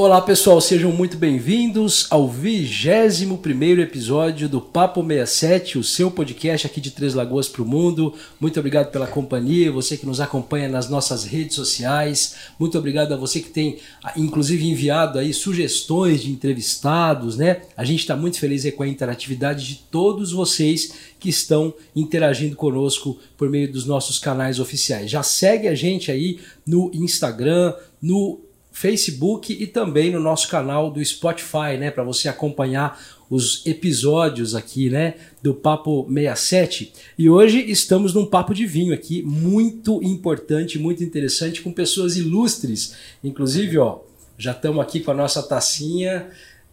[0.00, 6.80] Olá pessoal, sejam muito bem-vindos ao 21 episódio do Papo 67, o seu podcast aqui
[6.80, 8.14] de Três Lagoas para o Mundo.
[8.38, 12.36] Muito obrigado pela companhia, você que nos acompanha nas nossas redes sociais.
[12.60, 13.78] Muito obrigado a você que tem,
[14.16, 17.62] inclusive, enviado aí sugestões de entrevistados, né?
[17.76, 23.18] A gente está muito feliz com a interatividade de todos vocês que estão interagindo conosco
[23.36, 25.10] por meio dos nossos canais oficiais.
[25.10, 28.46] Já segue a gente aí no Instagram, no
[28.78, 32.96] Facebook e também no nosso canal do Spotify, né, para você acompanhar
[33.28, 36.92] os episódios aqui, né, do Papo 67.
[37.18, 42.94] E hoje estamos num papo de vinho aqui, muito importante, muito interessante, com pessoas ilustres.
[43.24, 43.98] Inclusive, ó,
[44.38, 46.28] já estamos aqui com a nossa tacinha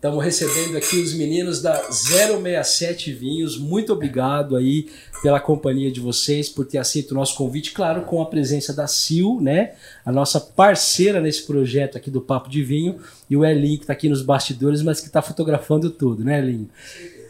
[0.06, 3.58] Estamos recebendo aqui os meninos da 067 Vinhos.
[3.58, 4.88] Muito obrigado aí
[5.24, 8.86] pela companhia de vocês, por ter aceito o nosso convite, claro, com a presença da
[8.86, 9.72] Sil, né?
[10.06, 13.94] A nossa parceira nesse projeto aqui do Papo de Vinho, e o Elinho, que está
[13.94, 16.70] aqui nos bastidores, mas que está fotografando tudo, né, Elinho?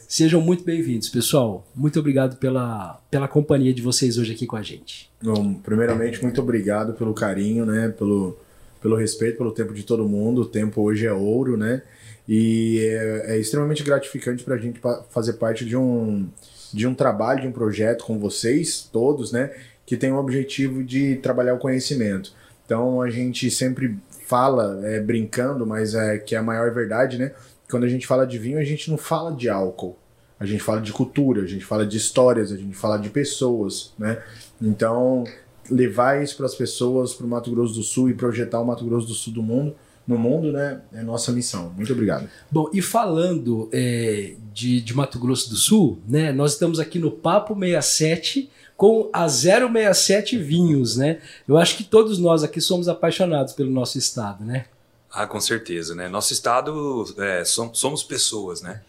[0.05, 1.65] Sejam muito bem-vindos, pessoal.
[1.73, 5.09] Muito obrigado pela, pela companhia de vocês hoje aqui com a gente.
[5.23, 7.87] Bom, primeiramente, muito obrado pelo carinho, né?
[7.97, 8.37] Pelo,
[8.81, 10.41] pelo respeito, pelo tempo de todo mundo.
[10.41, 11.81] O tempo hoje é ouro, né?
[12.27, 16.27] E é, é extremamente gratificante para a gente fazer parte de um,
[16.73, 19.51] de um trabalho, de um projeto com vocês todos, né?
[19.85, 22.33] Que tem o objetivo de trabalhar o conhecimento.
[22.65, 27.31] Então a gente sempre fala, é, brincando, mas é que é a maior verdade, né?
[27.69, 29.95] Quando a gente fala de vinho, a gente não fala de álcool.
[30.39, 33.93] A gente fala de cultura, a gente fala de histórias, a gente fala de pessoas,
[33.97, 34.21] né?
[34.61, 35.23] Então,
[35.69, 38.83] levar isso para as pessoas, para o Mato Grosso do Sul e projetar o Mato
[38.83, 39.75] Grosso do Sul do mundo
[40.07, 40.81] no mundo, né?
[40.93, 41.73] É nossa missão.
[41.75, 42.29] Muito obrigado.
[42.51, 46.31] Bom, e falando é, de, de Mato Grosso do Sul, né?
[46.31, 51.19] Nós estamos aqui no Papo 67 com a 067 Vinhos, né?
[51.47, 54.65] Eu acho que todos nós aqui somos apaixonados pelo nosso estado, né?
[55.11, 56.07] Ah, com certeza, né?
[56.07, 58.81] Nosso estado é, somos pessoas, né?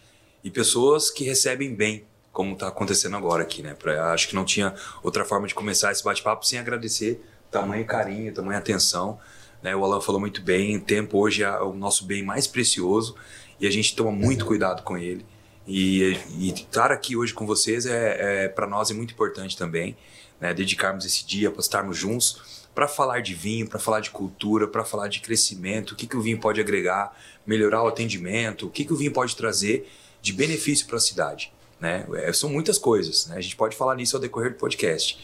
[0.42, 3.74] E pessoas que recebem bem, como está acontecendo agora aqui, né?
[3.74, 8.34] Pra, acho que não tinha outra forma de começar esse bate-papo sem agradecer tamanho carinho,
[8.34, 9.18] tamanho atenção
[9.66, 9.74] né?
[9.74, 13.16] O Alan falou muito bem, o tempo hoje é o nosso bem mais precioso
[13.58, 15.26] e a gente toma muito cuidado com ele.
[15.66, 19.96] E, e estar aqui hoje com vocês é, é para nós é muito importante também,
[20.40, 20.54] né?
[20.54, 24.84] dedicarmos esse dia para estarmos juntos para falar de vinho, para falar de cultura, para
[24.84, 28.84] falar de crescimento, o que, que o vinho pode agregar, melhorar o atendimento, o que,
[28.84, 29.90] que o vinho pode trazer
[30.22, 31.52] de benefício para a cidade.
[31.80, 32.06] Né?
[32.16, 33.38] É, são muitas coisas, né?
[33.38, 35.18] a gente pode falar nisso ao decorrer do podcast.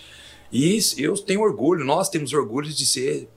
[0.51, 3.29] E eu tenho orgulho, nós temos orgulho de ser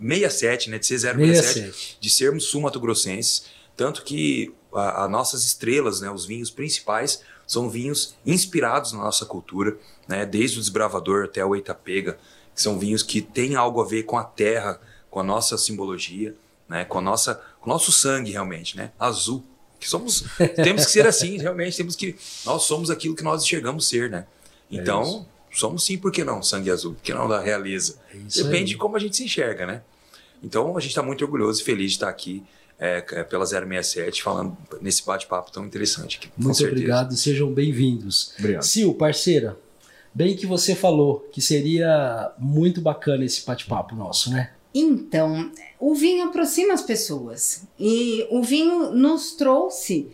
[0.00, 0.78] 67, né?
[0.78, 3.44] De ser 067, de sermos sul-mato-grossenses.
[3.76, 6.10] Tanto que as nossas estrelas, né?
[6.10, 9.76] Os vinhos principais são vinhos inspirados na nossa cultura,
[10.08, 10.24] né?
[10.24, 12.18] Desde o desbravador até o Itapega,
[12.54, 16.34] que são vinhos que têm algo a ver com a terra, com a nossa simbologia,
[16.68, 16.84] né?
[16.84, 18.92] Com a nossa, com o nosso sangue realmente, né?
[18.98, 19.44] Azul.
[19.78, 20.24] Que somos,
[20.62, 24.26] temos que ser assim, realmente temos que nós somos aquilo que nós enxergamos ser, né?
[24.70, 26.42] É então, é somos sim, por que não?
[26.42, 27.98] Sangue azul, por que não da realeza?
[28.14, 28.64] É Depende aí.
[28.64, 29.82] de como a gente se enxerga, né?
[30.42, 32.42] Então a gente está muito orgulhoso e feliz de estar aqui
[32.78, 36.18] é, é pela 067 falando nesse bate-papo tão interessante.
[36.18, 38.32] Aqui, muito obrigado, sejam bem-vindos.
[38.38, 38.62] Obrigado.
[38.64, 39.58] Sil, parceira,
[40.14, 44.52] bem que você falou que seria muito bacana esse bate-papo nosso, né?
[44.72, 50.10] Então, o vinho aproxima as pessoas e o vinho nos trouxe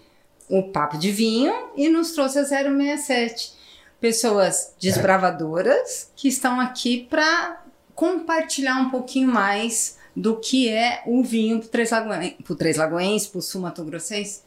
[0.49, 3.53] o papo de vinho e nos trouxe a 067
[4.01, 7.65] pessoas desbravadoras que estão aqui para
[7.95, 13.29] compartilhar um pouquinho mais do que é o vinho pro Três, Lagoen pro Três Lagoense,
[13.29, 14.46] pro Sul Mato Grossense.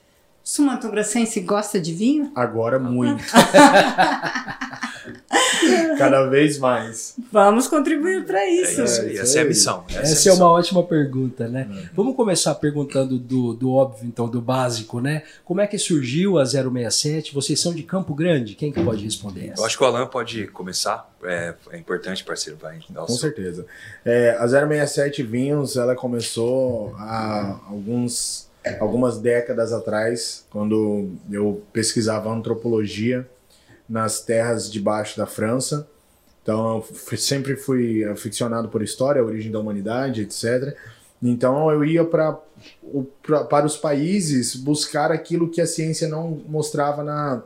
[0.50, 2.32] Sul Mato Grossense gosta de vinho?
[2.34, 3.24] Agora muito.
[5.96, 7.14] Cada vez mais.
[7.32, 8.82] Vamos contribuir para isso.
[8.82, 9.02] É isso.
[9.02, 9.86] É, essa é a missão.
[9.88, 11.68] Essa, essa é, é uma ótima pergunta, né?
[11.70, 11.90] Uhum.
[11.94, 15.22] Vamos começar perguntando do, do óbvio, então, do básico, né?
[15.46, 17.32] Como é que surgiu a 067?
[17.32, 18.56] Vocês são de Campo Grande?
[18.56, 19.62] Quem que pode responder essa?
[19.62, 21.08] Eu acho que o Alan pode começar.
[21.24, 22.58] É, é importante, parceiro.
[22.60, 22.80] Vai.
[22.92, 23.18] Com seu.
[23.18, 23.68] certeza.
[24.04, 28.49] É, a 067 Vinhos, ela começou há alguns
[28.80, 33.28] algumas décadas atrás, quando eu pesquisava antropologia
[33.88, 35.88] nas terras de baixo da França.
[36.44, 40.76] Então, eu sempre fui aficionado por história, origem da humanidade, etc.
[41.22, 42.40] Então, eu ia pra,
[43.22, 47.44] pra, para os países buscar aquilo que a ciência não mostrava na,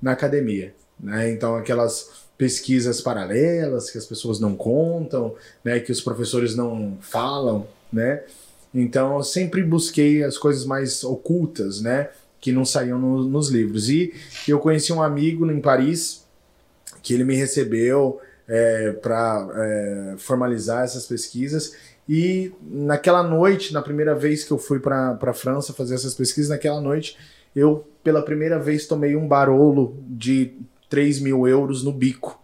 [0.00, 0.74] na academia.
[0.98, 1.30] Né?
[1.30, 5.34] Então, aquelas pesquisas paralelas que as pessoas não contam,
[5.64, 5.80] né?
[5.80, 8.22] que os professores não falam, né?
[8.74, 12.08] Então, eu sempre busquei as coisas mais ocultas, né?
[12.40, 13.88] que não saíam no, nos livros.
[13.88, 14.12] E
[14.46, 16.24] eu conheci um amigo em Paris
[17.02, 21.74] que ele me recebeu é, para é, formalizar essas pesquisas
[22.08, 26.48] E naquela noite, na primeira vez que eu fui para a França fazer essas pesquisas,
[26.48, 27.16] naquela noite
[27.54, 30.52] eu pela primeira vez tomei um barolo de
[30.88, 32.42] 3 mil euros no bico.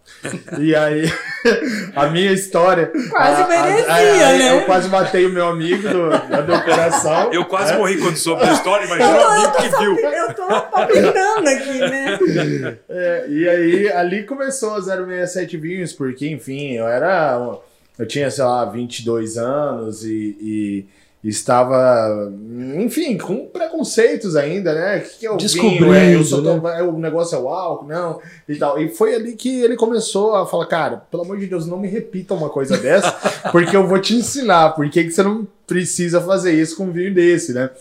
[0.59, 1.11] E aí,
[1.95, 2.91] a minha história.
[3.09, 4.57] Quase a, merecia, a, a, né?
[4.57, 7.33] Eu quase matei o meu amigo do, do meu coração.
[7.33, 7.77] Eu quase é.
[7.77, 9.99] morri quando soube da história, imagina o amigo que viu.
[9.99, 12.19] Eu tô palpitando aqui, né?
[12.87, 17.59] É, e aí, ali começou a 067 Vinhos, porque, enfim, eu era.
[17.97, 20.85] Eu tinha, sei lá, 22 anos e, e
[21.29, 22.31] estava,
[22.77, 24.97] enfim, com preconceitos ainda, né?
[24.97, 25.93] O que, que é o Descobrindo, vinho?
[25.93, 26.79] É, eu só né?
[26.79, 28.79] é, o negócio é o álcool, não, e tal.
[28.79, 31.87] E foi ali que ele começou a falar, cara, pelo amor de Deus, não me
[31.87, 33.11] repita uma coisa dessa,
[33.51, 36.91] porque eu vou te ensinar por que que você não precisa fazer isso com um
[36.91, 37.71] vinho desse, né?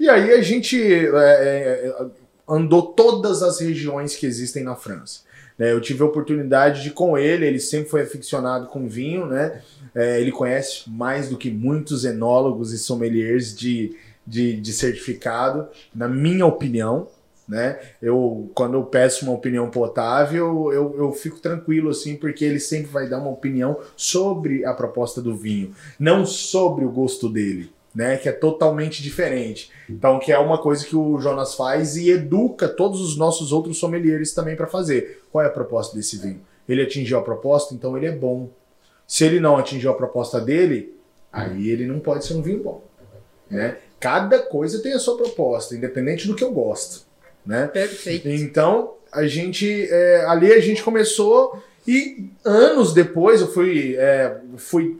[0.00, 2.06] E aí a gente é, é,
[2.48, 5.20] andou todas as regiões que existem na França.
[5.58, 5.72] Né?
[5.72, 9.60] Eu tive a oportunidade de com ele, ele sempre foi aficionado com vinho, né?
[9.94, 16.06] É, ele conhece mais do que muitos enólogos e sommeliers de, de, de certificado, na
[16.08, 17.08] minha opinião.
[17.48, 17.78] Né?
[18.02, 22.60] Eu, quando eu peço uma opinião pro Otávio, eu, eu fico tranquilo, assim, porque ele
[22.60, 27.70] sempre vai dar uma opinião sobre a proposta do vinho, não sobre o gosto dele,
[27.98, 28.16] né?
[28.16, 29.72] Que é totalmente diferente.
[29.90, 33.76] Então, que é uma coisa que o Jonas faz e educa todos os nossos outros
[33.76, 35.24] sommeliers também para fazer.
[35.32, 36.40] Qual é a proposta desse vinho?
[36.68, 38.50] Ele atingiu a proposta, então ele é bom.
[39.04, 40.94] Se ele não atingiu a proposta dele,
[41.32, 42.84] aí ele não pode ser um vinho bom.
[43.50, 43.78] Né?
[43.98, 47.04] Cada coisa tem a sua proposta, independente do que eu gosto.
[47.44, 47.66] Né?
[47.66, 48.28] Perfeito.
[48.28, 49.88] Então, a gente.
[49.90, 51.60] é, ali a gente começou
[51.90, 53.96] e anos depois eu fui.
[53.96, 54.96] é, fui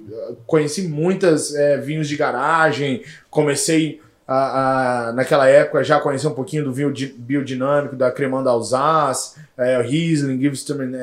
[0.47, 4.01] conheci muitas é, vinhos de garagem, comecei.
[4.31, 9.37] A, a- naquela época já conheci um pouquinho do vinho di- biodinâmico da Cremant Alsace,
[9.57, 11.01] é, Riesling, Gewürztraminer,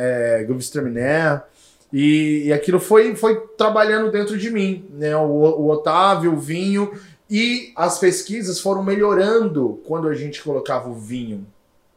[1.04, 1.42] é,
[1.92, 5.16] e, e aquilo foi, foi trabalhando dentro de mim, né?
[5.18, 6.92] O, o Otávio, o vinho
[7.30, 11.46] e as pesquisas foram melhorando quando a gente colocava o vinho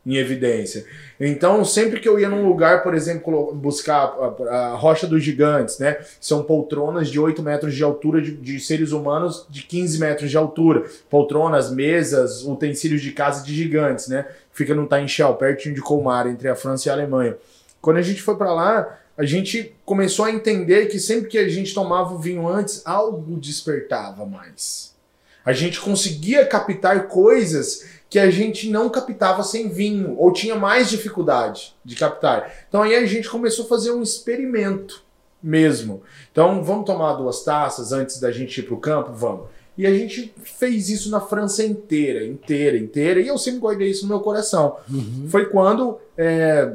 [0.08, 0.86] em evidência.
[1.20, 4.16] Então, sempre que eu ia num lugar, por exemplo, buscar
[4.48, 5.98] a, a Rocha dos Gigantes, né?
[6.18, 10.36] São poltronas de 8 metros de altura de, de seres humanos de 15 metros de
[10.38, 10.84] altura.
[11.10, 14.26] Poltronas, mesas, utensílios de casa de gigantes, né?
[14.50, 17.36] Fica no Tainchel, pertinho de Colmar, entre a França e a Alemanha.
[17.78, 21.48] Quando a gente foi para lá, a gente começou a entender que sempre que a
[21.48, 24.96] gente tomava o vinho antes, algo despertava mais.
[25.44, 30.88] A gente conseguia captar coisas que a gente não captava sem vinho, ou tinha mais
[30.88, 32.52] dificuldade de captar.
[32.68, 35.02] Então aí a gente começou a fazer um experimento
[35.42, 36.02] mesmo.
[36.32, 39.12] Então vamos tomar duas taças antes da gente ir para o campo?
[39.12, 39.46] Vamos.
[39.76, 44.02] E a gente fez isso na França inteira, inteira, inteira, e eu sempre guardei isso
[44.02, 44.76] no meu coração.
[45.28, 46.72] Foi quando, é,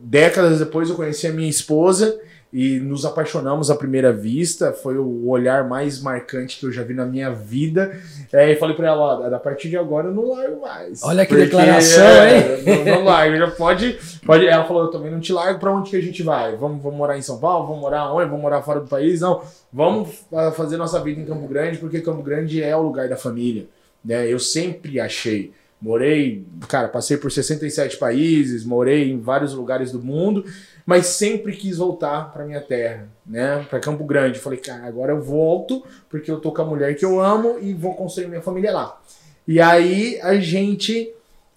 [0.00, 2.18] décadas depois, eu conheci a minha esposa
[2.54, 4.72] e nos apaixonamos à primeira vista.
[4.72, 8.00] Foi o olhar mais marcante que eu já vi na minha vida.
[8.32, 11.02] É, e falei pra ela: ó, a partir de agora eu não largo mais.
[11.02, 12.44] Olha que declaração, hein?
[12.86, 14.46] Não, não largo, já pode, pode.
[14.46, 15.58] Ela falou: eu também não te largo.
[15.58, 16.54] Pra onde que a gente vai?
[16.54, 17.66] Vamos, vamos morar em São Paulo?
[17.66, 18.26] Vamos morar onde?
[18.26, 19.20] Vamos morar fora do país?
[19.20, 19.42] Não.
[19.72, 23.16] Vamos ah, fazer nossa vida em Campo Grande, porque Campo Grande é o lugar da
[23.16, 23.66] família.
[24.04, 24.32] Né?
[24.32, 25.52] Eu sempre achei.
[25.80, 30.44] Morei, cara, passei por 67 países, morei em vários lugares do mundo,
[30.86, 33.64] mas sempre quis voltar para minha terra, né?
[33.70, 34.38] Para Campo Grande.
[34.38, 37.72] Falei, cara, agora eu volto porque eu tô com a mulher que eu amo e
[37.72, 39.00] vou construir minha família lá.
[39.48, 41.12] E aí a gente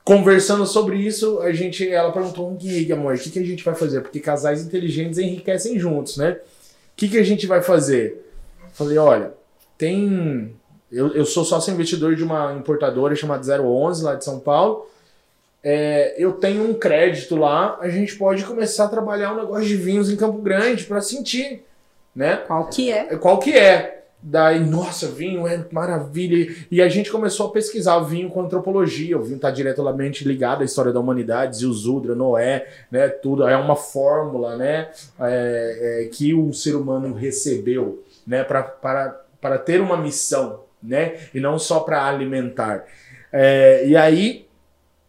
[0.08, 3.62] conversando sobre isso, a gente, ela perguntou, e aí, amor, o que, que a gente
[3.62, 4.00] vai fazer?
[4.00, 6.32] Porque casais inteligentes enriquecem juntos, né?
[6.32, 6.40] O
[6.96, 8.26] que, que a gente vai fazer?
[8.72, 9.34] Falei, olha,
[9.78, 10.56] tem.
[10.90, 14.88] Eu, eu sou sócio investidor de uma importadora chamada 011 lá de São Paulo.
[15.64, 19.76] É, eu tenho um crédito lá, a gente pode começar a trabalhar um negócio de
[19.76, 21.64] vinhos em Campo Grande para sentir,
[22.16, 22.38] né?
[22.48, 23.18] Qual que é?
[23.18, 23.98] Qual que é?
[24.22, 26.54] Daí, nossa, vinho é maravilha.
[26.72, 29.18] E a gente começou a pesquisar o vinho com antropologia.
[29.18, 33.08] O vinho está diretamente ligado à história da humanidade, Zildjian, Noé, né?
[33.10, 34.90] Tudo é uma fórmula, né?
[35.20, 38.44] é, é, que o ser humano recebeu, né?
[38.44, 41.18] Pra, para, para ter uma missão, né?
[41.34, 42.86] E não só para alimentar.
[43.32, 44.47] É, e aí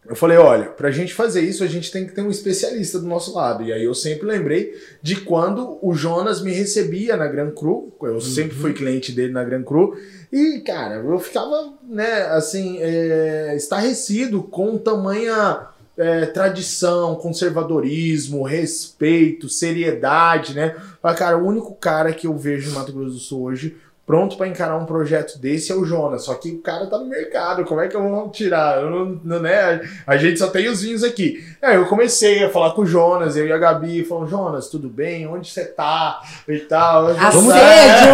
[0.08, 3.06] eu falei, olha, pra gente fazer isso, a gente tem que ter um especialista do
[3.06, 3.62] nosso lado.
[3.62, 7.92] E aí eu sempre lembrei de quando o Jonas me recebia na Gran Cru.
[8.02, 9.94] Eu sempre fui cliente dele na Gran Cru.
[10.32, 20.54] E, cara, eu ficava, né, assim, é, estarrecido com tamanha é, tradição, conservadorismo, respeito, seriedade,
[20.54, 20.76] né?
[21.02, 23.76] Mas, cara, o único cara que eu vejo em Mato Grosso do Sul hoje
[24.08, 26.24] pronto para encarar um projeto desse é o Jonas.
[26.24, 28.80] Só que o cara tá no mercado, como é que eu vou tirar?
[28.80, 29.82] Eu não, não, né?
[30.06, 31.44] A gente só tem os vinhos aqui.
[31.60, 34.88] Aí eu comecei a falar com o Jonas, eu e a Gabi, falou: Jonas, tudo
[34.88, 35.26] bem?
[35.26, 36.22] Onde você tá?
[36.48, 37.08] E tal.
[37.08, 37.42] Assédio,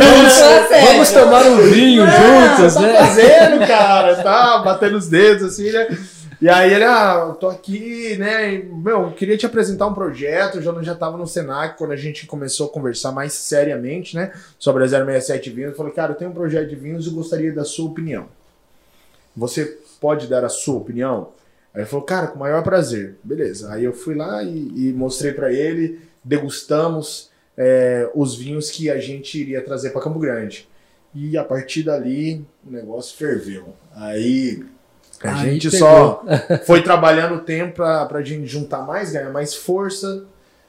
[0.00, 2.98] vamos, vamos tomar um vinho é, juntos, tá né?
[2.98, 5.86] fazendo, cara, tá batendo os dedos assim, né?
[6.44, 8.58] E aí ele, ah, eu tô aqui, né?
[8.58, 10.58] Meu, queria te apresentar um projeto.
[10.58, 14.30] O já estava no Senac quando a gente começou a conversar mais seriamente, né?
[14.58, 15.70] Sobre a 067 Vinhos.
[15.70, 18.28] Eu falei, cara, eu tenho um projeto de vinhos e gostaria da sua opinião.
[19.34, 21.32] Você pode dar a sua opinião?
[21.72, 23.16] Aí ele falou, cara, com o maior prazer.
[23.24, 23.72] Beleza.
[23.72, 29.00] Aí eu fui lá e, e mostrei para ele, degustamos é, os vinhos que a
[29.00, 30.68] gente iria trazer para Campo Grande.
[31.14, 33.74] E a partir dali o negócio ferveu.
[33.94, 34.62] Aí
[35.26, 35.88] a Aí gente pegou.
[35.88, 36.24] só
[36.66, 40.24] foi trabalhando o tempo para a gente juntar mais, ganhar mais força,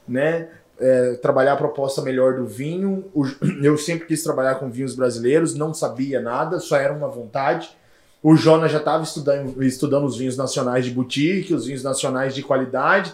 [0.08, 0.48] né?
[0.78, 3.04] É, trabalhar a proposta melhor do vinho.
[3.14, 3.24] O-
[3.62, 7.68] eu sempre quis trabalhar com vinhos brasileiros, não sabia nada, só era uma vontade.
[8.22, 12.42] O Jonas já estava estudando, estudando os vinhos nacionais de boutique, os vinhos nacionais de
[12.42, 13.12] qualidade.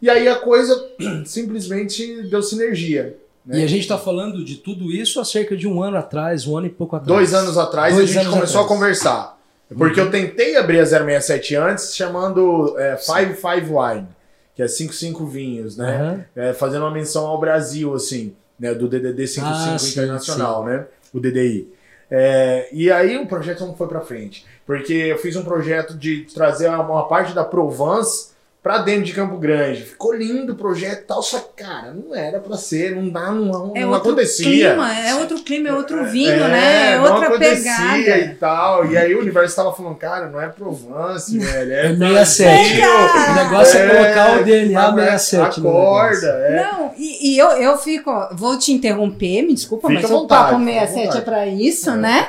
[0.00, 0.74] E aí a coisa
[1.26, 3.16] simplesmente deu sinergia.
[3.44, 3.58] né?
[3.60, 6.56] E a gente está falando de tudo isso há cerca de um ano atrás, um
[6.56, 7.08] ano e pouco atrás.
[7.18, 8.66] Dois anos atrás Dois a gente começou atrás.
[8.66, 9.38] a conversar.
[9.76, 14.08] Porque eu tentei abrir a 067 antes, chamando é, Five Five Wine,
[14.54, 15.94] que é 55 vinhos, né?
[15.94, 16.24] Aham.
[16.34, 18.74] É, fazendo uma menção ao Brasil, assim, né?
[18.74, 20.86] Do DDD 55 Ah, sim, Internacional, né?
[21.12, 21.68] O DDI.
[22.10, 24.44] É, e aí o projeto não foi pra frente.
[24.66, 28.31] Porque eu fiz um projeto de trazer uma, uma parte da Provence
[28.62, 29.82] pra dentro de Campo Grande.
[29.82, 33.30] Ficou lindo o projeto e tal, só que, cara, não era pra ser, não dá,
[33.32, 34.44] não, não É outro acontecia.
[34.70, 36.92] clima, é outro clima, é outro vinho, É, né?
[36.92, 38.18] É não outra acontecia pegada.
[38.18, 38.86] e tal.
[38.86, 41.72] E aí o universo tava falando, cara, não é Provence, velho.
[41.72, 42.76] É É 67.
[42.76, 43.30] Brasil.
[43.30, 45.60] O negócio é, É, colocar o DNA mas 67.
[45.60, 46.62] no Acorda, é.
[46.64, 50.58] Não, e, e eu, eu fico, vou te interromper, me desculpa, Fica mas o Papo
[50.60, 51.96] fica à 67 é pra isso, É.
[51.96, 52.28] né?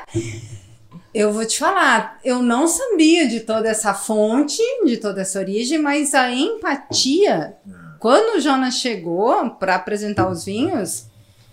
[1.13, 5.77] Eu vou te falar, eu não sabia de toda essa fonte, de toda essa origem,
[5.77, 7.55] mas a empatia,
[7.99, 11.05] quando o Jonas chegou para apresentar os vinhos,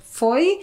[0.03, 0.61] foi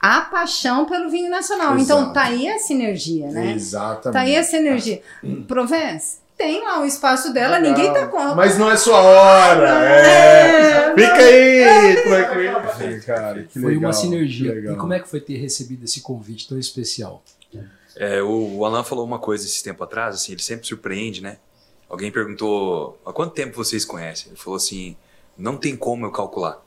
[0.00, 1.76] a paixão pelo vinho nacional.
[1.76, 2.14] Então Exato.
[2.14, 3.52] tá aí a sinergia, né?
[3.52, 4.12] Exatamente.
[4.12, 5.02] Tá aí a sinergia.
[5.48, 7.76] Provence, tem lá o espaço dela, Legal.
[7.76, 8.34] ninguém tá com.
[8.34, 9.68] Mas não é sua hora.
[9.68, 10.94] É.
[10.94, 12.02] Fica aí.
[12.02, 13.02] tranquilo.
[13.04, 14.52] Cara, que Foi legal, uma sinergia.
[14.72, 17.22] E como é que foi ter recebido esse convite tão especial?
[17.96, 21.38] É, o, Alan falou uma coisa esse tempo atrás, assim, ele sempre surpreende, né?
[21.88, 24.28] Alguém perguntou, há quanto tempo vocês conhecem?
[24.28, 24.96] Ele falou assim,
[25.36, 26.62] não tem como eu calcular,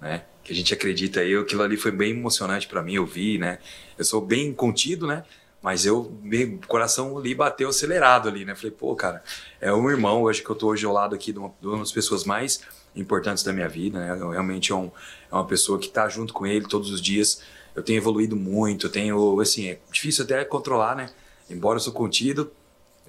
[0.00, 0.24] né?
[0.42, 3.58] Que a gente acredita aí, aquilo ali foi bem emocionante pra mim, eu vi, né?
[3.96, 5.24] Eu sou bem contido, né?
[5.62, 8.54] Mas eu, meu coração ali bateu acelerado ali, né?
[8.54, 9.22] Falei, pô, cara,
[9.60, 11.78] é um irmão, hoje que eu tô hoje ao lado aqui de uma, de uma
[11.78, 12.60] das pessoas mais
[12.96, 14.18] importantes da minha vida, né?
[14.20, 14.90] Eu, realmente é, um,
[15.30, 17.40] é uma pessoa que tá junto com ele todos os dias.
[17.74, 21.10] Eu tenho evoluído muito, eu tenho, assim, é difícil até controlar, né?
[21.50, 22.50] Embora eu sou contido,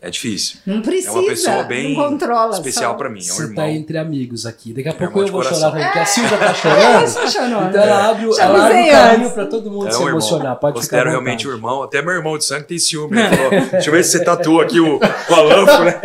[0.02, 0.60] é difícil.
[0.66, 2.54] Não É precisa, uma pessoa bem controla.
[2.56, 2.98] especial só.
[2.98, 3.56] pra mim, é um Você irmão.
[3.56, 4.74] tá entre amigos aqui.
[4.74, 5.70] Daqui a É pouco eu vou coração.
[5.72, 7.70] chorar, porque a Silvia tá chorando.
[7.70, 10.00] Então ela abre, o- Já ela abre o caminho pra todo mundo É se um
[10.02, 10.10] irmão.
[10.20, 10.56] emocionar.
[10.58, 11.82] Pode Considero realmente o irmão.
[11.84, 13.18] Até meu irmão de sangue tem ciúme.
[13.20, 16.00] Ele falou, deixa eu ver se você tatua aqui o, o Alanfo, né?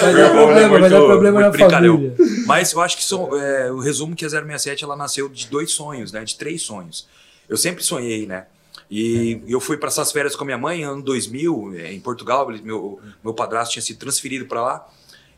[0.00, 1.94] Vai Meu dar irmão é problema, vai dar muito- problema na muito brincalhão.
[1.96, 2.14] família.
[2.46, 5.72] Mas eu acho que são, é, o resumo que a 067 ela nasceu de dois
[5.72, 6.24] sonhos, né?
[6.24, 7.06] De três sonhos.
[7.52, 8.46] Eu sempre sonhei, né?
[8.90, 12.48] E eu fui para essas férias com a minha mãe, ano 2000, eh, em Portugal.
[12.62, 14.88] Meu, meu padrasto tinha sido transferido para lá.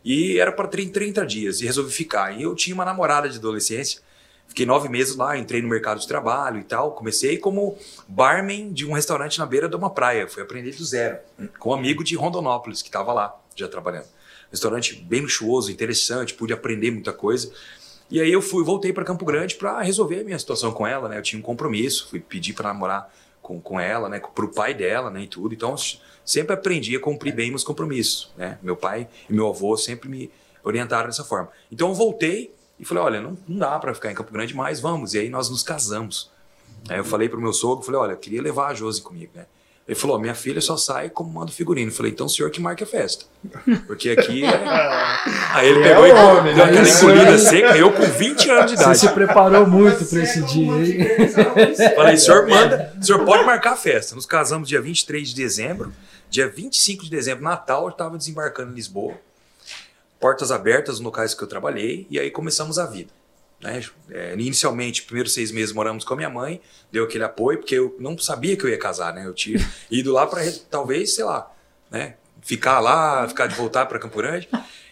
[0.05, 1.61] E era para 30, 30 dias.
[1.61, 2.31] E resolvi ficar.
[2.39, 4.01] E eu tinha uma namorada de adolescência.
[4.47, 6.93] Fiquei nove meses lá, entrei no mercado de trabalho e tal.
[6.93, 10.29] Comecei como barman de um restaurante na beira de uma praia.
[10.29, 11.19] Fui aprender do zero.
[11.59, 14.07] Com um amigo de Rondonópolis, que estava lá, já trabalhando.
[14.53, 17.53] Restaurante bem luxuoso, interessante, pude aprender muita coisa.
[18.11, 21.09] E aí eu fui, voltei para Campo Grande para resolver a minha situação com ela,
[21.09, 21.19] né?
[21.19, 24.21] Eu tinha um compromisso, fui pedir para namorar com, com ela, né?
[24.35, 25.23] Pro pai dela, né?
[25.23, 25.55] E tudo.
[25.55, 25.75] Então
[26.25, 28.59] sempre aprendi a cumprir bem meus compromissos, né?
[28.63, 30.31] Meu pai e meu avô sempre me
[30.63, 31.51] orientaram dessa forma.
[31.71, 34.81] Então eu voltei e falei, olha, não, não dá para ficar em Campo Grande mais,
[34.81, 35.15] vamos.
[35.15, 36.31] E aí nós nos casamos.
[36.89, 39.47] Aí eu falei pro meu sogro, falei, olha, eu queria levar a Josi comigo, né?
[39.87, 41.91] Ele falou, minha filha só sai como manda figurino.
[41.91, 43.27] Eu falei, então o senhor que marque a festa.
[43.87, 44.49] Porque aqui é...
[45.53, 46.71] Aí ele É pegou e o homem, deu né?
[46.71, 48.99] aquela encolhida seca, eu com 20 anos de Você idade.
[48.99, 51.07] se preparou muito pra esse dia, hein?
[51.95, 54.15] Falei, senhor manda, o senhor pode marcar a festa.
[54.15, 55.93] Nos casamos dia 23 de dezembro.
[56.31, 59.15] Dia 25 de dezembro, Natal, eu estava desembarcando em Lisboa.
[60.19, 62.07] Portas abertas nos locais que eu trabalhei.
[62.09, 63.11] E aí começamos a vida.
[63.61, 63.83] Né?
[64.11, 66.61] É, inicialmente, primeiros seis meses moramos com a minha mãe.
[66.93, 69.27] Deu aquele apoio, porque eu não sabia que eu ia casar, né?
[69.27, 69.59] Eu tinha
[69.91, 71.51] ido lá para talvez, sei lá,
[71.91, 72.17] né?
[72.43, 74.49] Ficar lá, ficar de voltar para Campo Grande.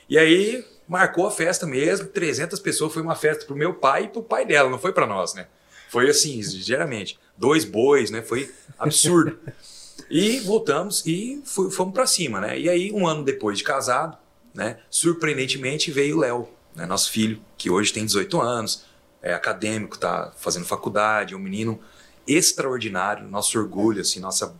[0.08, 2.92] E aí marcou a festa mesmo, 300 pessoas.
[2.92, 5.46] Foi uma festa pro meu pai e pro pai dela, não foi para nós, né?
[5.88, 7.18] Foi assim, geralmente.
[7.36, 8.22] Dois bois, né?
[8.22, 9.38] Foi absurdo.
[10.10, 12.58] e voltamos e fomos para cima, né?
[12.58, 14.16] E aí, um ano depois de casado,
[14.54, 14.78] né?
[14.90, 16.86] Surpreendentemente veio o Léo, né?
[16.86, 18.84] nosso filho, que hoje tem 18 anos,
[19.20, 21.80] é acadêmico, tá fazendo faculdade, é um menino
[22.26, 24.54] extraordinário, nosso orgulho, assim, nossa,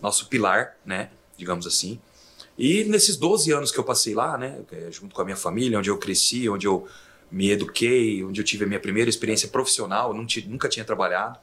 [0.00, 1.10] nosso pilar, né?
[1.36, 2.00] Digamos assim.
[2.58, 5.90] E nesses 12 anos que eu passei lá, né, junto com a minha família, onde
[5.90, 6.86] eu cresci, onde eu
[7.30, 11.38] me eduquei, onde eu tive a minha primeira experiência profissional, nunca tinha trabalhado,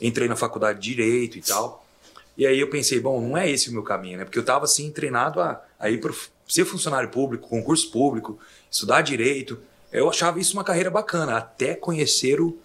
[0.00, 1.84] entrei na faculdade de Direito e tal.
[2.36, 4.24] E aí eu pensei, bom, não é esse o meu caminho, né?
[4.24, 6.12] Porque eu estava assim treinado a, a ir para
[6.48, 8.38] ser funcionário público, concurso público,
[8.74, 9.58] estudar direito.
[9.92, 12.58] Eu achava isso uma carreira bacana, até conhecer o,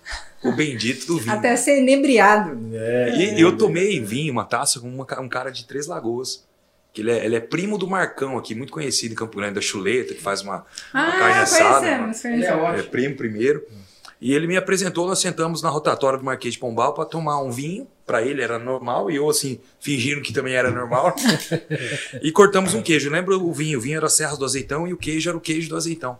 [0.44, 1.36] o bendito do vinho.
[1.36, 2.58] Até ser inebriado.
[2.74, 6.44] É, e eu tomei vinho, uma taça com uma, um cara de Três Lagoas.
[6.92, 9.62] Que ele é, ele é, primo do Marcão aqui, muito conhecido em Campo Grande, da
[9.62, 11.80] Chuleta, que faz uma, ah, uma carne assada.
[11.80, 12.76] Conhecemos, conhecemos.
[12.76, 13.64] É, é primo primeiro.
[14.20, 17.52] E ele me apresentou, nós sentamos na rotatória do Marquês de Pombal para tomar um
[17.52, 17.88] vinho.
[18.10, 21.14] Para ele era normal e eu, assim, fingindo que também era normal.
[22.24, 23.08] e cortamos um queijo.
[23.08, 23.78] Lembra o vinho?
[23.78, 26.18] O vinho era Serra do Azeitão e o queijo era o queijo do azeitão.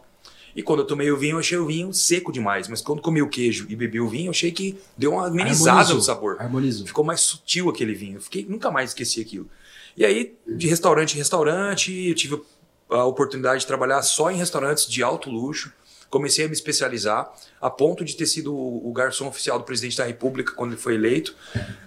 [0.56, 2.68] E quando eu tomei o vinho, eu achei o vinho seco demais.
[2.68, 5.80] Mas quando comi o queijo e bebi o vinho, eu achei que deu uma amenizada
[5.80, 5.96] Harmonizou.
[5.96, 6.38] no sabor.
[6.40, 6.86] Harmonizou.
[6.86, 8.18] Ficou mais sutil aquele vinho.
[8.18, 9.50] Eu fiquei, nunca mais esqueci aquilo.
[9.98, 12.40] E aí, de restaurante em restaurante, eu tive
[12.88, 15.74] a oportunidade de trabalhar só em restaurantes de alto luxo.
[16.10, 20.06] Comecei a me especializar, a ponto de ter sido o garçom oficial do presidente da
[20.06, 21.36] República quando ele foi eleito.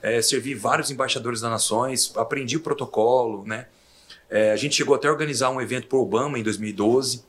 [0.00, 3.67] É, servi vários embaixadores das nações, aprendi o protocolo, né?
[4.31, 7.23] É, a gente chegou até a organizar um evento para Obama em 2012.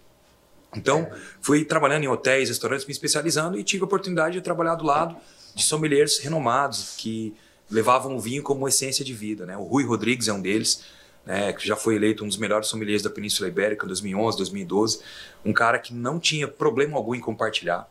[0.75, 1.09] Então,
[1.41, 5.15] fui trabalhando em hotéis, restaurantes, me especializando e tive a oportunidade de trabalhar do lado
[5.53, 7.35] de sommeliers renomados que
[7.69, 9.45] levavam o vinho como essência de vida.
[9.45, 9.57] Né?
[9.57, 10.83] O Rui Rodrigues é um deles,
[11.25, 14.99] né, que já foi eleito um dos melhores sommeliers da Península Ibérica em 2011, 2012.
[15.45, 17.87] Um cara que não tinha problema algum em compartilhar.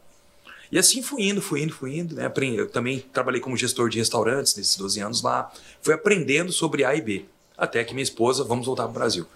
[0.70, 2.14] E assim fui indo, fui indo, fui indo.
[2.14, 2.30] Né?
[2.56, 5.52] Eu também trabalhei como gestor de restaurantes nesses 12 anos lá.
[5.82, 7.26] Fui aprendendo sobre A e B.
[7.56, 9.26] Até que minha esposa, vamos voltar para o Brasil.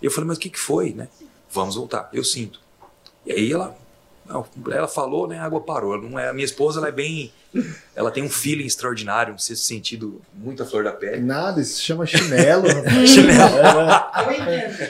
[0.00, 0.92] Eu falei, mas o que, que foi?
[0.92, 1.08] Né?
[1.50, 2.60] Vamos voltar, eu sinto.
[3.24, 3.76] E aí ela,
[4.70, 5.38] ela falou, né?
[5.38, 6.00] A água parou.
[6.00, 7.32] Não é, a minha esposa ela é bem
[7.94, 11.22] ela tem um feeling extraordinário, um sexto sentido muito à flor da pele.
[11.22, 12.66] Nada, isso se chama chinelo.
[13.06, 13.58] chinelo.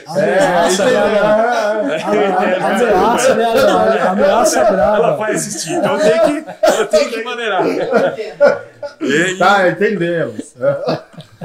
[0.07, 0.83] Ameaça,
[2.03, 3.45] ameaça, né?
[4.07, 4.97] Ameaça brava.
[4.97, 6.49] Ela vai assistir, então eu tenho que,
[6.79, 7.65] eu tenho que maneirar.
[8.99, 10.53] E, tá, entendemos.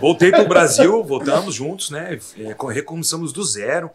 [0.00, 2.18] Voltei para o Brasil, voltamos juntos, né?
[2.38, 3.90] É, recomeçamos do zero.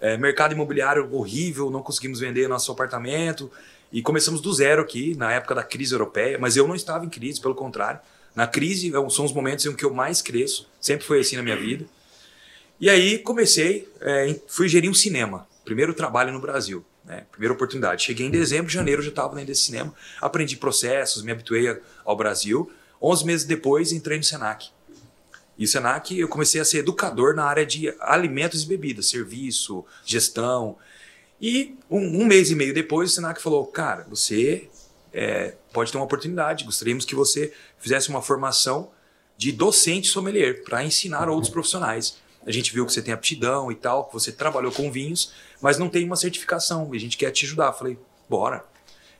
[0.00, 3.48] É, mercado imobiliário horrível, não conseguimos vender nosso apartamento.
[3.92, 7.10] E começamos do zero aqui, na época da crise europeia, mas eu não estava em
[7.10, 8.00] crise, pelo contrário.
[8.34, 11.42] Na crise é são os momentos em que eu mais cresço, sempre foi assim na
[11.42, 11.84] minha vida.
[12.80, 17.26] E aí comecei, é, fui gerir um cinema, primeiro trabalho no Brasil, né?
[17.30, 18.02] primeira oportunidade.
[18.02, 22.72] Cheguei em dezembro, janeiro já estava dentro desse cinema, aprendi processos, me habituei ao Brasil.
[23.00, 24.70] Onze meses depois entrei no Senac.
[25.58, 29.84] E o Senac eu comecei a ser educador na área de alimentos e bebidas, serviço,
[30.02, 30.78] gestão.
[31.42, 34.70] E um, um, mês e meio depois, o Senac falou: Cara, você
[35.12, 36.64] é, pode ter uma oportunidade.
[36.64, 38.92] Gostaríamos que você fizesse uma formação
[39.36, 42.16] de docente sommelier para ensinar outros profissionais.
[42.46, 45.78] A gente viu que você tem aptidão e tal, que você trabalhou com vinhos, mas
[45.78, 47.72] não tem uma certificação e a gente quer te ajudar.
[47.72, 48.64] Falei: Bora.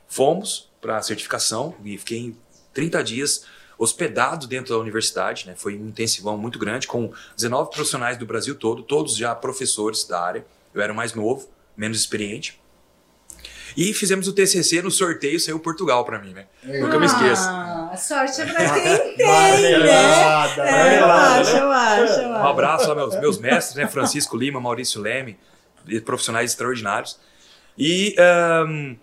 [0.07, 2.35] Fomos para a certificação e fiquei
[2.73, 3.45] 30 dias
[3.77, 5.45] hospedado dentro da universidade.
[5.47, 5.55] Né?
[5.57, 10.21] Foi um intensivão muito grande, com 19 profissionais do Brasil todo, todos já professores da
[10.21, 10.45] área.
[10.73, 12.61] Eu era o mais novo menos experiente.
[13.75, 16.45] E fizemos o TCC no sorteio, saiu Portugal para mim, né?
[16.63, 17.43] Nunca me esqueço.
[17.49, 18.83] Ah, sorte é pra quem
[19.17, 19.89] tem, né?
[20.57, 22.43] É, eu acho, eu acho, eu acho.
[22.43, 23.87] Um abraço aos meus, meus mestres, né?
[23.87, 25.39] Francisco Lima, Maurício Leme,
[26.05, 27.19] profissionais extraordinários.
[27.75, 28.15] E
[28.67, 28.95] um,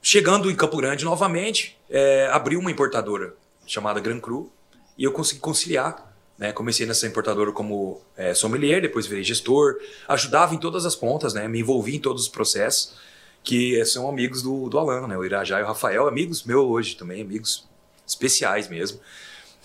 [0.00, 3.34] chegando em Campo Grande novamente, é, abriu uma importadora
[3.66, 4.52] chamada Gran Cru
[4.96, 6.52] e eu consegui conciliar né?
[6.52, 9.76] Comecei nessa importadora como é, sommelier, depois virei gestor,
[10.08, 11.46] ajudava em todas as pontas, né?
[11.48, 12.94] me envolvi em todos os processos,
[13.42, 15.16] que são amigos do, do Alan, né?
[15.16, 17.68] o Irajá e o Rafael, amigos meus hoje também, amigos
[18.06, 19.00] especiais mesmo.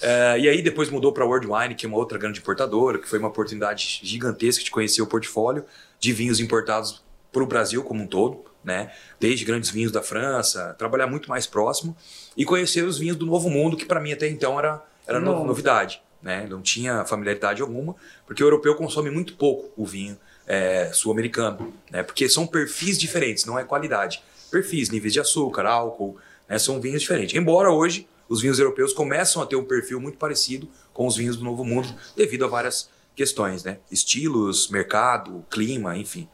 [0.01, 2.99] É, e aí depois mudou para a World Wine, que é uma outra grande importadora,
[2.99, 5.65] que foi uma oportunidade gigantesca de conhecer o portfólio
[5.99, 7.03] de vinhos importados
[7.33, 8.93] para o Brasil como um todo, né?
[9.19, 11.95] Desde grandes vinhos da França, trabalhar muito mais próximo
[12.35, 16.01] e conhecer os vinhos do Novo Mundo, que para mim até então era, era novidade
[16.21, 16.47] né?
[16.49, 22.03] Não tinha familiaridade alguma, porque o europeu consome muito pouco o vinho é, sul-americano, né?
[22.03, 24.21] Porque são perfis diferentes, não é qualidade.
[24.51, 26.57] Perfis, níveis de açúcar, álcool, né?
[26.57, 27.35] São vinhos diferentes.
[27.35, 31.37] Embora hoje os vinhos europeus começam a ter um perfil muito parecido com os vinhos
[31.37, 33.79] do Novo Mundo, devido a várias questões, né?
[33.91, 36.27] Estilos, mercado, clima, enfim.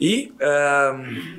[0.00, 0.32] E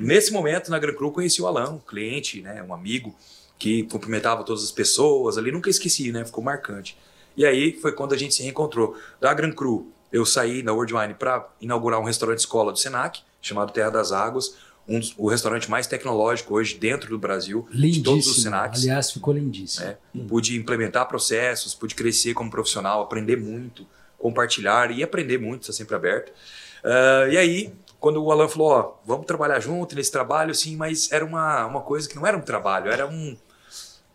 [0.00, 2.62] nesse momento na Gran Cru conheci o Alan, um cliente, né?
[2.62, 3.14] Um amigo
[3.58, 6.24] que cumprimentava todas as pessoas ali, nunca esqueci, né?
[6.24, 6.96] Ficou marcante.
[7.36, 8.96] E aí foi quando a gente se reencontrou.
[9.20, 13.20] Da Gran Cru, eu saí da World Wine para inaugurar um restaurante escola do Senac,
[13.40, 18.02] chamado Terra das Águas, um dos, o restaurante mais tecnológico hoje dentro do Brasil, de
[18.02, 18.82] todos os Senacs.
[18.82, 19.86] Aliás, ficou lindíssimo.
[19.86, 19.96] É,
[20.28, 23.86] Pude implementar processos, pude crescer como profissional, aprender muito,
[24.18, 26.30] compartilhar e aprender muito, está sempre aberto.
[26.84, 31.10] Uh, e aí, quando o Alan falou, ó, vamos trabalhar junto nesse trabalho, sim, mas
[31.10, 33.34] era uma, uma coisa que não era um trabalho, era um.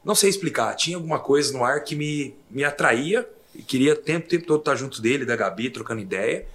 [0.03, 3.97] Não sei explicar, tinha alguma coisa no ar que me, me atraía, e queria o
[3.97, 6.45] tempo, tempo todo estar junto dele, da Gabi, trocando ideia.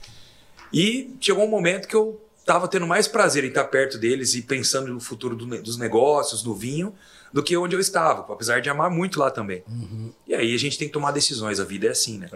[0.73, 4.43] E chegou um momento que eu estava tendo mais prazer em estar perto deles e
[4.43, 6.95] pensando no futuro do, dos negócios, no vinho,
[7.33, 9.63] do que onde eu estava, apesar de amar muito lá também.
[9.69, 10.13] Uhum.
[10.27, 12.29] E aí a gente tem que tomar decisões, a vida é assim, né?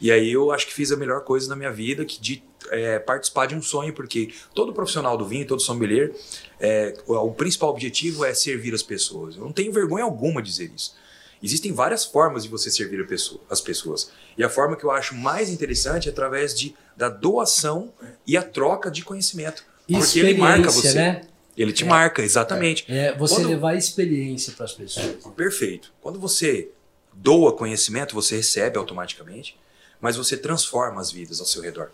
[0.00, 2.98] E aí eu acho que fiz a melhor coisa na minha vida, que de é,
[2.98, 6.12] participar de um sonho, porque todo profissional do vinho, todo sommelier,
[6.60, 9.36] é, o principal objetivo é servir as pessoas.
[9.36, 10.94] Eu não tenho vergonha alguma de dizer isso.
[11.42, 14.10] Existem várias formas de você servir pessoa, as pessoas.
[14.38, 17.92] E a forma que eu acho mais interessante é através de, da doação
[18.26, 19.62] e a troca de conhecimento.
[19.86, 20.94] Porque ele marca você.
[20.94, 21.20] Né?
[21.54, 22.86] Ele te é, marca, exatamente.
[22.88, 23.48] É, é você Quando...
[23.48, 25.18] levar experiência para as pessoas.
[25.36, 25.92] Perfeito.
[26.00, 26.70] Quando você
[27.12, 29.56] doa conhecimento, você recebe automaticamente,
[30.00, 31.90] mas você transforma as vidas ao seu redor.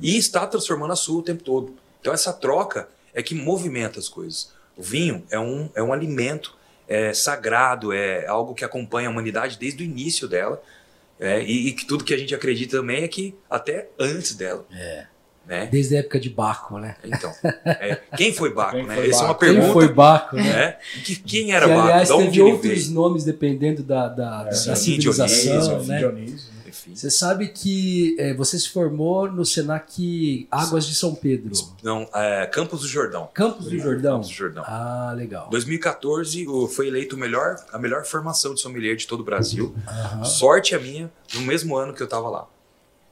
[0.00, 1.74] E está transformando a sua o tempo todo.
[2.00, 4.52] Então essa troca é que movimenta as coisas.
[4.76, 6.56] O vinho é um, é um alimento
[6.88, 10.62] é sagrado, é algo que acompanha a humanidade desde o início dela.
[11.18, 14.66] É, e, e, que tudo que a gente acredita também é que até antes dela.
[14.72, 15.06] É.
[15.46, 15.68] Né?
[15.70, 16.96] Desde a época de Baco, né?
[17.04, 17.30] Então,
[17.64, 18.94] é, quem foi Baco, Quem né?
[18.94, 19.40] foi Essa é uma Baco?
[19.40, 19.64] pergunta.
[19.64, 20.42] Quem foi Baco, né?
[20.42, 20.76] né?
[21.04, 21.82] Que, quem era que, Baco?
[21.82, 22.90] aliás, Da onde teve outros veio?
[22.92, 25.98] nomes dependendo da, da, da sim, civilização, Dionísio, né?
[25.98, 26.53] Dionísio,
[26.86, 26.94] Enfim.
[26.96, 31.52] Você sabe que é, você se formou no Senac Águas de São Pedro.
[31.82, 33.28] Não, é, Campos do Jordão.
[33.32, 34.12] Campos do Jordão?
[34.16, 34.64] Campos do Jordão.
[34.66, 35.48] Ah, legal.
[35.50, 39.74] 2014 o- foi eleito melhor, a melhor formação de sommelier de todo o Brasil.
[39.88, 40.24] Aham.
[40.24, 42.46] Sorte a minha, no mesmo ano que eu estava lá.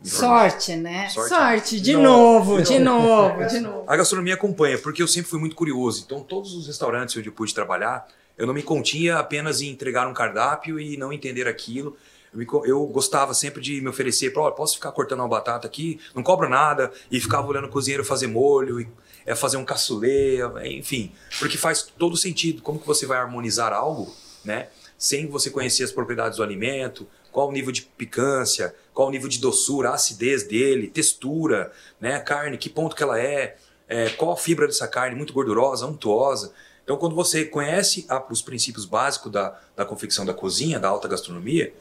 [0.02, 1.08] Sorte, né?
[1.08, 1.28] Sorte.
[1.28, 3.85] Sorte, de Novo, novo, de novo, de novo.
[3.87, 6.02] A gastronomia acompanha, porque eu sempre fui muito curioso.
[6.04, 8.06] Então, todos os restaurantes onde eu pude trabalhar,
[8.37, 11.96] eu não me continha apenas em entregar um cardápio e não entender aquilo.
[12.35, 16.49] Eu, gostava sempre de me oferecer, "Ó, posso ficar cortando uma batata aqui, não cobro
[16.49, 18.88] nada, e ficava olhando o cozinheiro fazer molho, e,
[19.27, 22.62] é fazer um cassoulet, enfim, porque faz todo sentido.
[22.62, 24.12] Como que você vai harmonizar algo,
[24.45, 29.11] né, sem você conhecer as propriedades do alimento, qual o nível de picância, qual o
[29.11, 33.57] nível de doçura, a acidez dele, textura, né, carne, que ponto que ela é,
[33.88, 36.53] é, qual a fibra dessa carne, muito gordurosa, untuosa.
[36.83, 41.07] Então, quando você conhece a- os princípios básicos da, da confecção da cozinha, da alta
[41.07, 41.73] gastronomia,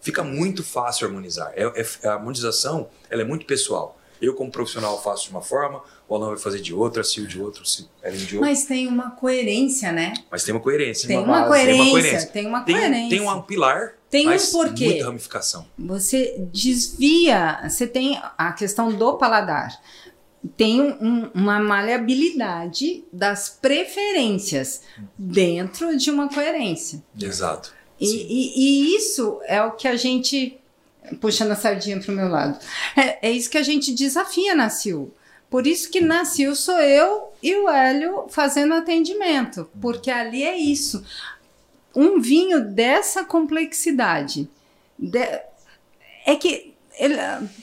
[0.00, 1.52] fica muito fácil harmonizar.
[1.56, 3.98] É, é- a harmonização ela é muito pessoal.
[4.20, 7.28] Eu, como profissional, faço de uma forma, o Alan vai fazer de outra, a Sil
[7.28, 7.62] de outra,
[8.02, 8.48] a Ellen de outra.
[8.48, 10.14] Mas tem uma coerência, né?
[10.30, 11.06] Mas tem uma coerência.
[11.06, 12.28] Tem uma uma, base, coerência, tem uma coerência.
[12.30, 13.08] tem uma Tem, coerência.
[13.10, 14.84] tem um pilar, Tem um porquê.
[14.86, 15.66] muita ramificação.
[15.78, 19.78] Você desvia, você tem a questão do paladar.
[20.56, 24.80] Tem um- uma maleabilidade das preferências
[25.18, 27.02] dentro de uma coerência.
[27.20, 27.74] Exato.
[28.00, 28.52] E, e-
[28.92, 30.58] e isso é o que a gente,
[31.20, 32.58] puxando a sardinha para o meu lado,
[32.96, 35.12] é, é isso que a gente desafia na CIL.
[35.48, 40.56] Por isso que na CIL sou eu e o Hélio fazendo atendimento, porque ali é
[40.56, 41.04] isso.
[41.94, 44.48] Um vinho dessa complexidade
[44.98, 45.40] de-
[46.26, 47.16] é que ele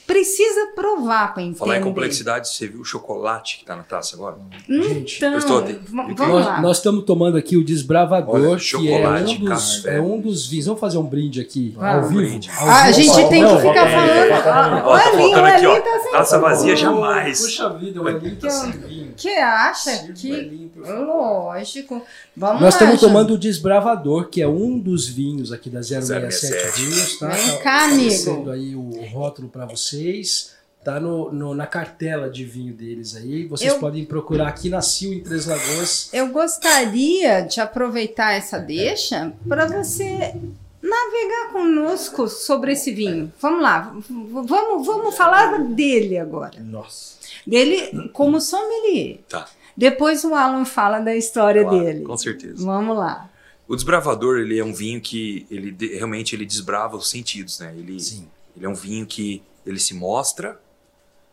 [0.06, 1.58] precisa provar para entender.
[1.58, 4.36] Falar em complexidade, você viu o chocolate que tá na taça agora?
[4.68, 6.60] Gente, Então, eu estou- v- vamos Nós, lá.
[6.60, 9.96] nós estamos tomando aqui o Desbravador, Olha, que é chocolate, um, dos, café.
[9.96, 10.66] é um dos vinhos.
[10.66, 11.88] Vamos fazer um brinde aqui, Vamos.
[12.04, 12.20] ao vivo.
[12.20, 12.50] Brinde.
[12.56, 13.00] Ao Ah, a vivo.
[13.14, 14.08] gente tem que ficar é, falando.
[14.08, 15.80] é, Ah, Ó, o tá Elinho, faltando o ó.
[15.80, 17.40] Tá sem Taça vazia Oh, jamais.
[17.40, 19.14] Puxa vida, o Elinho tá sem vinho.
[19.16, 22.02] que acha Sirva que lógico.
[22.36, 26.80] Vamos Nós estamos tomando o Desbravador, que é um dos vinhos aqui da 067 067.
[26.80, 27.28] Vinhos, tá?
[27.28, 28.50] Vem Tá cá, amigo.
[28.50, 30.52] aí o rótulo para vocês.
[30.84, 33.46] Tá no, no- na cartela de vinho deles aí.
[33.46, 36.10] Vocês Eu- podem procurar aqui na Sil em Três Lagoas.
[36.12, 40.34] Eu gostaria de aproveitar essa deixa para você
[40.82, 43.32] navegar conosco sobre esse vinho.
[43.40, 46.60] Vamos lá, vamos, vamos falar dele agora.
[46.60, 47.14] Nossa.
[47.46, 49.20] Dele como sommelier.
[49.26, 49.48] Tá.
[49.74, 52.04] Depois o Alan fala da história Claro, dele.
[52.04, 52.62] Com certeza.
[52.64, 53.30] Vamos lá.
[53.66, 57.72] O desbravador, ele é um vinho que ele realmente ele desbrava os sentidos, né?
[57.76, 58.26] Ele, Sim.
[58.56, 60.60] Ele é um vinho que ele se mostra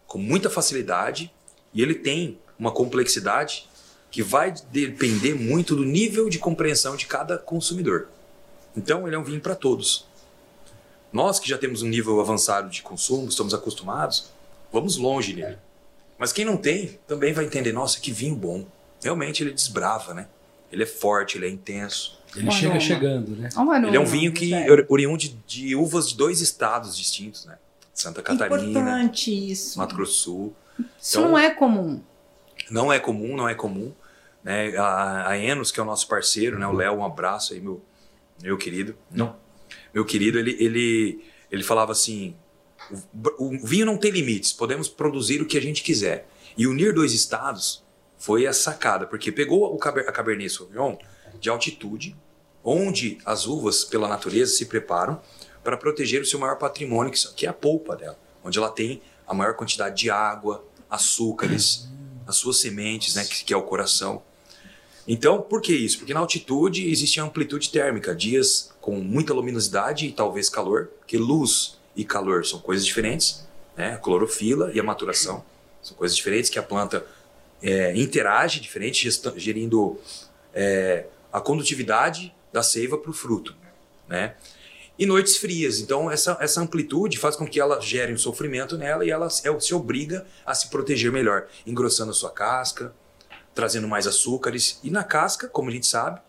[0.07, 1.33] com muita facilidade
[1.73, 3.69] e ele tem uma complexidade
[4.09, 8.09] que vai depender muito do nível de compreensão de cada consumidor.
[8.75, 10.05] Então, ele é um vinho para todos.
[11.11, 14.29] Nós que já temos um nível avançado de consumo, estamos acostumados,
[14.71, 15.57] vamos longe nele.
[16.17, 18.65] Mas quem não tem, também vai entender, nossa, que vinho bom.
[19.01, 20.27] Realmente ele desbrava, né?
[20.71, 22.20] Ele é forte, ele é intenso.
[22.35, 23.49] Ele chega uma- chegando, né?
[23.55, 24.51] Olha o aroma, Ele é um vinho que
[24.87, 27.57] oriundo de, de uvas de dois estados distintos, né?
[27.93, 29.77] Santa Catarina, Importante isso.
[29.77, 30.55] Mato Grosso do Sul.
[30.99, 32.01] Isso Então- não é comum.
[32.69, 33.91] Não é comum, não é comum.
[34.43, 34.75] Né?
[34.77, 36.65] A, a Enos, que é o nosso parceiro, né?
[36.65, 37.81] o Léo, um abraço aí, meu,
[38.41, 38.95] meu querido.
[39.11, 39.35] Não.
[39.93, 42.33] Meu querido, ele, ele, ele falava assim:
[43.37, 46.27] o, o vinho não tem limites, podemos produzir o que a gente quiser.
[46.57, 47.83] E unir dois estados
[48.17, 50.95] foi a sacada, porque pegou o, a Cabernet Sauvignon
[51.41, 52.15] de altitude,
[52.63, 55.19] onde as uvas, pela natureza, se preparam
[55.63, 59.33] para proteger o seu maior patrimônio, que é a polpa dela, onde ela tem a
[59.33, 61.89] maior quantidade de água, açúcares,
[62.27, 64.21] as suas sementes, né, que, que é o coração.
[65.07, 65.97] Então, por que isso?
[65.97, 71.17] Porque na altitude existe a amplitude térmica, dias com muita luminosidade e talvez calor, que
[71.17, 73.93] luz e calor são coisas diferentes, né?
[73.93, 75.43] A clorofila e a maturação
[75.81, 77.05] são coisas diferentes que a planta
[77.61, 79.99] é, interage diferente, gerindo
[80.53, 83.55] é, a condutividade da seiva para o fruto,
[84.07, 84.35] né?
[84.99, 89.03] E noites frias, então essa, essa amplitude faz com que ela gere um sofrimento nela
[89.05, 92.93] e ela se- se obriga a se proteger melhor, engrossando a sua casca,
[93.55, 94.79] trazendo mais açúcares.
[94.83, 96.19] E na casca, como a gente sabe,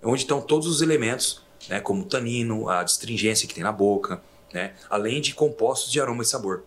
[0.00, 3.72] é onde estão todos os elementos, né, como o tanino, a astringência que tem na
[3.72, 6.62] boca, né, além de compostos de aroma e sabor.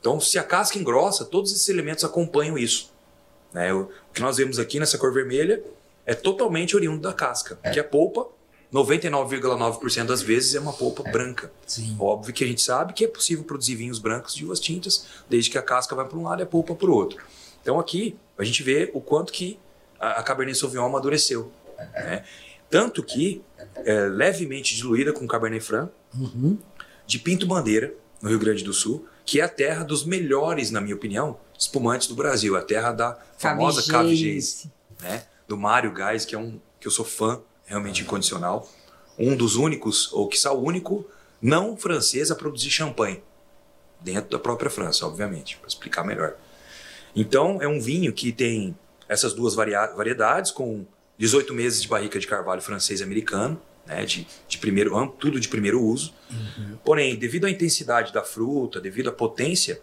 [0.00, 2.90] Então, se a casca engrossa, todos esses elementos acompanham isso.
[3.52, 3.72] né?
[3.72, 5.62] O que nós vemos aqui nessa cor vermelha
[6.06, 8.26] é totalmente oriundo da casca, que a polpa,
[8.72, 11.52] 99,9% das vezes, é uma polpa branca.
[11.66, 11.96] Sim.
[11.98, 15.50] Óbvio que a gente sabe que é possível produzir vinhos brancos de uvas tintas, desde
[15.50, 17.22] que a casca vai para um lado e a polpa para o outro.
[17.60, 19.58] Então aqui a gente vê o quanto que
[20.00, 21.52] a, a Cabernet Sauvignon amadureceu.
[21.94, 22.24] né?
[22.70, 23.42] Tanto que
[23.84, 26.58] é levemente diluída com Cabernet Franc, Uhum.
[27.06, 30.78] de Pinto Bandeira, no Rio Grande do Sul, que é a terra dos melhores, na
[30.80, 34.66] minha opinião, espumantes do Brasil, a terra da famosa Cavigês,
[35.00, 35.24] né?
[35.52, 38.66] Do Mário Gás, que é um que eu sou fã realmente incondicional,
[39.18, 41.06] um dos únicos, ou quiçá o único,
[41.42, 43.22] não francês a produzir champanhe
[44.00, 46.36] dentro da própria França, obviamente, para explicar melhor.
[47.14, 48.74] Então, é um vinho que tem
[49.06, 50.86] essas duas variedades, com
[51.18, 55.38] 18 meses de barrica de carvalho francês e americano, né, de, de primeiro am- tudo
[55.38, 56.14] de primeiro uso.
[56.82, 59.82] Porém, devido à intensidade da fruta, devido à potência,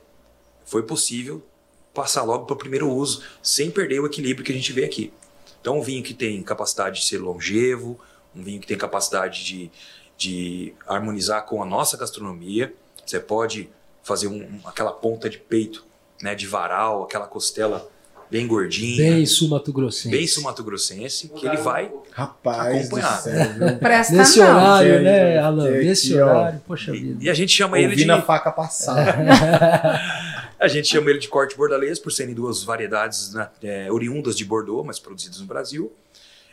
[0.66, 1.46] foi possível
[1.94, 5.14] passar logo para o primeiro uso, sem perder o equilíbrio que a gente vê aqui.
[5.62, 8.00] Então, um vinho que tem capacidade de ser longevo,
[8.36, 9.72] um vinho que tem capacidade de,
[10.18, 12.74] de harmonizar com a nossa gastronomia.
[13.06, 13.70] Você pode
[14.04, 15.84] fazer um- aquela ponta de peito,
[16.22, 17.90] né, de varal, aquela costela
[18.32, 20.10] bem gordinha, Bem sumatogrossense.
[20.10, 23.18] bem sumatogrossense, que ele vai Rapaz Acompanhar.
[23.22, 23.78] céu?
[23.80, 24.46] Presta Nesse não.
[24.56, 25.70] horário, né, Alan?
[25.76, 27.18] aqui, Nesse horário, poxa vida.
[27.24, 29.18] e a gente chama ele de Ouvindo a faca passar.
[30.60, 34.44] A gente chama ele de corte bordalês por serem duas variedades né, é, oriundas de
[34.44, 35.92] Bordeaux, mas produzidas no Brasil.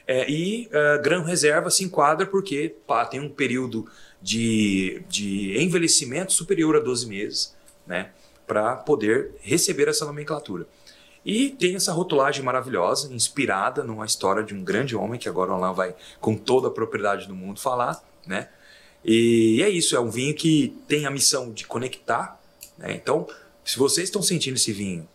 [0.06, 3.88] É, e uh, Gran Reserva se enquadra porque pá, tem um período
[4.22, 8.10] de, de envelhecimento superior a 12 meses, né,
[8.46, 10.66] para poder receber essa nomenclatura.
[11.24, 15.54] E tem essa rotulagem maravilhosa, inspirada numa história de um grande homem, que agora o
[15.54, 18.00] Alan vai, com toda a propriedade do mundo, falar.
[18.24, 18.48] Né?
[19.04, 22.40] E é isso, é um vinho que tem a missão de conectar.
[22.78, 22.92] Né?
[22.94, 23.26] Então,
[23.66, 25.06] se vocês estão sentindo esse vinho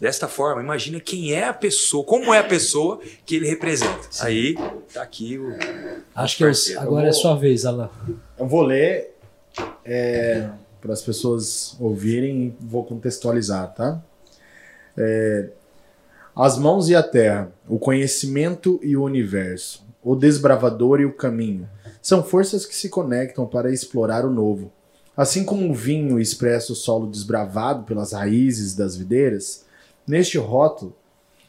[0.00, 4.08] desta forma, imagina quem é a pessoa, como é a pessoa que ele representa.
[4.20, 4.56] Aí,
[4.92, 5.54] tá aqui o.
[6.14, 6.80] Acho que é o- parceiro.
[6.80, 7.90] agora é sua vez, Alan.
[8.38, 9.14] Eu vou ler
[10.80, 14.02] para as pessoas ouvirem e vou contextualizar, tá?
[14.96, 15.48] É,
[16.34, 21.68] as mãos e a terra, o conhecimento e o universo, o desbravador e o caminho,
[22.00, 24.72] são forças que se conectam para explorar o novo.
[25.16, 29.64] Assim como o vinho expressa o solo desbravado pelas raízes das videiras,
[30.06, 30.96] neste rótulo,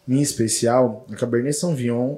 [0.08, 2.18] em especial, a Cabernet Sauvignon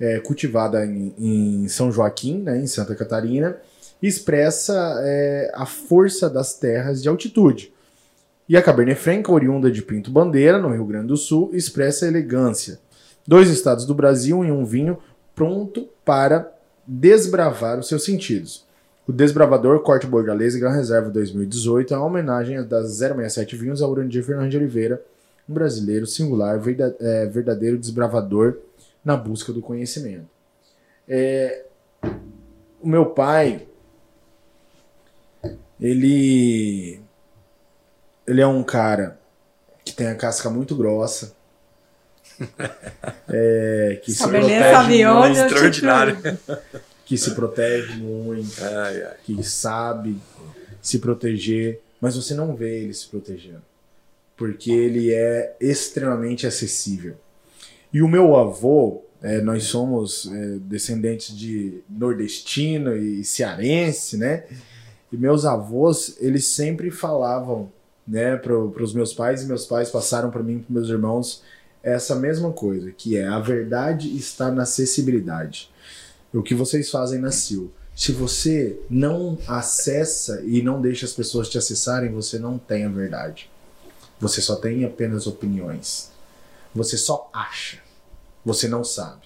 [0.00, 3.58] é cultivada em, em São Joaquim, né, em Santa Catarina,
[4.02, 7.72] expressa é, a força das terras de altitude.
[8.48, 12.08] E a Cabernet Franc, oriunda de Pinto Bandeira, no Rio Grande do Sul, expressa a
[12.08, 12.78] elegância.
[13.26, 14.98] Dois estados do Brasil em um vinho
[15.34, 16.52] pronto para
[16.86, 18.65] desbravar os seus sentidos.
[19.06, 23.90] O Desbravador Corte Borgalês e Gran Reserva 2018 é uma homenagem das 067 vinhos ao
[23.90, 25.00] Urandir Fernandes de Oliveira,
[25.48, 26.60] um brasileiro singular,
[27.00, 28.58] é, verdadeiro desbravador
[29.04, 30.26] na busca do conhecimento.
[31.08, 31.66] É,
[32.82, 33.68] o meu pai,
[35.80, 37.00] ele,
[38.26, 39.20] ele é um cara
[39.84, 41.32] que tem a casca muito grossa,
[43.30, 46.18] é, que se protege muito, eu te Extraordinário.
[47.06, 49.16] Que se protege muito, Ai, ai.
[49.24, 50.18] que sabe
[50.82, 53.62] se proteger, mas você não vê ele se protegendo,
[54.36, 57.14] porque ele é extremamente acessível.
[57.92, 64.44] E o meu avô, É, nós somos é, descendentes de nordestino e cearense, né?
[65.10, 67.72] E meus avós, eles sempre falavam,
[68.06, 71.42] né, para os meus pais, e meus pais passaram para mim para meus irmãos
[71.82, 75.70] essa mesma coisa, que é a verdade está na acessibilidade.
[76.36, 77.72] O que vocês fazem na CIL.
[77.94, 82.90] Se você não acessa e não deixa as pessoas te acessarem, você não tem a
[82.90, 83.50] verdade.
[84.20, 86.10] Você só tem apenas opiniões.
[86.74, 87.78] Você só acha.
[88.44, 89.22] Você não sabe.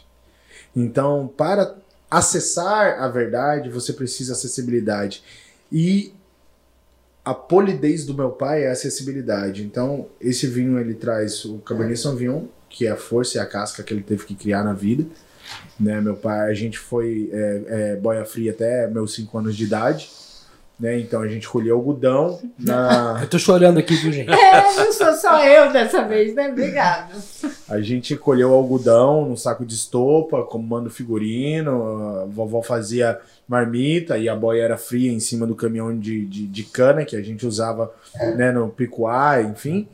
[0.75, 1.77] Então, para
[2.09, 5.25] acessar a verdade, você precisa de acessibilidade.
[5.73, 6.15] E
[7.25, 9.65] a polidez do meu pai é a acessibilidade.
[9.65, 13.83] Então, esse vinho ele traz o Cabernet Sauvignon, que é a força e a casca
[13.83, 15.05] que ele teve que criar na vida.
[15.79, 19.65] Né, meu pai, a gente foi é, é, boia fria até meus 5 anos de
[19.65, 20.11] idade.
[20.79, 23.19] Né, então a gente colheu algodão na.
[23.21, 24.31] Eu tô chorando aqui, viu, gente?
[24.31, 26.49] É, não sou só eu dessa vez, né?
[26.49, 27.13] Obrigado.
[27.69, 32.23] A gente colheu algodão no saco de estopa, comando figurino.
[32.23, 36.47] A vovó fazia marmita e a boia era fria em cima do caminhão de, de,
[36.47, 37.93] de cana que a gente usava
[38.37, 39.87] né, no picuá, enfim.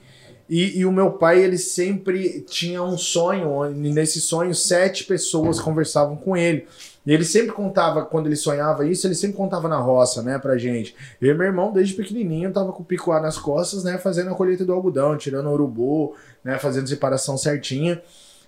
[0.48, 6.16] E, e, o meu pai, ele sempre tinha um sonho, nesse sonho, sete pessoas conversavam
[6.16, 6.66] com ele.
[7.04, 10.58] E ele sempre contava, quando ele sonhava isso, ele sempre contava na roça, né, pra
[10.58, 10.94] gente.
[11.20, 14.64] E meu irmão, desde pequenininho, tava com o picuá nas costas, né, fazendo a colheita
[14.64, 18.02] do algodão, tirando o urubu, né, fazendo separação certinha,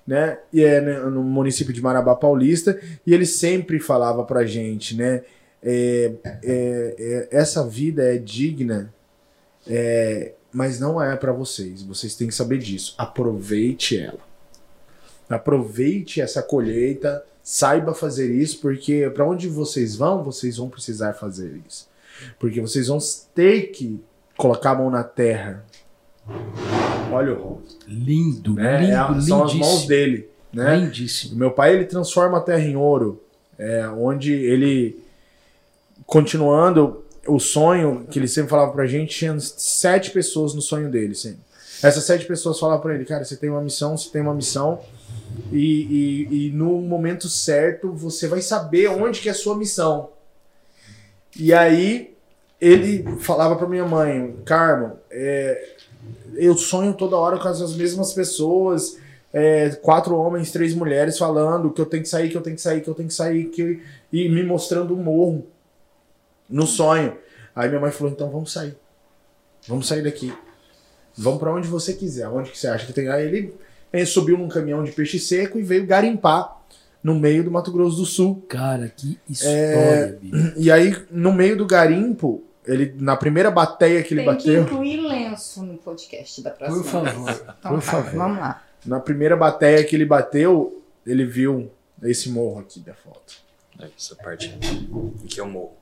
[0.05, 2.81] né, e é né, no município de Marabá Paulista.
[3.07, 5.23] E ele sempre falava pra gente, né,
[5.63, 8.93] é, é, é, essa vida é digna,
[9.69, 11.83] é, mas não é para vocês.
[11.83, 12.95] Vocês têm que saber disso.
[12.99, 14.21] Aproveite ela.
[15.29, 21.61] Aproveite essa colheita, saiba fazer isso, porque para onde vocês vão, vocês vão precisar fazer
[21.67, 21.89] isso.
[22.39, 22.99] Porque vocês vão
[23.35, 24.01] ter que
[24.37, 25.65] colocar a mão na terra.
[27.13, 27.79] Olha o rosto.
[27.87, 28.81] Lindo, né?
[28.81, 30.29] lindo, é, São as mãos dele.
[30.53, 30.77] Né?
[30.77, 31.37] Lindíssimo.
[31.37, 33.23] Meu pai ele transforma a terra em ouro,
[33.59, 34.99] é, onde ele
[36.07, 41.15] continuando o sonho que ele sempre falava pra gente, tinha sete pessoas no sonho dele,
[41.15, 41.41] sempre.
[41.83, 44.81] Essas sete pessoas falavam pra ele, cara, você tem uma missão, você tem uma missão,
[45.53, 50.11] e, e, e no momento certo você vai saber onde que é a sua missão.
[51.39, 52.17] E aí
[52.61, 55.77] ele falava pra minha mãe, Carmo, é,
[56.35, 58.97] eu sonho toda hora com as mesmas pessoas,
[59.33, 62.63] é, quatro homens, três mulheres falando que eu tenho que sair, que eu tenho que
[62.63, 63.81] sair, que eu tenho que sair, que,
[64.13, 65.47] e me mostrando o morro
[66.49, 67.17] no sonho.
[67.55, 68.77] Aí minha mãe falou: então vamos sair.
[69.67, 70.33] Vamos sair daqui.
[71.17, 73.09] Vamos para onde você quiser, onde que você acha que tem.
[73.09, 73.55] Aí ele,
[73.93, 76.57] ele subiu num caminhão de peixe seco e veio garimpar
[77.03, 78.45] no meio do Mato Grosso do Sul.
[78.49, 80.55] Cara, que história, É, bicho.
[80.57, 84.63] E aí, no meio do garimpo, ele na primeira bateia que ele Tem que bateu,
[84.63, 87.41] incluir lenço no podcast da próxima Por favor, vez.
[87.59, 88.13] Então por tá, favor.
[88.15, 88.63] Vamos lá.
[88.87, 91.71] na primeira bateia que ele bateu, ele viu
[92.03, 93.37] esse morro aqui da foto.
[93.81, 94.55] É, Essa parte
[95.25, 95.73] aqui é o morro.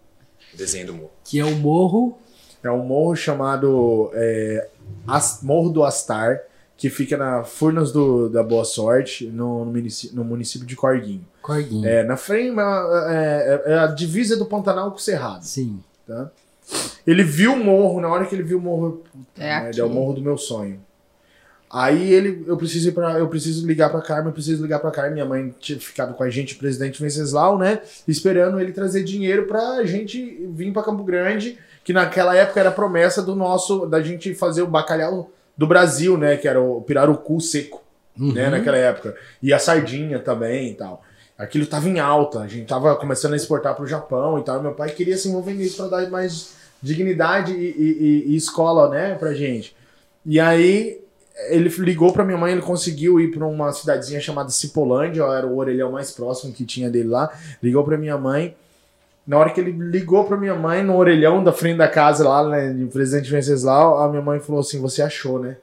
[0.54, 1.10] Desenho do morro.
[1.24, 2.18] Que é o morro.
[2.62, 4.68] É um morro chamado é,
[5.06, 6.40] As- Morro do Astar,
[6.76, 11.24] que fica na Furnas do, da Boa Sorte, no, no município, no município de Corguinho.
[11.40, 11.86] Corguinho.
[11.86, 15.42] É, na frente, é, é- é a divisa do Pantanal com o Cerrado.
[15.44, 15.80] Sim.
[16.06, 16.30] Tá?
[17.06, 19.04] Ele viu o morro, na hora que ele viu o morro,
[19.38, 19.80] É né, aqui.
[19.80, 20.80] é o morro do meu sonho.
[21.70, 24.90] Aí ele, eu preciso ir para, eu preciso ligar para Carmen, eu preciso ligar para
[24.90, 25.14] Carmen.
[25.14, 29.46] Minha mãe tinha ficado com a gente, o presidente Venceslau, né, esperando ele trazer dinheiro
[29.46, 34.00] pra gente vir para Campo Grande, que naquela época era a promessa do nosso, da
[34.00, 37.82] gente fazer o bacalhau do Brasil, né, que era o pirarucu seco,
[38.16, 38.50] né, Uhum.
[38.52, 39.16] naquela época.
[39.42, 41.02] E a sardinha também e tal.
[41.36, 44.62] Aquilo tava em alta, a gente tava começando a exportar pro Japão e tal.
[44.62, 48.88] Meu pai queria se envolver nisso para dar mais dignidade e, e- e- e escola,
[48.88, 49.74] né, pra gente.
[50.24, 51.00] E aí
[51.48, 55.56] ele ligou pra minha mãe, ele conseguiu ir pra uma cidadezinha chamada Cipolândia, era o
[55.56, 57.30] orelhão mais próximo que tinha dele lá.
[57.62, 58.56] Ligou pra minha mãe.
[59.26, 62.48] Na hora que ele ligou pra minha mãe no orelhão da frente da casa lá,
[62.48, 65.56] né, de Presidente Venceslau, a minha mãe falou assim: "Você achou, né?"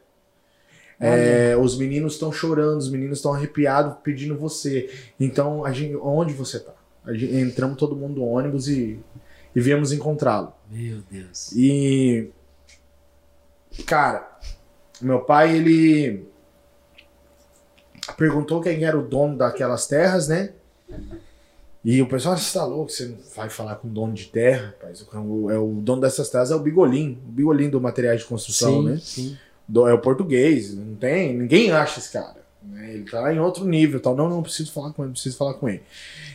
[0.99, 4.89] É, os meninos estão chorando, os meninos estão arrepiados pedindo você.
[5.19, 6.73] Então, a gente, onde você tá?
[7.09, 8.99] Gente- entramos todo mundo no ônibus e,
[9.55, 10.53] e viemos encontrá-lo.
[10.69, 11.51] Meu Deus.
[11.53, 12.29] E.
[13.85, 14.32] Cara,
[15.05, 16.25] meu pai, ele.
[18.17, 20.49] Perguntou quem era o dono daquelas terras, né?
[21.85, 24.67] E o pessoal, você tá louco, você não vai falar com o dono de terra,
[24.67, 25.05] rapaz.
[25.13, 28.81] O, é, o dono dessas terras é o Bigolim, o Bigolim do materiais de construção,
[28.81, 28.97] sim, né?
[29.01, 29.37] sim.
[29.67, 32.35] Do- é o português, não tem, ninguém acha esse cara.
[32.61, 32.93] né?
[32.93, 34.15] Ele tá em outro nível, tal.
[34.15, 35.81] Não, não preciso falar com ele, preciso falar com ele.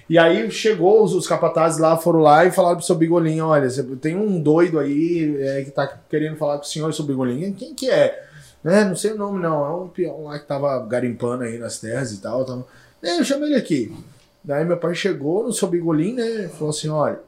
[0.09, 3.69] E aí chegou os, os capatazes lá, foram lá e falaram pro seu Bigolim, olha,
[3.71, 7.53] você- tem um doido aí é, que tá querendo falar com o senhor, seu Bigolim.
[7.53, 8.28] Quem que é?
[8.63, 11.79] Né, não sei o nome não, é um peão lá que tava garimpando aí nas
[11.79, 12.45] terras e tal.
[12.45, 12.69] tal.
[13.03, 13.95] É, eu chamei ele aqui.
[14.43, 16.49] Daí meu pai chegou no seu bigolim, né?
[16.49, 17.21] Falou assim: olha,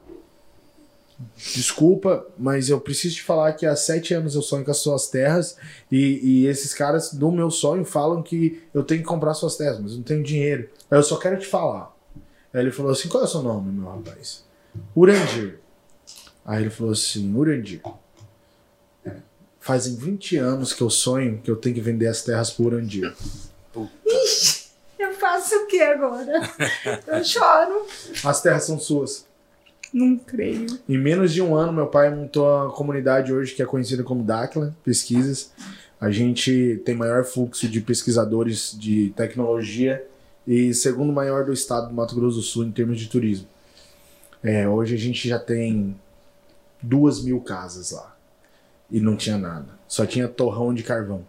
[1.37, 5.07] desculpa, mas eu preciso te falar que há sete anos eu sonho com as suas
[5.07, 5.57] terras
[5.91, 9.79] e, e esses caras do meu sonho falam que eu tenho que comprar suas terras,
[9.79, 10.69] mas eu não tenho dinheiro.
[10.89, 11.95] Aí eu só quero te falar.
[12.53, 14.43] Aí ele falou assim: qual é o seu nome, meu rapaz?
[14.95, 15.59] Urandir.
[16.45, 17.81] Aí ele falou assim: Urandir.
[19.61, 23.13] Fazem 20 anos que eu sonho que eu tenho que vender as terras por Urandir.
[24.03, 26.41] Ixi, eu faço o que agora?
[27.05, 27.85] Eu choro.
[28.23, 29.23] As terras são suas.
[29.93, 30.65] Não creio.
[30.89, 34.23] Em menos de um ano, meu pai montou a comunidade hoje que é conhecida como
[34.23, 35.51] Dakla Pesquisas.
[35.99, 40.03] A gente tem maior fluxo de pesquisadores de tecnologia
[40.47, 43.47] e segundo maior do estado do Mato Grosso do Sul em termos de turismo.
[44.41, 45.95] É, hoje a gente já tem
[46.81, 48.11] duas mil casas lá
[48.91, 51.25] e não tinha nada, só tinha torrão de carvão.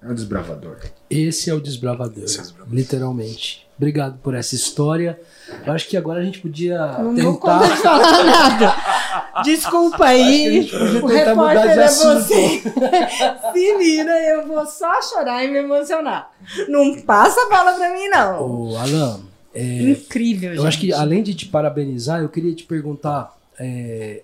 [0.00, 0.76] É um desbravador.
[1.10, 2.74] Esse é o desbravador, Esse é o desbravador.
[2.76, 3.66] literalmente.
[3.76, 5.20] Obrigado por essa história.
[5.66, 7.58] Eu acho que agora a gente podia Não vou tentar.
[7.60, 9.42] poder falar nada.
[9.44, 10.68] Desculpa aí.
[11.02, 12.22] O repórter é assunto.
[12.22, 12.60] você.
[13.52, 16.32] Se vira, eu vou só chorar e me emocionar.
[16.68, 18.42] Não passa a bola pra mim, não.
[18.70, 19.20] Ô, Alan,
[19.54, 20.58] é, Incrível, gente.
[20.60, 24.22] eu acho que além de te parabenizar, eu queria te perguntar: é,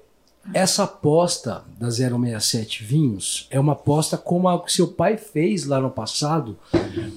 [0.52, 5.80] essa aposta da 067 Vinhos é uma aposta como a que seu pai fez lá
[5.80, 6.58] no passado,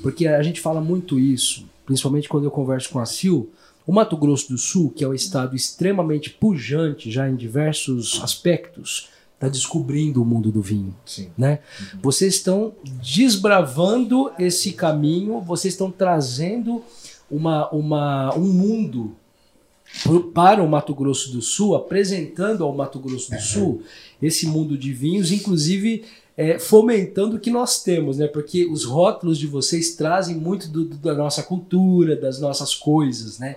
[0.02, 3.52] porque a gente fala muito isso, principalmente quando eu converso com a Sil.
[3.86, 9.10] O Mato Grosso do Sul, que é um estado extremamente pujante já em diversos aspectos,
[9.34, 11.30] está descobrindo o mundo do vinho Sim.
[11.38, 11.60] né?
[12.02, 16.84] Vocês estão desbravando esse caminho, vocês estão trazendo
[17.30, 19.16] uma, uma, um mundo
[20.34, 23.82] para o Mato Grosso do Sul, apresentando ao Mato Grosso do Sul
[24.22, 26.04] esse mundo de vinhos, inclusive
[26.36, 28.28] é, fomentando o que nós temos, né?
[28.28, 33.40] Porque os rótulos de vocês trazem muito do- do- da nossa cultura, das nossas coisas,
[33.40, 33.56] né?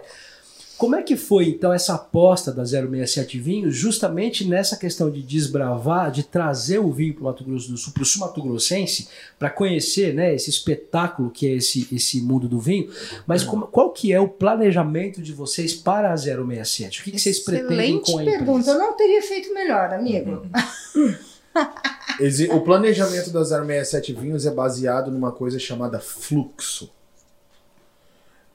[0.81, 6.11] Como é que foi então essa aposta da 067 Vinhos, justamente nessa questão de desbravar,
[6.11, 9.07] de trazer o vinho para o Mato Grosso do Sul, para o sul Mato Grossense,
[9.39, 12.91] para conhecer né, esse espetáculo que é esse, esse mundo do vinho,
[13.27, 17.01] mas como- qual que é o planejamento de vocês para a 067?
[17.03, 18.71] O que, que vocês pretendem Excelente com a pergunta.
[18.71, 20.47] Eu não teria feito melhor, amigo.
[22.19, 26.91] Exi- O planejamento das 067 Vinhos é baseado numa coisa chamada fluxo.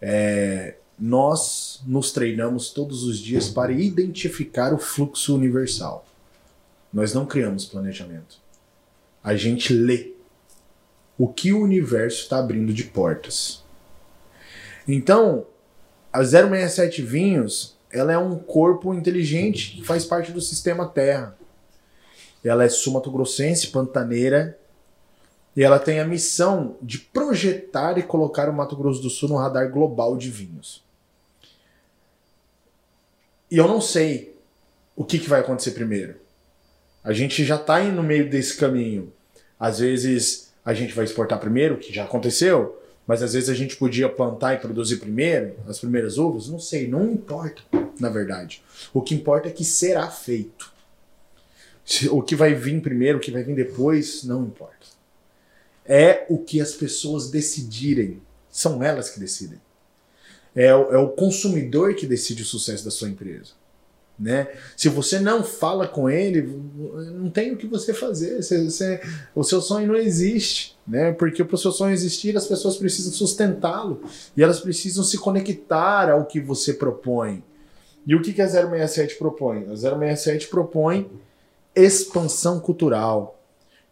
[0.01, 6.05] É, nós nos treinamos todos os dias para identificar o fluxo universal.
[6.91, 8.37] Nós não criamos planejamento.
[9.21, 10.13] A gente lê
[11.17, 13.63] o que o universo está abrindo de portas.
[14.87, 15.45] Então,
[16.13, 21.37] a 067 Vinhos, ela é um corpo inteligente que faz parte do sistema Terra.
[22.43, 24.57] Ela é sumatogrossense, pantaneira,
[25.55, 29.37] e ela tem a missão de projetar e colocar o Mato Grosso do Sul no
[29.37, 30.84] radar global de vinhos.
[33.49, 34.35] E eu não sei
[34.95, 36.15] o que, que vai acontecer primeiro.
[37.03, 39.13] A gente já está no meio desse caminho.
[39.59, 43.75] Às vezes a gente vai exportar primeiro, que já aconteceu, mas às vezes a gente
[43.75, 46.49] podia plantar e produzir primeiro, as primeiras uvas.
[46.49, 47.61] Não sei, não importa,
[47.99, 48.63] na verdade.
[48.91, 50.73] O que importa é que será feito.
[52.09, 54.87] O que vai vir primeiro, o que vai vir depois, não importa.
[55.85, 58.19] É o que as pessoas decidirem.
[58.49, 59.59] São elas que decidem.
[60.55, 63.51] É o, é o consumidor que decide o sucesso da sua empresa.
[64.17, 64.47] Né?
[64.77, 66.41] Se você não fala com ele,
[67.13, 68.41] não tem o que você fazer.
[68.41, 69.01] Você- você-
[69.35, 70.77] o seu sonho não existe.
[70.87, 71.11] Né?
[71.11, 74.03] Porque para o seu sonho existir, as pessoas precisam sustentá-lo.
[74.37, 77.43] E elas precisam se conectar ao que você propõe.
[78.07, 79.65] E o que que a 067 propõe?
[79.69, 81.09] A 067 propõe
[81.75, 83.37] expansão cultural,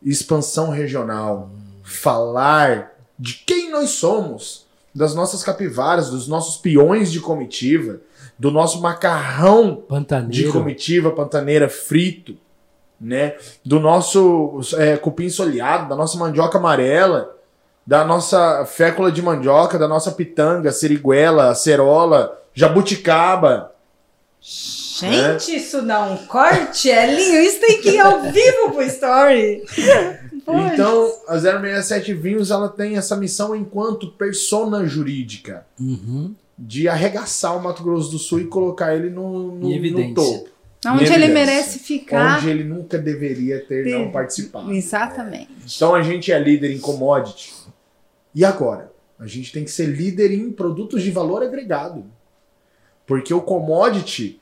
[0.01, 1.51] expansão regional,
[1.83, 4.62] falar de quem nós somos,
[4.93, 7.99] das nossas capivaras, dos nossos peões de comitiva,
[8.37, 10.51] do nosso macarrão de Pantaneiro.
[10.51, 12.35] comitiva pantaneira frito,
[12.99, 13.35] né?
[13.65, 17.35] Do nosso é, cupim soleado, da nossa mandioca amarela,
[17.85, 23.72] da nossa fécula de mandioca, da nossa pitanga, seriguela, acerola, jabuticaba.
[24.45, 27.39] Gente, isso dá um corte, Elinho.
[27.41, 29.63] Isso tem que ir ao vivo pro story.
[30.45, 36.35] Então, a 067 Vinhos ela tem essa missão enquanto persona jurídica Uhum.
[36.59, 40.49] de arregaçar o Mato Grosso do Sul e colocar ele no, no, no topo.
[40.85, 42.39] Onde ele merece ficar.
[42.39, 44.69] Onde ele nunca deveria ter Ter- não participado.
[44.73, 45.47] Exatamente.
[45.77, 47.53] Então a gente é líder em commodity.
[48.35, 48.91] E agora?
[49.17, 52.03] A gente tem que ser líder em produtos de valor agregado.
[53.05, 54.39] Porque o commodity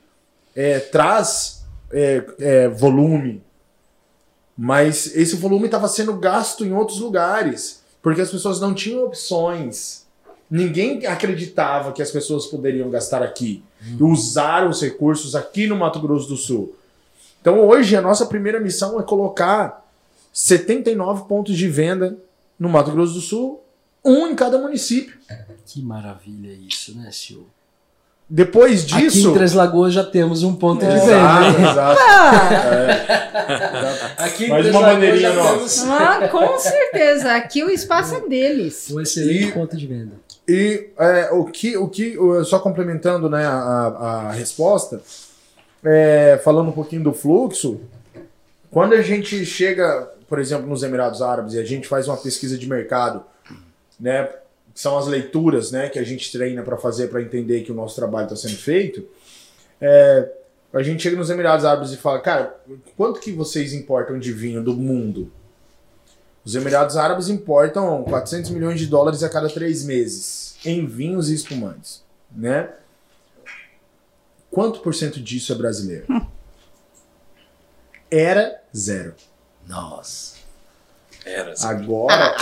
[0.54, 3.42] é, traz é, é, volume,
[4.56, 7.82] mas esse volume estava sendo gasto em outros lugares.
[8.02, 10.04] Porque as pessoas não tinham opções.
[10.50, 16.00] Ninguém acreditava que as pessoas poderiam gastar aqui e usar os recursos aqui no Mato
[16.00, 16.74] Grosso do Sul.
[17.40, 19.88] Então hoje a nossa primeira missão é colocar
[20.32, 22.18] 79 pontos de venda
[22.58, 23.62] no Mato Grosso do Sul,
[24.04, 25.18] um em cada município.
[25.64, 27.46] Que maravilha isso, né, Sil?
[28.34, 29.28] Depois Aqui disso.
[29.30, 31.58] em Três Lagoas já temos um ponto de Exato, venda.
[31.58, 31.68] hein?
[31.70, 32.00] exato.
[34.16, 35.50] Aqui em Mais Três uma Lagoas bandeirinha já nossa.
[35.84, 37.34] temos Ah, com certeza.
[37.34, 38.90] Aqui o espaço é deles.
[38.90, 40.12] um excelente E- ponto de venda.
[40.48, 42.16] E é, o que, o que,
[42.46, 43.50] só complementando né, a,
[44.28, 45.00] a- resposta,
[45.84, 47.80] é, falando um pouquinho do fluxo,
[48.70, 52.56] quando a gente chega, por exemplo, nos Emirados Árabes e a gente faz uma pesquisa
[52.58, 53.22] de mercado,
[54.00, 54.28] né,
[54.74, 57.96] são as leituras né, que a gente treina para fazer para entender que o nosso
[57.96, 59.06] trabalho está sendo feito,
[59.80, 60.32] é,
[60.72, 62.56] a gente chega nos Emirados Árabes e fala, cara,
[62.96, 65.30] quanto que vocês importam de vinho do mundo?
[66.44, 71.34] Os Emirados Árabes importam 400 milhões de dólares a cada três meses em vinhos e
[71.34, 72.70] espumantes, né?
[74.50, 76.06] Quanto por cento disso é brasileiro?
[78.10, 79.14] Era zero.
[79.66, 80.36] Nossa.
[81.24, 81.66] Era assim.
[81.66, 82.34] Agora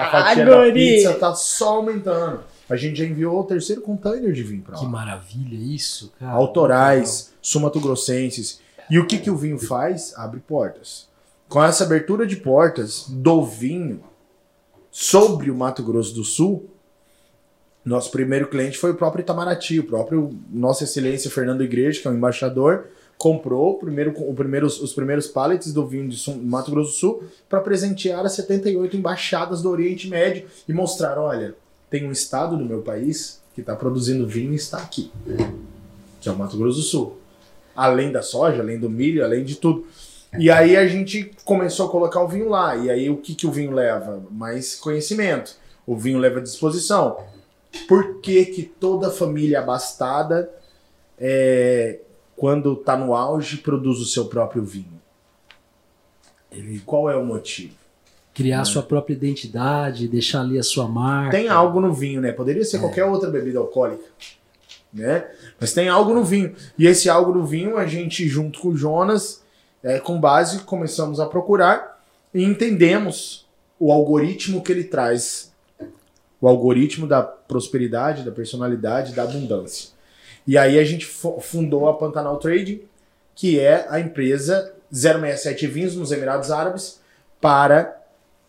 [0.00, 2.40] a fatia da pizza tá só aumentando.
[2.68, 4.90] A gente já enviou o terceiro container de vinho para Que lá.
[4.90, 6.32] maravilha isso, cara.
[6.32, 8.60] Autorais, sumatogrossenses.
[8.88, 10.14] E o que, que o vinho faz?
[10.16, 11.08] Abre portas.
[11.48, 14.00] Com essa abertura de portas do vinho
[14.90, 16.70] sobre o Mato Grosso do Sul,
[17.84, 22.10] nosso primeiro cliente foi o próprio Itamaraty, o próprio Nossa Excelência Fernando Igreja, que é
[22.10, 22.86] o embaixador,
[23.20, 27.60] comprou primeiro, o primeiro, os primeiros pallets do vinho de Mato Grosso do Sul para
[27.60, 31.54] presentear as 78 embaixadas do Oriente Médio e mostrar, olha,
[31.90, 35.12] tem um estado do meu país que está produzindo vinho e está aqui,
[36.18, 37.18] que é o Mato Grosso do Sul.
[37.76, 39.86] Além da soja, além do milho, além de tudo.
[40.38, 42.74] E aí a gente começou a colocar o vinho lá.
[42.74, 44.22] E aí o que, que o vinho leva?
[44.30, 45.56] Mais conhecimento.
[45.86, 47.18] O vinho leva disposição.
[47.86, 50.50] Por que, que toda família abastada,
[51.18, 51.98] é,
[52.40, 54.98] quando está no auge, produz o seu próprio vinho?
[56.50, 57.74] Ele, qual é o motivo?
[58.32, 61.32] Criar sua própria identidade, deixar ali a sua marca.
[61.32, 62.32] Tem algo no vinho, né?
[62.32, 64.04] Poderia ser qualquer outra bebida alcoólica,
[64.90, 65.28] né?
[65.60, 66.54] Mas tem algo no vinho.
[66.78, 69.42] E esse algo no vinho, a gente, junto com o Jonas,
[69.82, 73.46] é, com base, começamos a procurar e entendemos
[73.78, 75.52] o algoritmo que ele traz.
[76.40, 79.99] O algoritmo da prosperidade, da personalidade, da abundância.
[80.50, 82.80] E aí a gente fu- fundou a Pantanal Trading,
[83.36, 87.00] que é a empresa 067 Vinhos nos Emirados Árabes,
[87.40, 87.96] para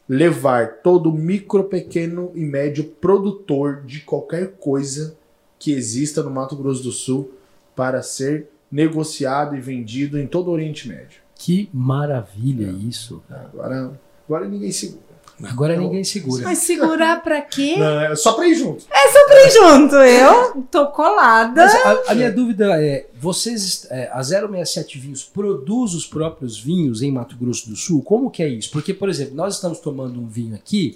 [0.10, 5.16] levar todo micro, pequeno e médio produtor de qualquer coisa
[5.60, 7.36] que exista no Mato Grosso do Sul
[7.76, 11.22] para ser negociado e vendido em todo o Oriente Médio.
[11.36, 13.44] Que maravilha isso, cara.
[13.54, 15.11] Agora, agora ninguém segura.
[15.50, 16.44] Agora ninguém segura.
[16.44, 17.76] Mas segurar pra quê?
[17.78, 18.84] Não, é só para ir junto.
[18.84, 19.96] Sempre junto.
[19.96, 21.66] Eu tô colada.
[21.66, 27.02] Mas a, a minha dúvida é, vocês, é, a 067 Vinhos produz os próprios vinhos
[27.02, 28.02] em Mato Grosso do Sul?
[28.02, 28.72] Como que é isso?
[28.72, 30.96] Porque, por exemplo, nós estamos tomando um vinho aqui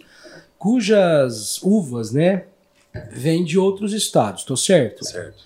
[0.58, 2.46] cujas uvas, né,
[3.12, 5.06] vêm de outros estados, tô certo?
[5.06, 5.44] Certo.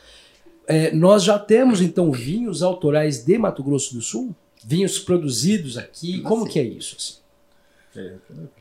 [0.68, 4.36] É, nós já temos, então, vinhos autorais de Mato Grosso do Sul?
[4.64, 6.22] Vinhos produzidos aqui?
[6.22, 6.96] Como que é isso?
[6.98, 7.19] assim?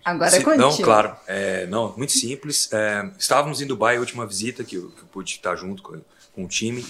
[0.05, 0.63] Agora é contigo.
[0.63, 1.17] Não, claro.
[1.27, 2.73] É, não, muito simples.
[2.73, 6.01] É, estávamos em Dubai, a última visita que eu, que eu pude estar junto com,
[6.35, 6.83] com o time.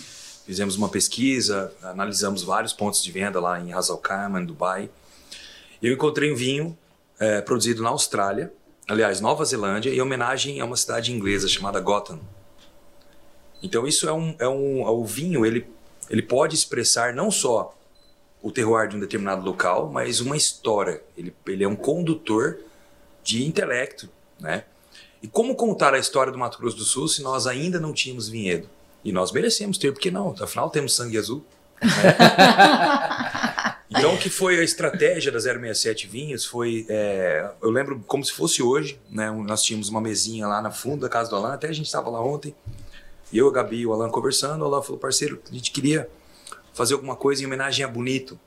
[0.47, 4.91] Fizemos uma pesquisa, analisamos vários pontos de venda lá em Ras Al Khaimah, em Dubai.
[5.82, 6.76] Eu encontrei um vinho
[7.18, 8.53] é, produzido na Austrália,
[8.89, 12.20] aliás, Nova Zelândia, em homenagem a uma cidade inglesa chamada Gotham.
[13.62, 15.66] Então isso é um, é um o vinho ele,
[16.09, 17.78] ele pode expressar não só
[18.43, 21.03] o terroir de um determinado local, mas uma história.
[21.16, 22.59] Ele, ele é um condutor
[23.22, 24.09] de intelecto,
[24.39, 24.64] né?
[25.22, 28.28] E como contar a história do Mato Grosso do Sul se nós ainda não tínhamos
[28.28, 28.68] vinhedo?
[29.05, 30.34] E nós merecemos ter, porque não?
[30.41, 31.45] Afinal temos sangue azul.
[31.82, 31.89] né?
[33.91, 38.32] então o que foi a estratégia da 067 Vinhos foi, é, eu lembro como se
[38.32, 39.30] fosse hoje, né?
[39.30, 42.09] Nós tínhamos uma mesinha lá na fundo da casa do Alan, até a gente estava
[42.09, 42.55] lá ontem.
[43.32, 46.09] E eu, a Gabi e o Alan conversando, o Alan falou, parceiro, a gente queria
[46.79, 48.39] fazer alguma coisa em homenagem a Bonito.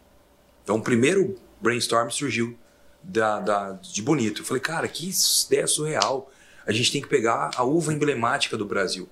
[0.64, 2.58] Então, o primeiro brainstorm surgiu
[3.04, 4.42] da, da- de Bonito.
[4.42, 5.12] Eu falei, cara, que
[5.46, 6.32] ideia surreal.
[6.66, 9.10] A gente tem que pegar a uva emblemática do Brasil,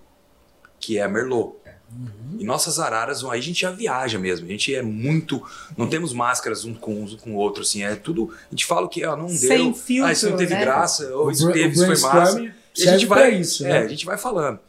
[0.80, 1.58] que é a Merlot.
[2.38, 4.46] E nossas araras, aí a gente já viaja mesmo.
[4.46, 5.44] A gente é muito.
[5.76, 7.84] Não temos máscaras um com, um com o outro, assim.
[7.84, 8.32] É tudo.
[8.48, 9.74] A gente fala que ah, não Sem deu.
[9.74, 10.62] filtro, ah, isso não teve né?
[10.62, 11.14] graça.
[11.16, 12.54] Ou isso teve, isso foi massa.
[12.78, 13.80] E a gente vai, isso, é, né?
[13.80, 14.60] a gente vai falando.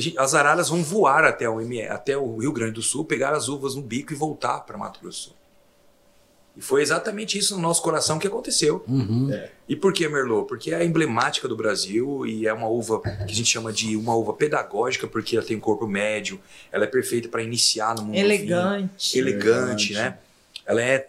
[0.00, 1.58] Gente- as araras vão voar até o,
[1.90, 5.00] até o Rio Grande do Sul, pegar as uvas no bico e voltar para Mato
[5.00, 5.34] Grosso do Sul.
[6.56, 8.84] E foi exatamente isso no nosso coração que aconteceu.
[8.86, 9.28] Uhum.
[9.68, 10.46] E por que Merlot?
[10.46, 14.14] Porque é emblemática do Brasil e é uma uva que a gente chama de uma
[14.14, 16.40] uva pedagógica, porque ela tem um corpo médio,
[16.70, 18.24] ela é perfeita para iniciar no mundo do vinho.
[18.26, 19.18] Elegante.
[19.18, 19.92] Elegante, Elegante.
[19.94, 20.18] né?
[20.64, 21.08] Ela é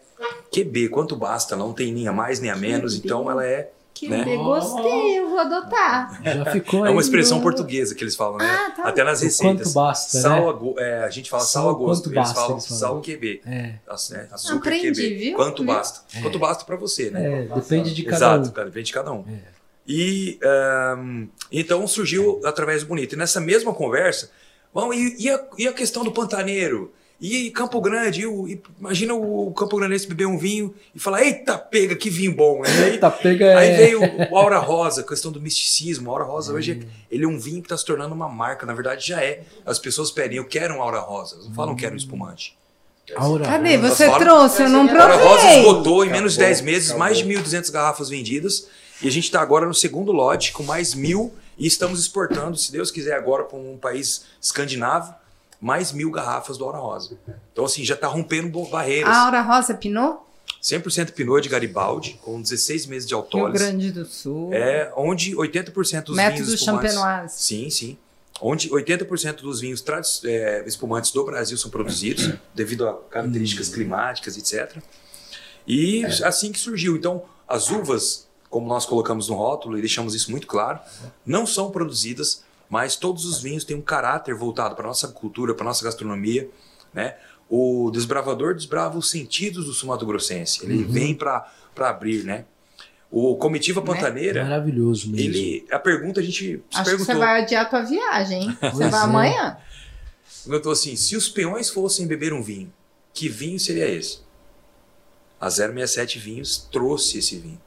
[0.51, 3.05] QB, quanto basta, ela não tem nem a mais nem a menos, QB.
[3.05, 3.69] então ela é.
[3.95, 4.25] Que Né?
[4.25, 6.21] bem, gostei, eu vou adotar.
[6.21, 8.45] Já ficou É uma expressão no- portuguesa que eles falam, né?
[8.45, 8.83] Ah, tá.
[8.89, 9.67] Até nas receitas.
[9.67, 10.49] quanto basta, sal né?
[10.49, 12.79] a go- é, a gente fala Sal sal, a gosto, eles basta, falam eles falam.
[12.79, 13.41] sal QB.
[13.45, 13.79] É, né?
[13.87, 15.15] Açúcar Aprendi, QB.
[15.15, 15.35] viu?
[15.37, 15.73] Quanto Viu?
[15.73, 16.01] basta?
[16.21, 17.43] Quanto basta pra você, né?
[17.45, 18.51] é, depende de cada Exato, um.
[18.51, 19.23] cara, depende de cada um.
[19.29, 19.55] É.
[19.87, 23.13] E ahn, então surgiu através do Bonito.
[23.13, 24.29] E nessa mesma conversa,
[24.73, 26.91] bom, e, e a, e a questão do pantaneiro?
[27.20, 28.22] E Campo Grande?
[28.22, 32.09] E o- e imagina o Campo Grandense beber um vinho e falar: Eita, pega, que
[32.09, 32.61] vinho bom!
[32.61, 32.68] né?
[32.70, 33.78] Aí, Eita, pega aí é...
[33.78, 33.99] veio
[34.32, 36.09] o Aura Rosa, a questão do misticismo.
[36.09, 38.66] O Aura Rosa hoje é, ele é um vinho que está se tornando uma marca.
[38.66, 39.43] Na verdade, já é.
[39.66, 41.38] As pessoas pedem: Eu quero um Aura Rosa.
[41.43, 42.57] Não falam: Quero um espumante.
[43.16, 43.76] Aura Cadê?
[43.78, 43.95] Rosa.
[43.95, 45.59] Você fora- trouxe, eu não A Aura Rosa provei.
[45.59, 46.99] esgotou em menos de Acabou, 10 meses acabou.
[46.99, 48.68] mais de 1.200 garrafas vendidas.
[49.01, 51.34] E a gente está agora no segundo lote com mais mil.
[51.57, 55.13] E estamos exportando, se Deus quiser, agora para um país escandinavo,
[55.66, 57.18] mais mil garrafas do Aura Rosa.
[57.51, 59.11] Então, assim, já está rompendo barreiras.
[59.11, 60.20] A Aura Rosa Pinot?
[60.61, 63.66] 100% Pinot de Garibaldi, com 16 meses de Rio autólise.
[63.66, 64.53] Grande do Sul.
[64.53, 66.93] É onde 80% dos Método vinhos espumantes...
[66.93, 67.34] champenoise.
[67.36, 67.97] Sim, sim.
[68.39, 69.84] Onde 80% dos vinhos
[70.24, 74.78] é, espumantes do Brasil são produzidos, devido a características climáticas, etc.
[75.68, 76.95] E assim que surgiu.
[76.95, 80.80] Então, as uvas, como nós colocamos no rótulo e deixamos isso muito claro,
[81.26, 85.66] não são produzidas, mas todos os vinhos têm um caráter voltado para nossa cultura, para
[85.66, 86.49] nossa gastronomia,
[86.93, 87.16] né?
[87.49, 90.63] O desbravador desbrava os sentidos do sumato grossense.
[90.66, 91.47] Ele vem para
[91.78, 92.45] abrir, né?
[93.11, 93.86] O comitiva Né?
[93.88, 95.28] pantaneira, Maravilhoso mesmo.
[95.36, 97.13] ele a pergunta a gente se Acho que perguntou.
[97.16, 98.57] você vai adiar a tua viagem, hein?
[98.74, 99.03] Você vai é.
[99.03, 99.57] amanhã?
[100.43, 102.74] Perguntou assim: se os peões fossem beber um vinho,
[103.13, 104.20] que vinho seria esse?
[105.39, 107.61] A 067 Vinhos trouxe esse vinho,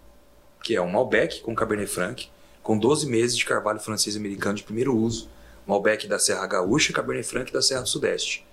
[0.63, 2.29] que é um Malbec com Cabernet Franc,
[2.69, 5.31] com 12 meses de carvalho francês americano de primeiro uso,
[5.67, 8.47] Malbec da Serra Gaúcha e Cabernet Franc da Serra Sudeste,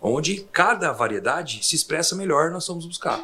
[0.00, 3.22] onde cada variedade se expressa melhor nós vamos buscar,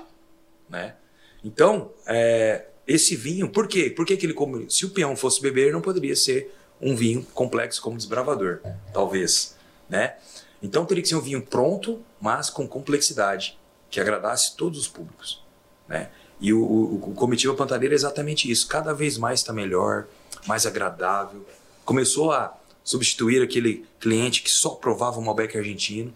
[0.69, 0.95] né?
[1.43, 3.89] Então, é, esse vinho, por quê?
[3.89, 4.67] Por que, que ele come?
[4.69, 8.61] Se o peão fosse beber, não poderia ser um vinho complexo como desbravador,
[8.93, 9.57] talvez,
[9.89, 10.17] né?
[10.63, 13.59] Então teria que ser um vinho pronto, mas com complexidade,
[13.89, 15.43] que agradasse todos os públicos,
[15.89, 16.11] né?
[16.39, 18.69] E o, o, o Comitiva Pantaneira é exatamente isso.
[18.69, 20.07] Cada vez mais está melhor,
[20.47, 21.47] mais agradável.
[21.85, 22.53] Começou a
[22.85, 26.13] substituir aquele cliente que só provava o Malbec argentino, né?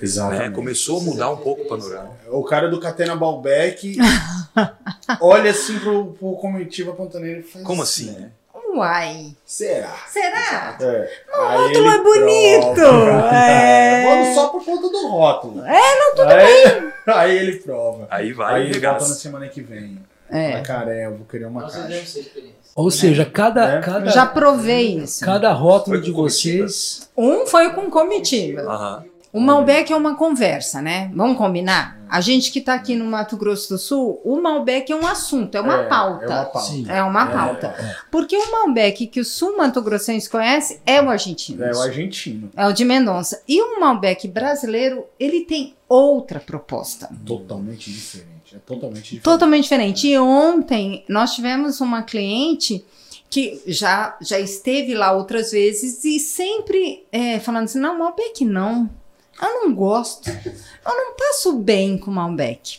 [0.00, 0.54] Exatamente.
[0.54, 2.10] Começou a mudar um pouco o panorama.
[2.28, 3.96] O cara do Catena Balbec
[5.20, 8.10] olha assim pro, pro Comitiva Pantaneira e faz Como assim?
[8.10, 8.30] né?
[8.74, 9.36] Uai.
[9.46, 9.94] Será?
[10.08, 10.76] Será?
[10.80, 11.10] É.
[11.38, 12.74] O Aí rótulo é bonito.
[12.74, 13.30] prova.
[13.34, 14.04] É.
[14.04, 15.64] Mano, só por conta do rótulo.
[15.64, 18.08] É, não, tudo aí, Aí ele prova.
[18.10, 19.98] Aí vai Aí ele volta na semana que vem.
[20.28, 20.54] É.
[20.54, 21.86] Ah, cara, eu vou querer uma caixa.
[22.76, 23.80] Ou seja, cada, É.
[23.80, 25.24] cada, Já provei isso.
[25.24, 27.08] cada rótulo de vocês.
[27.16, 28.62] Um foi com comitiva.
[28.62, 29.04] Aham.
[29.32, 31.10] O Malbec é uma conversa, né?
[31.12, 31.98] Vamos combinar?
[32.08, 35.56] A gente que tá aqui no Mato Grosso do Sul, o Malbec é um assunto,
[35.56, 36.24] é uma É, pauta.
[36.24, 36.60] É uma pauta.
[36.68, 36.86] Sim.
[36.88, 37.74] É uma É, pauta.
[38.12, 41.64] Porque o Malbec que o Sul Mato Grossense conhece é o argentino.
[41.64, 42.48] É o argentino.
[42.56, 43.42] É o de Mendonça.
[43.48, 47.10] E o Malbec brasileiro, ele tem outra proposta.
[47.26, 48.33] Totalmente diferente.
[48.54, 49.22] É totalmente diferente.
[49.22, 50.08] Totalmente diferente.
[50.08, 52.84] E ontem nós tivemos uma cliente
[53.28, 58.88] que já, já esteve lá outras vezes e sempre é, falando assim: não, Malbec não.
[59.42, 60.30] Eu não gosto.
[60.30, 62.78] Eu não passo bem com Malbec.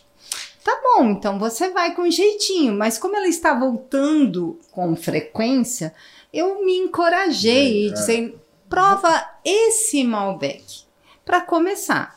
[0.63, 2.73] Tá bom, então você vai com jeitinho.
[2.73, 5.93] Mas como ela está voltando com frequência,
[6.33, 7.91] eu me encorajei e É.
[7.91, 8.33] disse:
[8.69, 10.85] prova esse Malbec.
[11.25, 12.14] Para começar.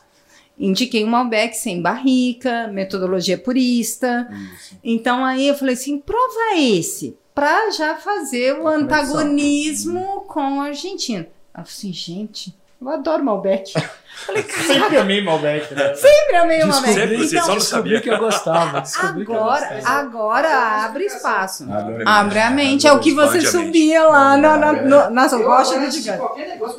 [0.59, 4.27] Indiquei um Malbec sem barrica, metodologia purista.
[4.55, 4.77] Isso.
[4.83, 11.25] Então aí eu falei assim, prova esse, pra já fazer o antagonismo com o argentino.
[11.53, 13.73] Ela falou assim, gente, eu adoro Malbec.
[14.25, 15.93] falei, Sempre amei Malbec, né?
[15.95, 16.93] sempre amei Malbec.
[16.93, 18.01] Sempre, você Então, só não sabia.
[18.01, 18.81] que eu gostava.
[18.81, 19.99] Descobri que eu agora, gostava.
[19.99, 20.49] agora
[20.85, 21.71] abre espaço.
[21.71, 26.21] Abre Abre a mente, é o que você subia lá na, na, rochas do gigante.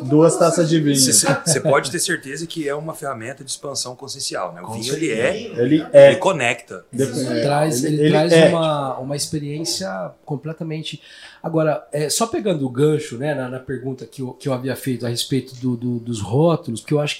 [0.03, 0.97] Duas taças de vinho.
[0.97, 1.13] Você,
[1.45, 4.61] você pode ter certeza que é uma ferramenta de expansão consciencial, né?
[4.63, 6.15] O vinho ele é, Ele ele é.
[6.17, 6.85] conecta.
[6.93, 7.13] Dep-
[7.43, 8.49] traz, ele, ele traz é.
[8.49, 11.01] uma, uma experiência completamente.
[11.43, 14.77] Agora, é, só pegando o gancho né, na, na pergunta que eu, que eu havia
[14.77, 17.20] feito a respeito do, do- dos rótulos, porque eu acho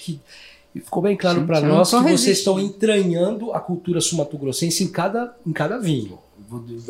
[0.73, 2.33] ficou bem claro para nós que vocês resistindo.
[2.33, 6.17] estão entranhando a cultura sumatogrossense em cada, em cada vinho.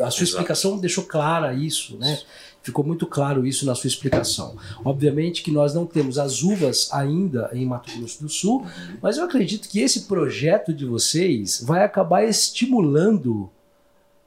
[0.01, 2.19] A sua explicação deixou clara isso, né?
[2.63, 4.55] Ficou muito claro isso na sua explicação.
[4.85, 8.65] Obviamente que nós não temos as uvas ainda em Mato Grosso do Sul,
[9.01, 13.49] mas eu acredito que esse projeto de vocês vai acabar estimulando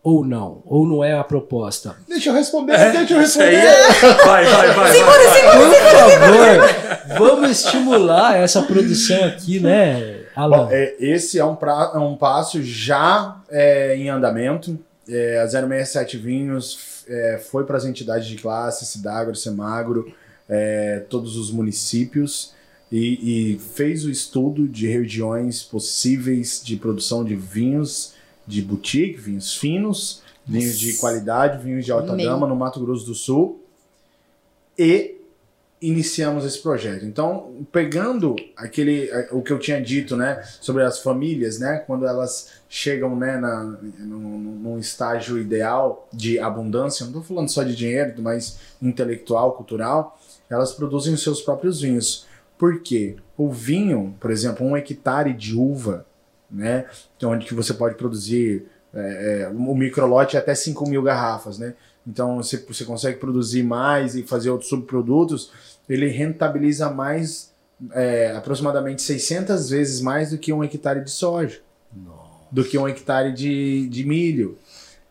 [0.05, 0.63] ou não?
[0.67, 1.97] Ou não é a proposta?
[2.07, 4.07] Deixa eu responder, deixa eu Isso aí responder.
[4.21, 4.93] é- Vai, vai, vai.
[5.01, 5.03] vai.
[5.57, 5.75] Por
[7.09, 10.67] favor, vamos estimular essa produção aqui, né, Alan?
[10.67, 14.79] Bom, é, esse é um, pra- é um passo já é, em andamento.
[15.09, 20.13] É, a 067 Vinhos é, foi para as entidades de classe, Cidagro, Semagro,
[20.49, 22.53] é, todos os municípios
[22.93, 28.14] e, e fez o estudo de regiões possíveis de produção de vinhos
[28.47, 32.27] de boutique, vinhos finos, vinhos de qualidade, vinhos de alta Amei.
[32.27, 33.63] gama no Mato Grosso do Sul
[34.79, 35.15] e
[35.81, 37.05] iniciamos esse projeto.
[37.05, 42.53] Então, pegando aquele o que eu tinha dito, né, sobre as famílias, né, quando elas
[42.69, 43.65] chegam, né, na,
[43.99, 50.19] num, num estágio ideal de abundância, não estou falando só de dinheiro, mas intelectual, cultural,
[50.49, 52.27] elas produzem os seus próprios vinhos.
[52.57, 53.17] Por quê?
[53.37, 56.07] O vinho, por exemplo, um hectare de uva,
[56.51, 56.87] né,
[57.21, 61.59] é onde que você pode produzir é, é, o microlote é até 5 mil garrafas,
[61.59, 61.75] né?
[62.07, 65.51] Então você, você consegue produzir mais e fazer outros subprodutos,
[65.89, 67.53] ele rentabiliza mais,
[67.93, 71.61] é, aproximadamente 600 vezes mais do que um hectare de soja,
[72.51, 74.59] do que um hectare de, de milho.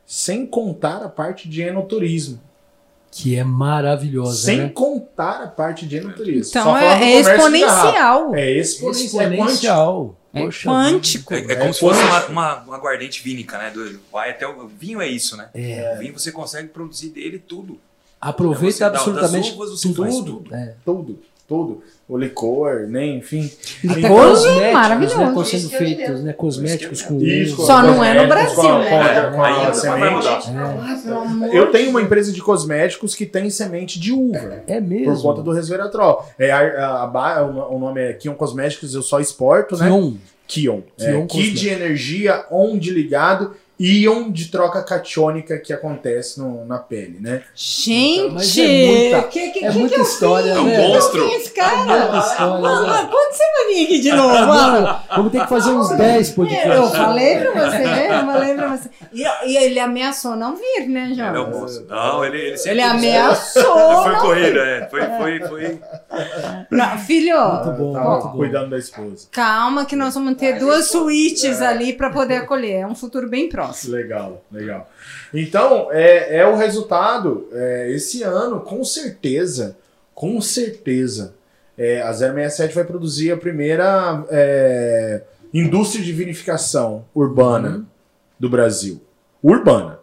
[0.05, 2.39] Sem contar a parte de enoturismo.
[3.11, 4.69] Que é maravilhosa, Sem né?
[4.69, 6.49] contar a parte de enoturismo.
[6.49, 8.35] Então Só é, é exponencial.
[8.35, 9.21] É exponencial.
[9.21, 9.35] É.
[9.35, 10.17] Exponencial.
[10.33, 11.33] É Poxa quântico.
[11.33, 13.69] É, é É como se fosse uma, uma, uma aguardente vínica, né?
[13.69, 15.49] Do, vai até o, o vinho é isso, né?
[15.53, 15.93] É.
[15.95, 17.79] O vinho você consegue produzir dele tudo.
[18.19, 20.33] Aproveita Você dá- absolutamente das uvas você faz tudo.
[20.37, 20.55] tudo.
[20.55, 20.75] É.
[20.83, 21.81] Tudo, tudo.
[22.07, 23.05] O licor, né?
[23.05, 23.49] Enfim.
[23.89, 25.17] Até Licor cosméticos, é maravilhoso.
[25.17, 25.27] né?
[25.27, 26.33] Estão sendo feitos, né?
[26.33, 27.65] Cosméticos com Isso, uva.
[27.65, 28.89] Só não é no Brasil, com a- né?
[29.33, 34.11] com a- com a amor Eu tenho uma empresa de cosméticos que tem semente de
[34.11, 34.63] uva.
[34.67, 35.13] É mesmo.
[35.13, 36.25] Por conta do resveratrol.
[36.37, 39.87] É a, a- o nome é Kion Cosméticos, eu só exporto, né?
[39.89, 40.13] Kion.
[40.45, 40.81] Kion.
[40.99, 46.77] É, Ki de energia, on de ligado, íon de troca catiônica que acontece no- na
[46.77, 47.41] pele, né?
[47.55, 50.87] Gente, Mas é muita- que, que, É que muita que eu história, É um né?
[50.87, 51.29] monstro.
[51.29, 51.75] fiz, cara?
[51.77, 53.07] Muita história, Mano, né?
[53.11, 54.99] quando você vai vir aqui de novo, mano?
[55.15, 56.71] Vamos ter que fazer uns 10 podcasts.
[56.75, 58.07] Eu falei pra você, né?
[58.21, 58.89] Eu falei pra você.
[59.11, 61.49] E, e ele ameaçou não vir, né, Ele é o João?
[61.61, 61.85] moço.
[61.89, 62.71] Não, ele, ele sempre.
[62.71, 63.63] Ele ameaçou.
[64.03, 64.57] Foi não correr, vir.
[64.59, 64.87] é.
[64.89, 65.79] Foi, foi, foi.
[66.69, 68.37] Não, filho, Muito bom, Tava muito bom.
[68.37, 69.27] cuidando da esposa.
[69.31, 72.81] calma que nós vamos ter duas suítes ali pra poder acolher.
[72.81, 73.62] É um futuro bem próximo.
[73.87, 74.89] Legal, legal.
[75.33, 77.47] Então, é, é o resultado.
[77.51, 79.77] é, esse ano, com certeza,
[80.13, 81.35] com certeza,
[81.77, 87.85] é, a 067 vai produzir a primeira é, indústria de vinificação urbana
[88.39, 89.01] do Brasil.
[89.41, 89.99] Urbana.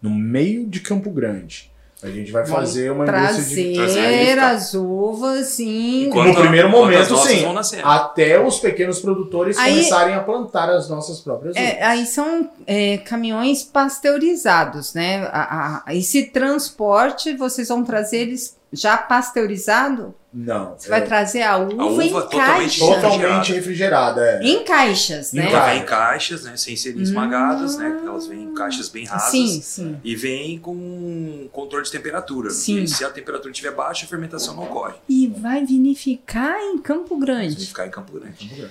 [0.00, 1.72] No meio de Campo Grande.
[2.02, 3.74] A gente vai fazer uma indústria de.
[3.74, 6.04] Trazer as uvas em.
[6.04, 7.44] Enquanto- No primeiro momento, sim.
[7.82, 11.66] Até os pequenos produtores Aí- começarem a plantar as nossas próprias uvas.
[11.66, 15.26] É, aí são é, caminhões pasteurizados, né?
[15.32, 20.14] A- a- esse transporte, vocês vão trazer eles já pasteurizado?
[20.32, 20.74] Não.
[20.76, 22.94] Você vai é trazer a uva, uva em totalmente caixa.
[23.00, 24.20] totalmente refrigerada.
[24.20, 24.42] É.
[24.42, 25.48] Em caixas, né?
[25.48, 26.56] Ela vem em caixas, né?
[26.56, 28.00] Sem serem esmagadas, né?
[28.04, 29.30] Elas vêm em caixas bem rasas.
[29.30, 30.00] Sim, sim.
[30.02, 32.50] E vem com controle de temperatura.
[32.50, 32.82] Sim.
[32.82, 34.94] E se a temperatura estiver baixa, a fermentação não ocorre.
[35.08, 37.66] E vai vinificar em Campo Vai Grande.
[37.66, 38.68] ficar em Campo Grande.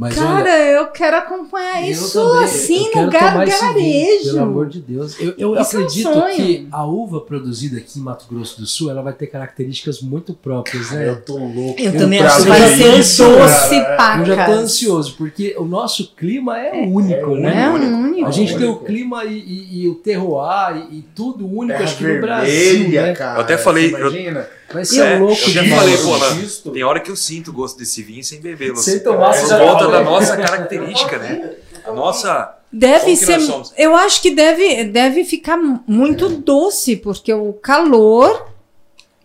[0.00, 4.24] Mas Cara, olha, eu quero acompanhar eu isso também, assim eu no vinho, gargarejo.
[4.24, 5.20] Pelo amor de Deus.
[5.20, 8.66] Eu, eu Isso é um acredito que a uva produzida aqui em Mato Grosso do
[8.66, 11.06] Sul, ela vai ter características muito próprias, né?
[11.10, 11.78] Eu tô louco.
[11.78, 14.22] Eu também acho que vai ser isso, doce cara.
[14.22, 17.64] Eu já tô ansioso, porque o nosso clima é, único, né?
[17.64, 17.92] É único.
[17.94, 18.26] único.
[18.26, 21.84] A gente tem o clima e, e- e o terroir e, e tudo único, Terra
[21.84, 23.12] acho que no Brasil, vermelha, né?
[23.12, 23.36] cara.
[23.38, 24.48] Eu até falei- Você imagina?
[24.72, 25.80] Vai ser É, louco eu já demais.
[25.82, 26.72] falei, pô, lá.
[26.72, 29.46] Tem hora que eu sinto o gosto desse vinho sem bebê, Sem tomar, Por você
[29.48, 31.52] já conta da nossa característica, né?
[31.84, 32.56] A nossa.
[32.72, 33.38] Deve ser.
[33.76, 38.48] Eu acho que deve, deve ficar muito doce, porque o calor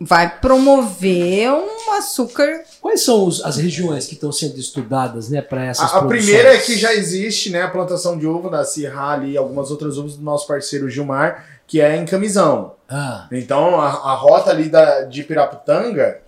[0.02, 2.62] vai promover um açúcar.
[2.82, 6.54] Quais são os- as regiões que estão sendo estudadas, né, para essas A, a primeira
[6.54, 9.98] é que já existe, né, a plantação de uva da Sirra ali e algumas outras
[9.98, 12.76] uvas do nosso parceiro Gilmar, que é em Camisão.
[12.88, 16.22] Ah, Então a, a rota ali da, de Piraputanga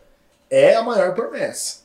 [0.49, 1.81] é a maior promessa.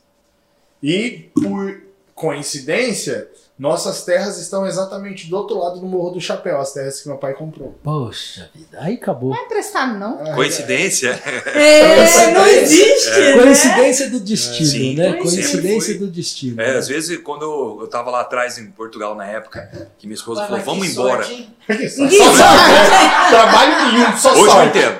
[0.81, 1.81] E por
[2.15, 3.29] coincidência,
[3.63, 7.17] Nossas terras estão exatamente do outro lado do Morro do Chapéu, as terras que meu
[7.17, 7.79] pai comprou.
[7.81, 9.29] Poxa vida, aí acabou.
[9.29, 10.17] Não é emprestado, não.
[10.35, 11.11] Coincidência?
[11.45, 13.09] É, não existe.
[13.09, 13.41] né?
[13.41, 15.13] Coincidência do destino, Sim, né?
[15.13, 16.61] Coincidência do destino.
[16.61, 16.77] É, né?
[16.77, 20.45] às vezes, quando eu, eu tava lá atrás em Portugal na época, que minha esposa
[20.45, 21.23] falou, vamos embora.
[21.23, 22.17] Só sorte.
[22.37, 23.29] sabe.
[23.29, 24.77] Trabalho nenhum, só Hoje eu sorte.
[24.77, 24.99] entendo.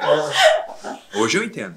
[1.15, 1.75] Hoje eu entendo.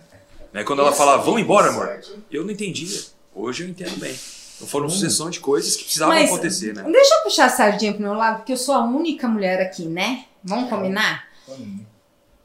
[0.52, 1.98] Né, Quando ela fala, vamos embora, amor,
[2.30, 2.96] eu não entendia.
[3.34, 4.14] Hoje eu entendo bem.
[4.56, 6.82] Então foram sucessão de coisas que precisavam Mas- acontecer, né?
[6.82, 9.84] Deixa eu puxar a sardinha pro meu lado, porque eu sou a única mulher aqui,
[9.86, 10.24] né?
[10.42, 11.24] Vamos combinar?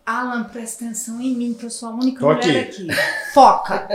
[0.05, 2.87] Alan, presta atenção em mim, que eu sou a única Tô mulher aqui.
[3.33, 3.87] Foca!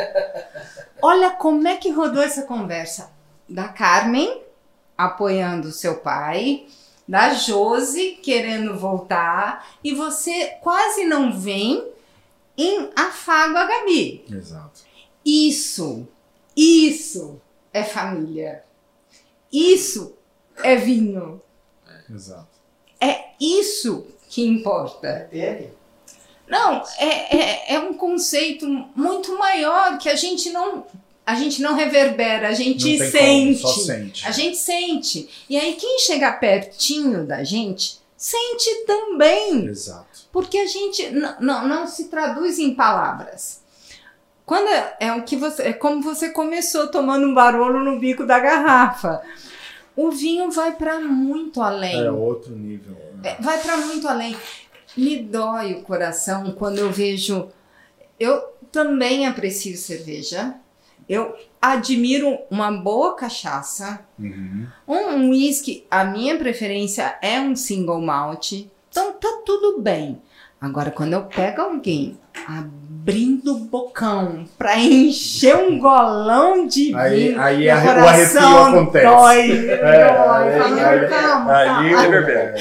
[1.03, 3.11] Olha como é que rodou essa conversa.
[3.49, 4.43] Da Carmen
[4.97, 6.67] apoiando seu pai,
[7.07, 11.87] da Josi querendo voltar, e você quase não vem
[12.57, 14.25] em afago a Gabi.
[14.33, 14.81] Exato.
[15.25, 16.09] Isso,
[16.57, 17.41] isso
[17.77, 18.65] é família.
[19.53, 20.17] Isso
[20.63, 21.41] é vinho.
[22.11, 22.49] Exato.
[23.01, 25.29] É isso que importa.
[25.31, 25.71] Teve?
[26.49, 30.87] Não, é, é, é um conceito muito maior que a gente não
[31.25, 33.63] a gente não reverbera, a gente Não tem sente.
[33.63, 34.29] como, só sente.
[34.29, 35.29] A gente sente.
[35.51, 39.67] E aí quem chega pertinho da gente sente também.
[39.67, 40.07] Exato.
[40.31, 43.61] Porque a gente não, não se traduz em palavras.
[44.47, 48.25] Quando é, é o que você, é como você começou tomando um barolo no bico
[48.25, 49.21] da garrafa.
[49.97, 52.01] O vinho vai para muito além.
[52.01, 52.97] É outro nível.
[53.25, 54.37] É, vai para muito além.
[54.97, 57.49] Me dói o coração quando eu vejo.
[58.21, 58.41] Eu
[58.71, 60.55] também aprecio cerveja.
[61.09, 64.07] Eu admiro uma boa cachaça.
[64.17, 64.67] Uhum.
[64.87, 68.53] Um whisky, a minha preferência é um single malt.
[68.91, 70.23] Então tá tudo bem.
[70.61, 72.19] Agora, quando eu pego alguém
[72.49, 78.59] abrindo o bocão pra encher um golão de Aí- vinho, aí meu arre- o arrepio
[78.59, 79.07] acontece.
[79.07, 80.53] Dói, É, dói.
[80.53, 82.55] aí- Fala, aí- calma, Aí, calma, reverbera.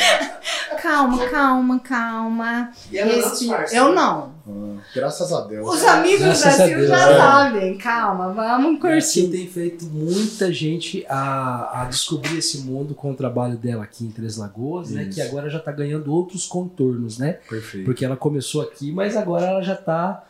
[0.81, 2.69] calma, calma, calma.
[2.91, 3.95] E ela não Esse- disfarça, eu né?
[3.95, 4.34] não.
[4.47, 5.67] Ah, Graças a Deus.
[5.67, 7.17] Os amigos Graças da a Sil Deus, já é.
[7.17, 7.77] sabem.
[7.77, 9.27] Calma, vamos curtir.
[9.29, 14.11] tem feito muita gente a, a descobrir esse mundo com o trabalho dela aqui em
[14.11, 15.03] Três Lagoas, né?
[15.03, 15.15] Isso.
[15.15, 17.39] Que agora já tá ganhando outros contornos, né?
[17.49, 17.85] Perfeito.
[17.85, 20.24] Porque ela começou aqui, mas agora ela já tá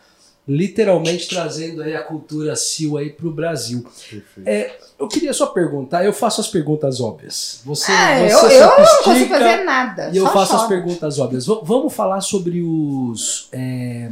[0.48, 3.82] literalmente trazendo aí a cultura Sil aí pro Brasil.
[3.84, 4.48] Perfeito.
[4.48, 7.62] É, eu queria só perguntar, eu faço as perguntas óbvias.
[7.66, 10.10] Você, É, você eu, eu não consigo fazer nada.
[10.14, 10.68] E eu faço as choro.
[10.70, 11.46] perguntas óbvias.
[11.48, 14.10] V- vamos falar sobre os, é,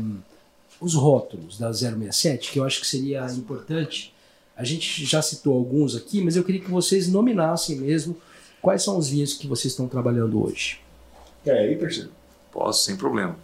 [0.81, 4.11] os rótulos da 067, que eu acho que seria importante.
[4.57, 8.15] A gente já citou alguns aqui, mas eu queria que vocês nominassem mesmo
[8.61, 10.79] quais são os vinhos que vocês estão trabalhando hoje.
[11.45, 12.09] É aí, parceiro.
[12.51, 13.36] Posso, sem problema.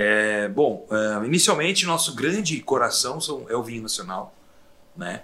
[0.00, 4.32] É, bom, é, inicialmente nosso grande coração são- é o vinho nacional,
[4.96, 5.22] né?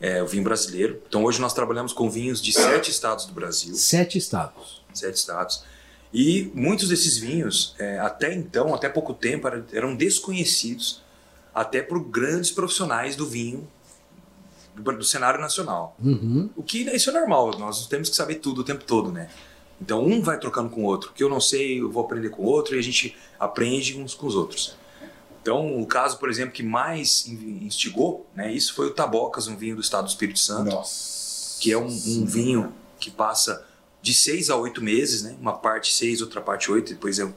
[0.00, 1.02] É o vinho brasileiro.
[1.06, 4.82] Então hoje nós trabalhamos com vinhos de sete estados do Brasil, Sete estados.
[4.94, 5.62] sete estados.
[6.12, 11.02] E muitos desses vinhos, é, até então, até pouco tempo, eram, eram desconhecidos
[11.54, 13.68] até por grandes profissionais do vinho
[14.74, 15.96] do, do cenário nacional.
[16.02, 16.48] Uhum.
[16.56, 19.28] O que isso é normal, nós temos que saber tudo o tempo todo, né?
[19.84, 21.10] Então um vai trocando com o outro.
[21.10, 24.00] O que eu não sei, eu vou aprender com o outro e a gente aprende
[24.00, 24.76] uns com os outros.
[25.42, 29.54] Então, o caso, por exemplo, que mais in- instigou, né, isso foi o Tabocas, um
[29.56, 31.60] vinho do estado do Espírito Santo, Nossa.
[31.60, 33.62] que é um, um vinho que passa
[34.00, 35.36] de seis a oito meses, né?
[35.38, 37.28] Uma parte seis, outra parte oito, depois é,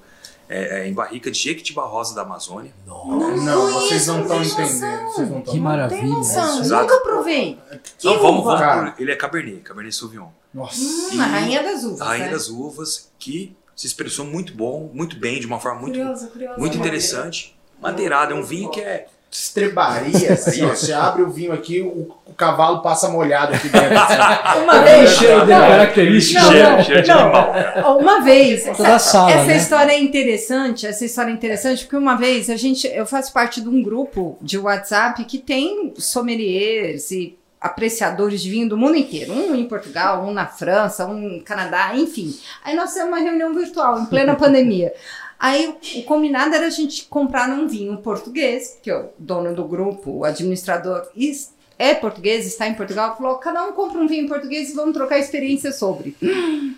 [0.48, 2.74] é, é em barrica de Jequitibá Rosa da Amazônia.
[2.86, 5.04] Nossa, Não, vocês não estão conheço, não tem entendendo.
[5.12, 6.02] Vocês não que estão maravilha.
[6.02, 6.84] Tem noção, Exato.
[6.84, 7.60] nunca provei.
[7.70, 10.30] Que Então vamos, vamos ele é Cabernet, Cabernet Sauvignon.
[10.54, 10.80] Nossa.
[10.82, 12.02] Hum, a rainha das uvas.
[12.02, 12.32] A rainha né?
[12.32, 16.60] das uvas, que se expressou muito bom, muito bem, de uma forma muito, Curiosa, curiosa.
[16.60, 17.56] muito interessante.
[17.82, 19.06] Madeirado, é um vinho que é.
[19.30, 20.70] Estrebaria, assim, ó.
[20.70, 23.98] Você abre o vinho aqui, o, o cavalo passa molhado aqui dentro.
[24.00, 24.64] assim.
[24.64, 25.10] Uma O vez.
[25.12, 26.42] cheiro dele é Não, característico.
[26.42, 27.20] Não, cheiro, não, cheiro de não.
[27.20, 28.00] animal.
[28.00, 29.58] Uma vez, Toda a sala, essa né?
[29.58, 33.60] história é interessante, essa história é interessante porque uma vez a gente, eu faço parte
[33.62, 37.38] de um grupo de WhatsApp que tem sommeliers e
[37.68, 41.92] apreciadores de vinho do mundo inteiro, um em Portugal, um na França, um no Canadá,
[41.96, 42.36] enfim.
[42.64, 44.94] Aí nós fizemos uma reunião virtual em plena pandemia.
[45.40, 50.10] Aí o, combinado era a gente comprar um vinho português, que o dono do grupo,
[50.12, 54.72] o administrador, is- é português, está em Portugal, falou: cada um compra um vinho português
[54.72, 56.16] e vamos trocar experiência sobre.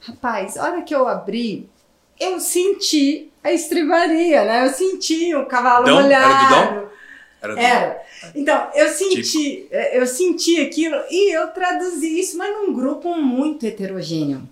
[0.00, 1.66] Rapaz, a hora que eu abri,
[2.20, 4.66] eu senti a estribaria, né?
[4.66, 6.02] Eu senti o cavalo Dom?
[6.02, 6.90] Molhado.
[7.44, 8.02] Era Era.
[8.34, 13.66] Então, eu senti, eh, eu senti aquilo e eu traduzi isso, mas num grupo muito
[13.66, 14.42] heterogêneo.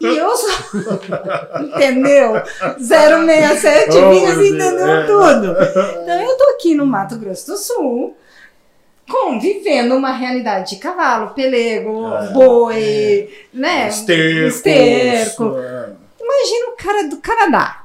[0.00, 0.48] E eu só.
[1.62, 2.32] entendeu?
[2.78, 4.46] 067 Oh, Deus.
[4.46, 5.06] entendeu É.
[5.06, 5.56] tudo.
[6.02, 8.16] Então, eu tô aqui no Mato Grosso do Sul.
[9.10, 13.88] convivendo uma realidade de cavalo, pelego, É, boi, né?
[13.88, 14.46] Esterco.
[14.48, 15.56] Esterco.
[15.58, 15.88] é.
[16.20, 17.77] Imagina o cara do Canadá.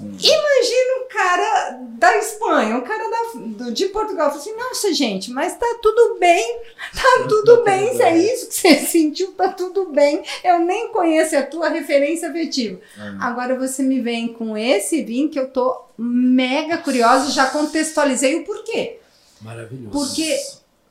[0.00, 0.16] Hum.
[0.18, 4.28] Imagina o cara da Espanha, o cara da- do- de Portugal.
[4.30, 6.60] Fala assim, nossa, gente, mas tá tudo bem,
[6.94, 7.94] tá tudo bem.
[7.94, 10.22] Se é isso que você sentiu, tá tudo bem.
[10.42, 12.80] Eu nem conheço a tua referência afetiva.
[12.98, 13.02] É.
[13.20, 18.44] Agora você me vem com esse vinho que eu tô mega curiosa já contextualizei o
[18.44, 18.98] porquê.
[19.42, 19.90] Maravilhoso.
[19.90, 20.34] Porque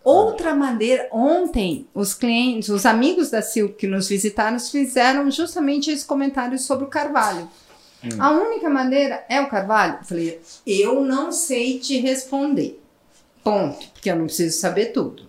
[0.03, 6.05] outra madeira, ontem os clientes, os amigos da Silk que nos visitaram fizeram justamente esse
[6.05, 7.49] comentário sobre o carvalho.
[8.17, 9.97] A única madeira é o carvalho?
[10.01, 12.81] Eu falei, eu não sei te responder.
[13.43, 15.27] Ponto, porque eu não preciso saber tudo.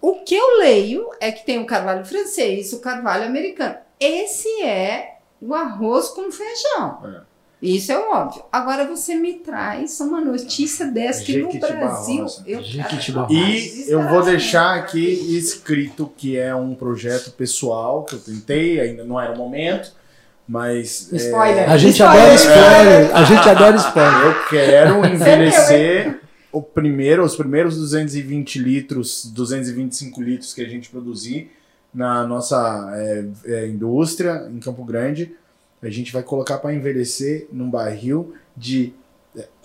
[0.00, 3.76] O que eu leio é que tem o carvalho francês, o carvalho americano.
[4.00, 6.98] Esse é o arroz com feijão.
[7.04, 7.32] É.
[7.62, 8.42] Isso é óbvio.
[8.50, 12.60] Agora você me traz uma notícia dessa que no Brasil eu
[13.30, 19.04] E eu vou deixar aqui escrito que é um projeto pessoal que eu tentei, ainda
[19.04, 19.92] não era o momento,
[20.46, 21.70] mas é, Spoiler.
[21.70, 22.20] A gente Spoiler.
[22.20, 23.16] adora spoiler.
[23.16, 24.26] A gente adora spoiler.
[24.26, 26.20] eu quero envelhecer
[26.52, 31.50] o primeiro, os primeiros 220 litros, 225 litros que a gente produzir
[31.92, 35.34] na nossa é, é, indústria em Campo Grande.
[35.82, 38.92] A gente vai colocar para envelhecer num barril de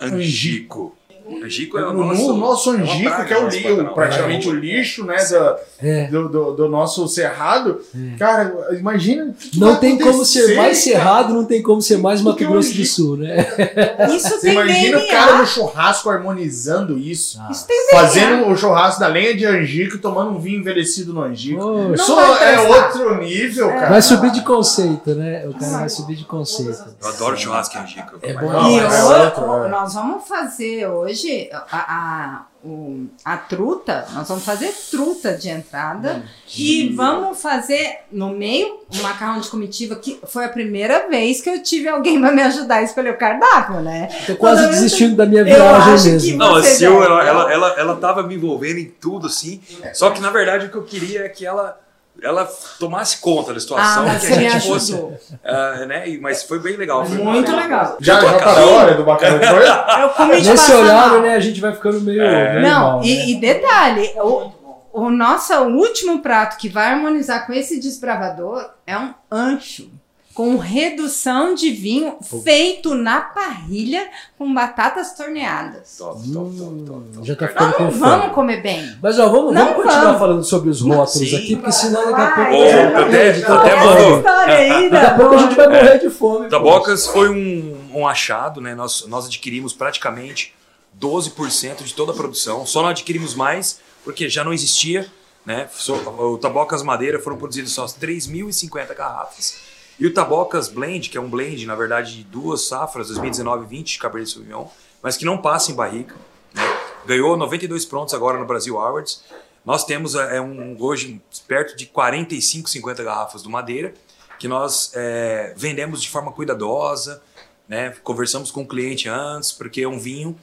[0.00, 0.96] Angico.
[1.44, 2.28] Angico é o no nosso.
[2.28, 3.94] no nosso é angico, praga que é o, nossa li- Pantanal.
[3.94, 6.06] praticamente o lixo, né, da- É.
[6.08, 7.80] do, do, do nosso cerrado.
[8.18, 9.26] Cara, imagina.
[9.30, 12.74] o que Não tem como ser mais cerrado, não tem como ser mais Mato Grosso
[12.74, 13.46] do Sul, né?
[14.14, 17.38] Isso Você tem imagina o cara no churrasco harmonizando isso.
[17.50, 18.00] Isso tem DNA.
[18.00, 21.58] Fazendo o churrasco da lenha de angico e tomando um vinho envelhecido no angico.
[21.64, 23.88] Não Isso é outro nível, cara.
[23.90, 25.46] vai subir de conceito, né?
[25.46, 26.78] O cara vai subir de conceito.
[27.02, 28.18] Eu adoro churrasco em Angico.
[28.22, 28.50] É bom.
[28.52, 29.68] Não, E é é.
[29.68, 31.17] nós vamos fazer hoje
[31.52, 36.22] a, a, o- a truta, nós vamos fazer truta de entrada
[36.56, 41.48] e vamos fazer no meio um macarrão de comitiva que foi a primeira vez que
[41.48, 44.08] eu tive alguém para me ajudar a escolher o cardápio, né?
[44.26, 46.38] Tô quase Quando eu- desistindo da minha eu viagem acho que mesmo.
[46.38, 49.60] Não, a Sil, ela, ela, ela, ela tava me envolvendo em tudo, assim.
[49.94, 51.78] Só que, na verdade, o que eu queria é que ela,
[52.22, 52.48] ela
[52.78, 54.04] tomasse conta da Ah, situação.
[54.06, 55.04] mas que a gente fosse.
[55.44, 56.08] ah, né?
[56.08, 57.04] e- Mas foi bem legal.
[57.04, 57.96] Foi Muito bem legal.
[58.00, 59.02] Já, já tá na hora do?
[60.02, 62.22] Eu comi de Nesse horário, né, a gente vai ficando meio.
[62.22, 62.54] É.
[62.54, 63.06] meio Não, mal, né?
[63.06, 64.50] e, e detalhe, o,
[64.92, 69.90] o nosso último prato que vai harmonizar com esse desbravador é um ancho
[70.38, 74.08] com redução de vinho feito na parrilha
[74.38, 75.96] com batatas torneadas.
[75.98, 77.26] Top, top, top, top, top.
[77.26, 78.00] Já tá ficando com Não fome.
[78.02, 78.96] vamos comer bem.
[79.02, 80.18] Mas ó, vamos, Não vamos continuar vamos.
[80.20, 82.52] falando sobre os rótulos aqui, porque senão daqui a pouco.
[82.54, 86.44] Eu até- até história aí, Daqui a pouco a gente vai morrer de fome.
[86.44, 86.48] pô.
[86.50, 88.76] Tabocas foi um, um achado, né?
[88.76, 90.54] Nós, nós adquirimos praticamente
[91.00, 92.64] 12% de toda a produção.
[92.64, 95.04] Só não adquirimos mais porque já não existia,
[95.44, 95.68] né?
[96.16, 99.66] O Tabocas Madeira foram produzidas só 3.050 garrafas.
[99.98, 103.68] E o Tabocas Blend, que é um blend, na verdade, de duas safras, 2019 e
[103.68, 104.66] 20 de Cabernet Sauvignon,
[105.02, 106.14] mas que não passa em barrica,
[106.54, 106.62] né?
[107.04, 109.24] Ganhou 92 prontos agora no Brasil Awards.
[109.64, 113.92] Nós temos é, um, hoje perto de 45, 50 garrafas do Madeira,
[114.38, 117.20] que nós é, vendemos de forma cuidadosa,
[117.68, 117.90] né?
[118.02, 120.38] Conversamos com o cliente antes, porque é um vinho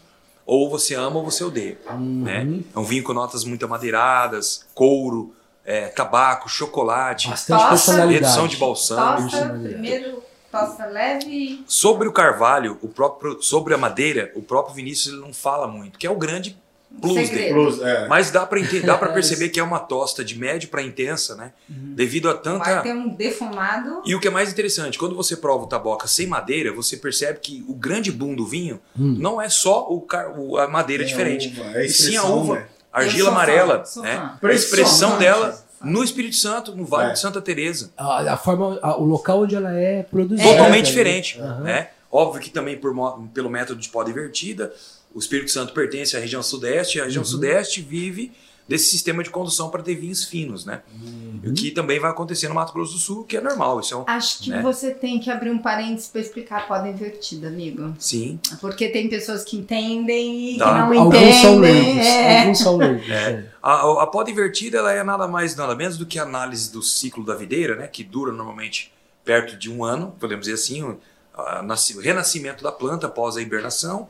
[0.45, 2.61] ou você ama ou você odeia, né?
[2.75, 5.33] É um vinho com notas muito amadeiradas, couro,
[5.65, 8.13] é, tabaco, chocolate, personalidade.
[8.25, 9.29] redução de balsamo.
[9.29, 11.63] Tosta, primeiro tosta leve.
[11.67, 15.97] Sobre o carvalho, o próprio, sobre a madeira, o próprio Vinícius ele não fala muito,
[15.99, 16.57] que é o grande
[17.01, 17.51] plus dele.
[17.53, 18.07] Plus, é.
[18.07, 21.51] Mas dá para dá para perceber que é uma tosta de médio para intensa, né?
[21.67, 24.01] Devido a Vai tanta ter um defumado.
[24.05, 27.39] E o que é mais interessante, quando você prova o taboca sem madeira, você percebe
[27.41, 31.05] que o grande boom do vinho não é só o, car- o- a madeira É
[31.05, 32.67] a diferente, uva, é a e sim a uva, né?
[32.99, 34.31] Argila fã, amarela, né?
[34.41, 37.13] A expressão dela no Espírito Santo, no Vale É.
[37.13, 37.91] de Santa Teresa.
[37.97, 40.47] A, a forma, a- o local onde ela é produzida.
[40.49, 40.89] Totalmente né?
[40.89, 41.61] diferente, Aham.
[41.61, 41.89] né?
[42.11, 42.93] Óbvio que também por
[43.33, 44.73] pelo método de poda invertida,
[45.13, 47.29] o Espírito Santo pertence à região sudeste, e a região Uhum.
[47.29, 48.31] sudeste vive
[48.67, 50.81] desse sistema de condução para ter vinhos finos, né?
[50.99, 51.39] Uhum.
[51.45, 53.97] O que também vai acontecer no Mato Grosso do Sul, que é normal, isso é
[53.97, 54.03] um...
[54.07, 54.61] Acho que né?
[54.63, 57.93] você tem que abrir um parênteses para explicar a poda invertida, amigo.
[57.99, 60.65] Sim, Porque tem pessoas que entendem e Tá.
[60.65, 61.41] que não Alguns entendem.
[61.41, 62.05] são leigos.
[62.05, 62.39] É.
[62.41, 63.09] Alguns são leigos.
[63.09, 63.13] É.
[63.13, 63.49] é.
[63.61, 66.81] A, a poda invertida ela é nada mais nada menos do que a análise do
[66.81, 68.91] ciclo da videira, né, que dura normalmente
[69.23, 70.99] perto de um ano, podemos dizer assim, o,
[71.35, 71.63] a-
[71.95, 74.07] o renascimento da planta após a hibernação,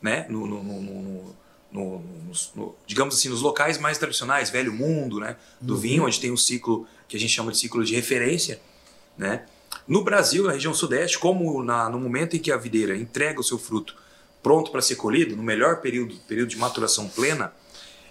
[0.00, 1.36] né, no, no- no- no-
[1.70, 6.18] no- nos- no- digamos assim, nos locais mais tradicionais, velho mundo, né, do vinho, onde
[6.20, 8.60] tem um ciclo que a gente chama de ciclo de referência,
[9.16, 9.44] né.
[9.86, 13.44] No Brasil, na região sudeste, como na- no momento em que a videira entrega o
[13.44, 13.94] seu fruto
[14.42, 17.52] pronto para ser colhido, no melhor período, período de maturação plena,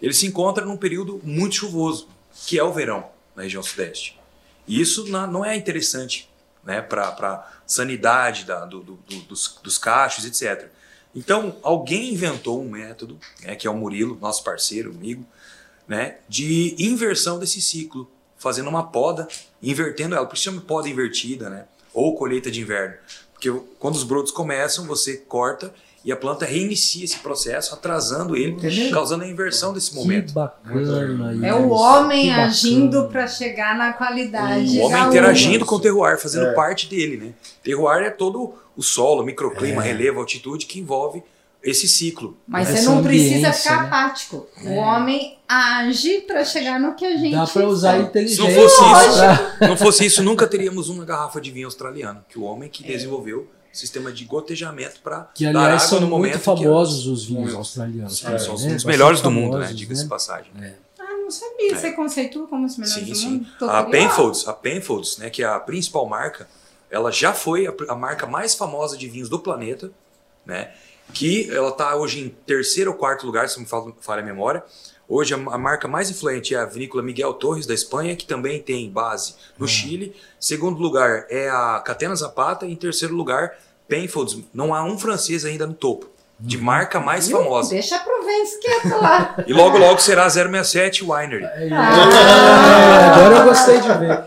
[0.01, 2.08] ele se encontra num período muito chuvoso,
[2.45, 4.20] que é o verão na região sudeste.
[4.68, 6.30] E isso na- não é interessante
[6.64, 10.70] né, para a sanidade da- do- do- dos, dos cachos, etc.
[11.18, 15.26] Então, alguém inventou um método, né, que é o Murilo, nosso parceiro, amigo,
[15.88, 18.07] né, de inversão desse ciclo,
[18.38, 19.28] fazendo uma poda,
[19.61, 20.28] invertendo ela.
[20.28, 21.65] Por isso chama poda invertida, né?
[21.91, 22.95] Ou colheita de inverno.
[23.34, 25.74] Porque quando os brotos começam, você corta
[26.05, 28.55] e a planta reinicia esse processo, atrasando ele,
[28.91, 30.34] causando a inversão desse Que momento.
[30.34, 31.45] bacana isso.
[31.45, 34.78] É o homem Que agindo para chegar na qualidade.
[34.78, 36.53] O homem interagindo com o terroir, fazendo É.
[36.53, 37.34] parte dele, né?
[37.63, 39.88] Terroir é todo o solo, microclima, É.
[39.88, 41.23] relevo, altitude que envolve
[41.63, 42.38] esse ciclo.
[42.47, 43.88] Mas Essa você não precisa ficar né?
[43.88, 44.47] apático.
[44.63, 44.78] O É.
[44.78, 48.03] homem age para chegar no que a gente Dá pra usar sabe.
[48.03, 48.43] Se inteligência.
[48.43, 49.17] não fosse isso,
[49.57, 52.84] pra- não fosse isso, nunca teríamos uma garrafa de vinho australiano, que o homem que
[52.84, 53.39] desenvolveu
[53.73, 57.53] o sistema de gotejamento para Que dar aliás são no muito momento famosos os vinhos
[57.55, 58.19] australianos.
[58.19, 58.75] que também, são né?
[58.75, 59.65] os melhores do mundo, né?
[59.65, 60.51] famosos, Diga-se de passagem.
[60.99, 61.75] Ah, não sabia.
[61.75, 63.30] Você conceitua como os melhores Sim, do sim.
[63.30, 63.47] mundo?
[63.59, 63.84] Tô A.
[63.84, 66.47] Penfolds, a Penfolds, né, que é a principal marca,
[66.90, 69.92] ela já foi a, a marca mais famosa de vinhos do planeta,
[70.46, 70.72] né?
[71.14, 74.26] Que ela está hoje em terceiro ou quarto lugar, se não me fal- falha a
[74.26, 74.64] memória.
[75.08, 78.62] Hoje a, a marca mais influente é a vinícola Miguel Torres da Espanha, que também
[78.62, 80.14] tem base no Chile.
[80.38, 83.54] Segundo lugar é a Catena Zapata e em terceiro lugar
[83.88, 84.38] Penfolds.
[84.54, 86.10] Não há um francês ainda no topo
[86.40, 87.38] de marca mais Viu?
[87.38, 87.70] famosa.
[87.72, 89.36] Deixa a Provence quieta lá.
[89.48, 91.46] E logo logo será 067 Winery.
[91.74, 93.16] Ah.
[93.16, 94.24] agora eu gostei de ver.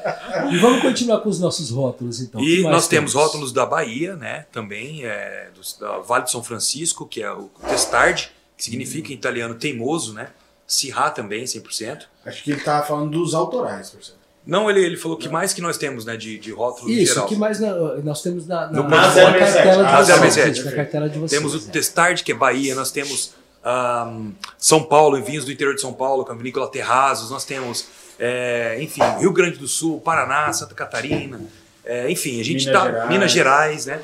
[0.51, 2.41] E vamos continuar com os nossos rótulos, então.
[2.41, 4.47] E nós temos rótulos da Bahia, né?
[4.53, 5.49] Também, é,
[5.81, 10.29] da Vale de São Francisco, que é o Testarde, que significa em italiano teimoso, né?
[10.67, 12.03] Sirá também, 100%.
[12.25, 14.21] Acho que ele tava falando dos autorais, por exemplo.
[14.47, 16.17] Não, ele, ele falou que mais que nós temos, né?
[16.17, 17.29] De, de rótulos em Isso, geral.
[17.29, 19.39] que mais na- nós temos na, na, No na portfólio.
[19.39, 20.19] cartela de Ah, vocês.
[20.35, 20.55] 067.
[20.57, 21.31] gente, Na cartela de vocês.
[21.41, 21.71] Temos o é.
[21.73, 23.35] Testarde, que é Bahia, nós temos
[23.65, 27.45] ahn, São Paulo, em vinhos do interior de São Paulo, com a vinícola Terrazos, nós
[27.45, 27.87] temos,
[28.21, 31.41] é, enfim, Rio Grande do Sul, Paraná, Santa Catarina,
[31.85, 33.09] é, enfim, a gente Minas tá Gerais.
[33.11, 34.01] Minas Gerais, né?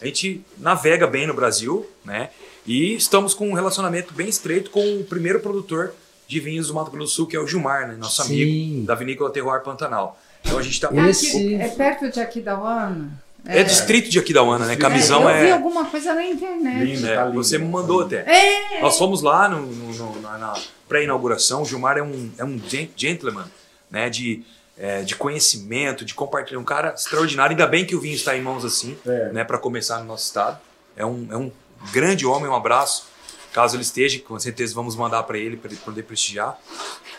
[0.00, 2.30] A gente navega bem no Brasil, né?
[2.64, 5.92] E estamos com um relacionamento bem estreito com o primeiro produtor
[6.28, 7.96] de vinhos do Mato Grosso do Sul, que é o Gilmar, né?
[7.96, 8.32] Nosso Sim.
[8.32, 10.18] amigo da vinícola Terroir Pantanal.
[10.44, 10.88] Então a gente tá.
[10.92, 13.10] É, Esse- aqui- é perto de Aquidauana?
[13.48, 14.76] É distrito de Aquidauana, né?
[14.76, 15.44] Camisão eu é.
[15.46, 16.84] vi alguma coisa na internet.
[16.84, 17.42] Lindo, É, tá lindo.
[17.42, 18.24] você me mandou até.
[18.26, 18.80] É.
[18.80, 20.54] Nós fomos lá no, no- no- na, na
[20.88, 21.62] pré-inauguração.
[21.62, 23.44] O Gilmar é um, é um gen- gentleman,
[23.90, 24.10] né?
[24.10, 24.42] De,
[24.78, 26.58] é, de conhecimento, de compartilhar.
[26.58, 27.52] Um cara extraordinário.
[27.52, 29.32] Ainda bem que o vinho está em mãos assim, É.
[29.32, 29.44] né?
[29.44, 30.58] Para começar no nosso estado.
[30.96, 31.52] É um, é um
[31.92, 32.48] grande homem.
[32.50, 33.04] Um abraço.
[33.52, 36.58] Caso ele esteja, com certeza vamos mandar para ele, para ele poder prestigiar.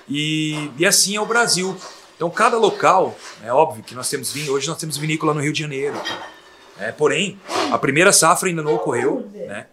[0.07, 1.75] E, e assim é o Brasil.
[2.17, 4.51] Então, cada local, é óbvio que nós temos vinho.
[4.51, 5.95] Hoje nós temos vinícola no Rio de Janeiro.
[6.79, 7.39] É, porém,
[7.71, 9.67] a primeira safra ainda não ocorreu, né?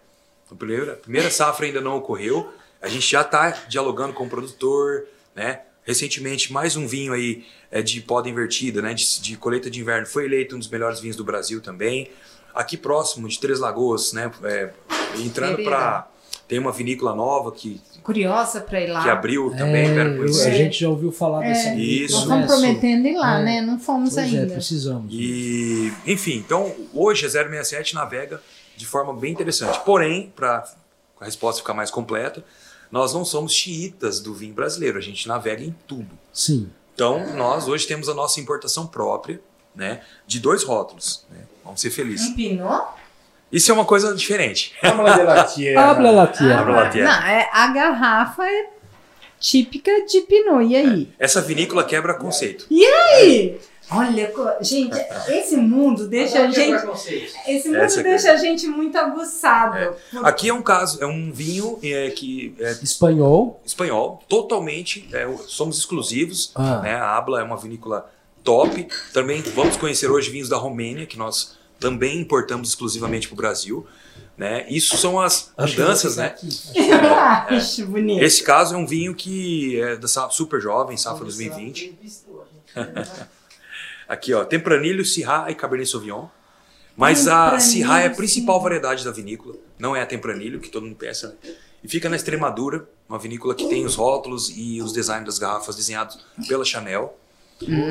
[0.51, 2.53] A primeira, a primeira safra ainda não ocorreu.
[2.79, 5.61] A gente já está dialogando com o produtor, né?
[5.83, 8.93] Recentemente, mais um vinho aí é, de poda invertida, né?
[8.93, 12.11] De, de colheita de inverno, foi eleito um dos melhores vinhos do Brasil também.
[12.53, 14.31] Aqui próximo de Três Lagoas, né?
[14.43, 14.71] É,
[15.17, 16.07] entrando para
[16.47, 19.01] tem uma vinícola nova que, Curiosa pra ir lá.
[19.03, 20.47] que abriu também, É, eu- conhecer.
[20.49, 22.13] a gente já ouviu falar dessa Isso.
[22.13, 23.43] Nós estamos prometendo ir lá, É.
[23.43, 23.61] né?
[23.61, 24.53] Não fomos Pois é, ainda.
[24.53, 25.07] precisamos.
[25.11, 28.39] E, enfim, então hoje a 067 navega
[28.77, 29.79] de forma bem interessante.
[29.83, 30.63] Porém, para
[31.19, 32.43] a resposta ficar mais completa,
[32.91, 36.09] nós não somos xiitas do vinho brasileiro, a gente navega em tudo.
[36.31, 36.69] Sim.
[36.93, 39.41] Então, nós hoje temos a nossa importação própria,
[39.75, 41.25] né, de dois rótulos.
[41.29, 41.39] né?
[41.63, 42.27] Vamos ser felizes.
[42.29, 42.85] Um pinot?
[43.55, 44.73] Isso é uma coisa diferente.
[44.83, 45.43] Habla de la É.
[45.45, 45.81] tierra.
[45.91, 46.59] Habla la tierra.
[46.61, 47.11] Habla la tierra.
[47.21, 48.65] Não, é, a garrafa é
[49.39, 50.65] típica de pinot.
[50.65, 51.09] E aí?
[51.17, 52.65] Essa vinícola quebra conceito.
[52.69, 53.57] E aí?
[53.91, 54.97] Olha, co- gente,
[55.29, 56.73] esse mundo deixa a gente.
[57.47, 59.95] Esse mundo Essa é deixa a gente muito aguçado.
[60.23, 63.61] Aqui é um caso, é um vinho é, que é Espanhol.
[63.63, 66.51] espanhol, totalmente, é, somos exclusivos.
[66.55, 66.79] Ah.
[66.79, 66.95] Né?
[66.95, 68.09] A Abla é uma vinícola
[68.43, 68.87] top.
[69.13, 73.85] Também vamos conhecer hoje vinhos da Romênia, que nós também importamos exclusivamente para o Brasil.
[74.37, 74.65] Né?
[74.69, 76.25] Isso são as vou né?
[76.25, 76.49] aqui.
[77.55, 78.21] Acho bonito.
[78.21, 81.97] Esse caso é um vinho que é da safra super jovem, safra 2020.
[84.07, 86.27] Aqui, ó, Tempranilho, Syrah e Cabernet Sauvignon.
[86.97, 88.63] Mas a Syrah é a principal sim.
[88.63, 91.29] variedade da vinícola, não é a Tempranilho, que todo mundo pensa.
[91.29, 91.55] né?
[91.83, 95.75] E fica na Extremadura, uma vinícola que tem os rótulos e os designs das garrafas
[95.75, 97.17] desenhados pela Chanel.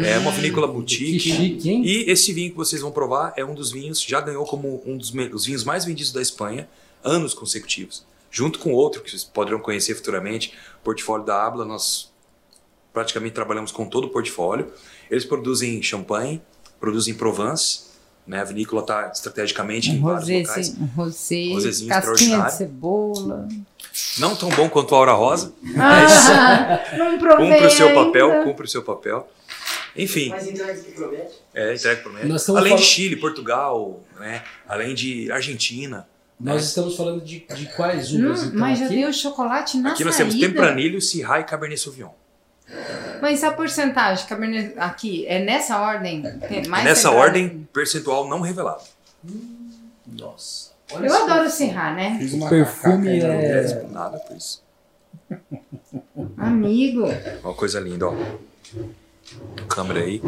[0.04, 1.18] É uma vinícola Que boutique.
[1.20, 1.82] chique, hein?
[1.84, 4.96] E esse vinho que vocês vão provar é um dos vinhos, já ganhou como um
[4.96, 6.68] dos os vinhos mais vendidos da Espanha,
[7.02, 8.04] anos consecutivos.
[8.30, 12.12] Junto com outro que vocês poderão conhecer futuramente, o portfólio da Abla, nós
[12.92, 14.70] praticamente trabalhamos com todo o portfólio.
[15.10, 16.42] Eles produzem champanhe,
[16.78, 17.84] produzem Provence,
[18.26, 18.40] né?
[18.40, 20.76] a vinícola está estrategicamente em Um vários rosé, locais.
[20.78, 23.48] um rosé, Rosézinho casquinha de cebola.
[24.18, 25.52] Não tão bom quanto a Aura Rosa.
[25.78, 28.04] Ah, não provei Cumpre o seu ainda.
[28.04, 29.28] papel, cumpre o seu papel.
[29.96, 31.34] Enfim, Mas entrega que promete.
[31.54, 32.26] é, entrega promete.
[32.26, 34.42] Nós estamos Além de falando- Chile, Portugal, né?
[34.68, 36.06] Além de Argentina.
[36.40, 38.96] Nós estamos falando de, de quais uvas, Hum, então, mas já aqui?
[38.96, 40.32] deu chocolate na Aqui nós saída.
[40.32, 42.10] temos Tempranilho, Syrah e Cabernet Sauvignon.
[43.22, 46.22] Mas a porcentagem Cabernet aqui é nessa ordem?
[46.48, 47.18] Tem mais Nessa temprano?
[47.24, 48.82] ordem, percentual não revelado.
[50.06, 50.72] Nossa.
[50.92, 52.16] Olha Eu adoro Sirrar, né?
[52.18, 53.88] Fiz uma O perfume cacaca, é- né?
[53.92, 54.62] Nada por isso.
[56.36, 57.04] Amigo.
[57.42, 58.14] Uma coisa linda, ó.
[59.68, 60.20] Câmera aí.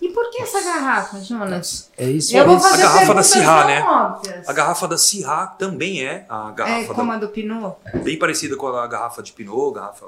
[0.00, 1.88] E por que essa garrafa, Jonas?
[1.96, 2.60] É isso Eu vou aí.
[2.60, 3.82] fazer A garrafa da não né?
[3.82, 4.48] óbvias.
[4.48, 7.76] A garrafa da Syrah também é a É garrafa como da- a do Pinot?
[8.02, 10.06] bem parecida com a garrafa de Pinot, garrafa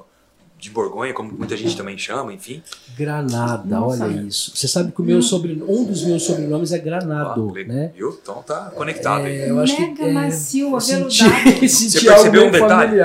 [0.59, 2.61] de Borgonha, como muita gente também chama, enfim.
[2.97, 4.05] Granada, Nossa.
[4.05, 4.57] olha isso.
[4.57, 7.93] Você sabe que o meu sobrenome, um dos meus sobrenomes é Granado, Ah, né?
[7.95, 8.19] Viu?
[8.21, 9.43] Então tá conectado aí.
[9.43, 11.11] É, eu acho Mega que, é, macio, aveludado.
[11.13, 12.97] senti, senti Você percebeu um detalhe?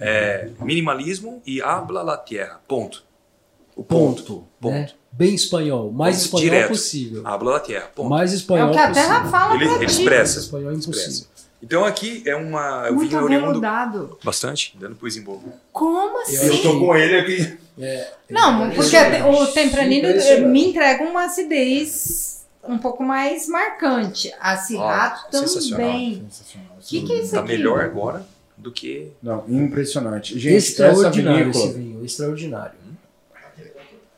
[0.00, 2.58] É, minimalismo e habla la tierra.
[2.66, 3.02] Ponto.
[3.76, 4.44] O Ponto.
[4.60, 4.72] ponto.
[4.74, 4.88] né?
[5.10, 5.90] Bem espanhol.
[5.92, 6.68] Mais Ponto espanhol direto.
[6.68, 7.22] possível.
[7.26, 7.90] Habla la tierra.
[7.94, 8.08] Ponto.
[8.08, 9.08] Mais É espanhol o que a possível.
[9.08, 10.38] terra fala Ele, ele expressa.
[10.40, 11.08] Espanhol é impossível.
[11.08, 11.32] expressa.
[11.62, 12.86] Então aqui é uma.
[12.88, 13.60] Eu Muito vim oriundo
[14.24, 15.40] bastante, dando pro Zimbo.
[15.72, 16.36] Como assim?
[16.46, 17.58] Eu tô com ele aqui.
[18.28, 19.44] Não, porque o
[20.08, 20.44] Impressionante.
[20.48, 24.32] me entrega uma acidez um pouco mais marcante.
[24.40, 25.86] A Sirra Ó, sensacional.
[25.86, 26.26] também.
[26.78, 27.48] O que, que é isso Tá aqui?
[27.48, 28.26] melhor agora
[28.56, 29.12] do que.
[29.22, 30.38] Não, impressionante.
[30.38, 32.81] Gente, essa extraordinário esse vinícola, vinho, extraordinário.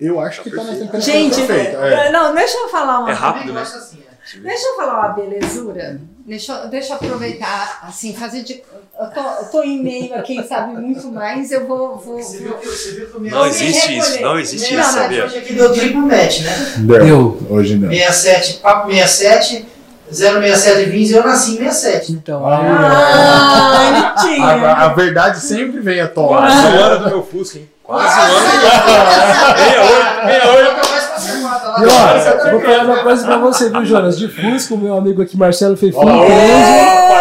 [0.00, 1.76] Eu acho que tá na temperatura Gente, perfeita.
[1.78, 2.10] É.
[2.10, 3.62] não, deixa eu falar uma É rápido, né?
[3.62, 4.02] Assim, né?
[4.42, 6.00] Deixa eu falar uma belezura.
[6.26, 8.62] Deixa, eu- deixa eu aproveitar, assim, fazer de.
[8.98, 11.98] Eu tô, eu tô em meio a quem sabe muito mais, eu vou.
[11.98, 12.58] vou, Você viu vou...
[12.58, 15.24] que, você viu que o meu Não existe isso, não existe Não, isso, não, sabia?
[15.26, 16.74] Hoje aqui deu triplo match, né?
[16.78, 17.38] Deu.
[17.50, 17.90] Hoje não.
[17.90, 19.66] 67, papo 67,
[20.10, 22.12] 067 vinhos, eu nasci em 67.
[22.12, 24.72] Então, Ah, Ah, ele A, tinha.
[24.72, 26.38] a verdade sempre vem à tona.
[26.38, 27.68] Quase um ano do meu Fusca, hein?
[27.84, 29.56] Quase um ano do meu Fusca.
[29.56, 30.64] 68, 68.
[30.64, 31.76] Nunca mais conservado lá.
[31.78, 34.18] E ó, vou falar uma coisa pra você, viu, Jonas?
[34.18, 36.10] De Fusca, o meu amigo aqui, Marcelo Fefi, entende.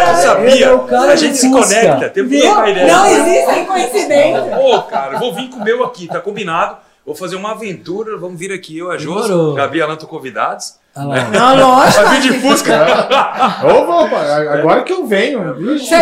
[0.10, 0.66] Eu sabia.
[0.66, 1.76] é o cara a gente se Fusca.
[1.76, 2.88] conecta, temos que trocar ideia.
[2.88, 4.56] Não existem coincidências.
[4.56, 6.78] Pô, cara, vou vir com o meu aqui, tá combinado.
[7.06, 9.54] Vou fazer uma aventura, vamos vir aqui, eu, a Jô.
[9.54, 10.76] Gabi e Alan convidados.
[10.96, 11.30] Olha lá.
[11.30, 12.04] Não, lógico.
[12.04, 12.74] Vai vir de Fusca.
[13.64, 15.56] Ô, vovó, agora que eu venho.
[15.56, 15.96] Você-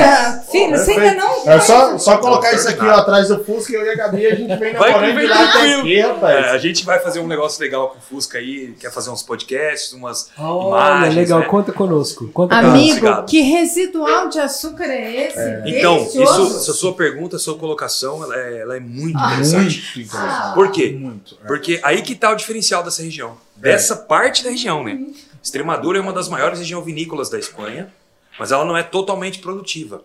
[0.52, 1.50] Filho, você ainda não.
[1.50, 4.28] É só, só colocar isso aqui ó, atrás do Fusca e eu e a Gabi
[4.28, 5.80] a gente vem Vai que namorando vem de lá até tranquilo.
[5.82, 6.46] aqui, É, rapaz.
[6.48, 9.94] a gente vai fazer um negócio legal com o Fusca aí, quer fazer uns podcasts,
[9.94, 11.16] umas Olha, imagens.
[11.16, 11.46] legal, né?
[11.46, 12.28] conta conosco.
[12.34, 13.26] Conta Amigo, Obrigado.
[13.28, 15.70] que residual de açúcar é esse?
[15.78, 16.48] Então, Delicioso.
[16.48, 19.82] isso, essa sua pergunta, sua colocação, ela é, ela é muito interessante.
[19.96, 20.54] Muito interessante.
[20.54, 20.98] Por quê?
[21.00, 21.38] Muito.
[21.44, 21.48] é.
[21.48, 23.38] Porque aí que tá o diferencial dessa região.
[23.62, 25.00] Dessa parte da região, né?
[25.42, 27.92] Extremadura é uma das maiores regiões vinícolas da Espanha,
[28.40, 30.04] mas ela não é totalmente produtiva.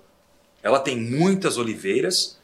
[0.62, 2.36] Ela tem muitas oliveiras,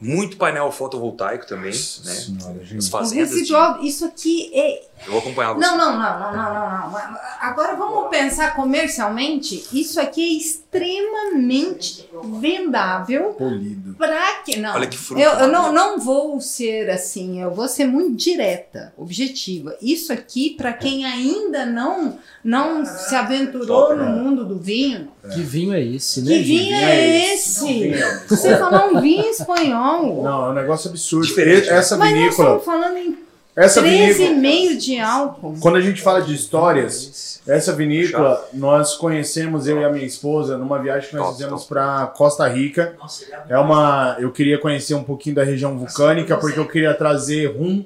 [0.00, 1.76] muito painel fotovoltaico também, né?
[1.76, 2.90] Senhora, As gente.
[2.90, 3.28] Fazendas.
[3.28, 4.82] de- residual, isso aqui é.
[5.06, 5.60] Eu vou acompanhar você.
[5.66, 7.18] Não, não, não, não, não, não, não.
[7.40, 9.66] Agora vamos pensar comercialmente.
[9.72, 12.08] Isso aqui é extremamente
[12.40, 13.34] vendável.
[13.34, 13.94] Polido.
[13.94, 14.74] Pra que não?
[14.74, 18.92] Olha que fruto Eu, eu não, não vou ser assim, eu vou ser muito direta,
[18.96, 19.76] objetiva.
[19.82, 25.74] Isso aqui, para quem ainda não não se aventurou no mundo do vinho, Que vinho
[25.74, 26.32] é esse, né?
[26.32, 26.46] que gente?
[26.46, 27.90] vinho é esse?
[28.28, 30.22] Você falou um vinho espanhol.
[30.22, 31.26] Não, é um negócio absurdo.
[31.26, 31.68] Diferente?
[31.68, 33.18] Essa Mas nós vinícola, estamos falando em
[33.60, 35.56] essa vinícola, 13,5 de álcool.
[35.60, 40.56] quando a gente fala de histórias, essa vinícola nós conhecemos eu e a minha esposa
[40.56, 42.94] numa viagem que nós fizemos para Costa Rica.
[42.98, 46.94] Nossa, ele É uma, eu queria conhecer um pouquinho da região vulcânica porque eu queria
[46.94, 47.84] trazer rum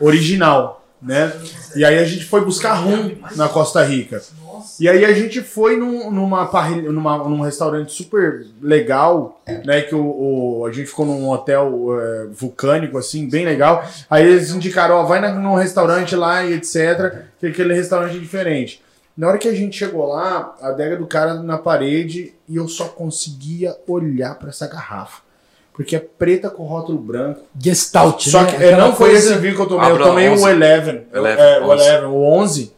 [0.00, 1.32] original, né?
[1.74, 4.22] E aí a gente foi buscar rum na Costa Rica.
[4.80, 9.82] E aí a gente foi num, numa, parrilha- numa, num restaurante super legal, né?
[9.82, 13.84] Que o, o- a gente ficou num hotel é, vulcânico, assim, bem legal.
[14.10, 17.24] Aí eles indicaram, ó, vai na, num restaurante lá e etc.
[17.40, 18.82] Que aquele restaurante é diferente.
[19.16, 22.68] Na hora que a gente chegou lá, a adega do cara na parede e eu
[22.68, 25.22] só conseguia olhar pra essa garrafa.
[25.72, 27.40] Porque é preta com rótulo branco.
[27.58, 28.50] Gestalt, Só né?
[28.50, 30.42] que é, Aquela não foi coisa- esse vinho que eu tomei, eu Abra tomei 11.
[30.44, 31.06] o Eleven.
[31.12, 31.84] Eleven, é, o 11.
[31.86, 32.72] Eleven, o 11.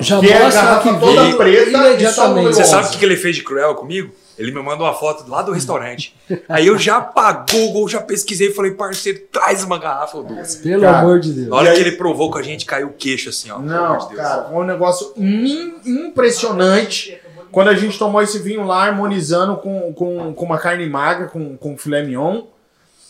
[0.00, 2.46] Já Que é a garrafa que toda veio preta imediatamente.
[2.54, 4.12] Você sabe o que ele fez de cruel comigo?
[4.38, 6.16] Ele me mandou uma foto lá do restaurante.
[6.48, 10.56] Aí eu já pagou Google, já pesquisei e falei, parceiro, traz uma garrafa ou duas.
[10.56, 11.48] Pelo Cara, amor de Deus.
[11.48, 13.58] Na hora aí- que ele provou com a gente, caiu o queixo assim, ó.
[13.58, 14.20] pelo amor Não, de Deus.
[14.20, 17.18] cara, foi um negócio im- impressionante.
[17.50, 21.56] Quando a gente tomou esse vinho lá, harmonizando com, com, com uma carne magra, com,
[21.58, 22.44] com filé mignon.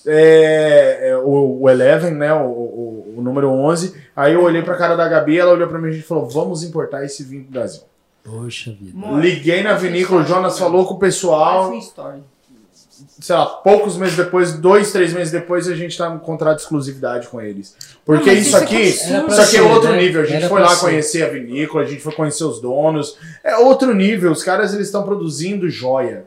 [0.07, 2.33] É, é, o, o Eleven, né?
[2.33, 3.95] O, o, o número 11.
[4.17, 6.29] Aí eu olhei pra cara da Gabi, ela olhou pra mim e a gente falou:
[6.29, 7.83] vamos importar esse vinho pro Brasil.
[8.25, 8.97] Poxa vida.
[9.21, 11.75] Liguei na vinícola, o Jonas falou com o pessoal.
[11.79, 12.23] Story.
[13.19, 16.63] sei lá, poucos meses depois, dois, três meses depois, a gente tá em contrato de
[16.63, 17.77] exclusividade com eles.
[18.05, 18.99] Porque Não, isso isso é aqui.
[19.03, 20.03] Era pra isso aqui é ser, outro né?
[20.03, 20.23] nível.
[20.23, 20.81] A gente Era foi lá ser.
[20.81, 23.17] conhecer a vinícola, a gente foi conhecer os donos.
[23.43, 24.31] É outro nível.
[24.31, 26.25] Os caras eles estão produzindo joia.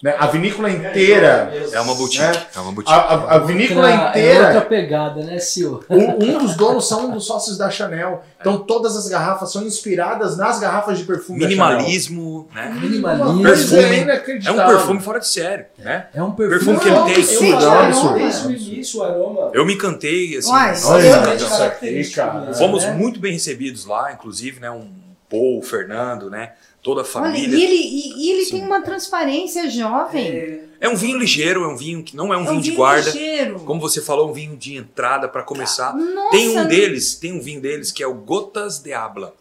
[0.00, 0.14] Né?
[0.16, 1.52] A vinícola inteira.
[1.72, 2.22] É uma boutique.
[2.22, 2.46] É.
[2.54, 2.94] É, uma A, boutique.
[2.94, 4.44] a- a vinícola Outra- É inteira.
[4.44, 5.82] outra pegada, né, Sil?
[5.90, 8.22] Um, um dos donos são um dos sócios da Chanel.
[8.40, 11.40] Então todas as garrafas são inspiradas nas garrafas de perfume.
[11.40, 12.70] Minimalismo, né?
[12.80, 13.42] Minimalismo.
[13.42, 14.40] Perfume.
[14.46, 16.06] É um perfume fora de série, né?
[16.14, 17.14] É um perfume, Perfume que ele tem.
[17.24, 18.18] absurdo, é um absurdo.
[18.58, 19.50] Desde o aroma.
[19.52, 20.52] Eu me encantei, assim.
[20.52, 22.54] Olha isso aqui, cara.
[22.54, 22.92] Fomos né?
[22.92, 24.70] muito bem recebidos lá, inclusive, né?
[24.70, 24.88] Um
[25.28, 26.52] Paul, o Fernando, né?
[26.88, 27.54] Toda a Olha, família.
[27.58, 28.50] e ele, e, e ele Sim.
[28.52, 30.62] tem uma transparência jovem.
[30.80, 33.10] É um vinho ligeiro, é um vinho que não é um É vinho de guarda.
[33.10, 33.60] ligeiro.
[33.60, 35.94] Como você falou, um vinho de entrada para começar.
[35.94, 39.34] Nossa, Tem um deles, tem um vinho deles que é o Gotas de Abla,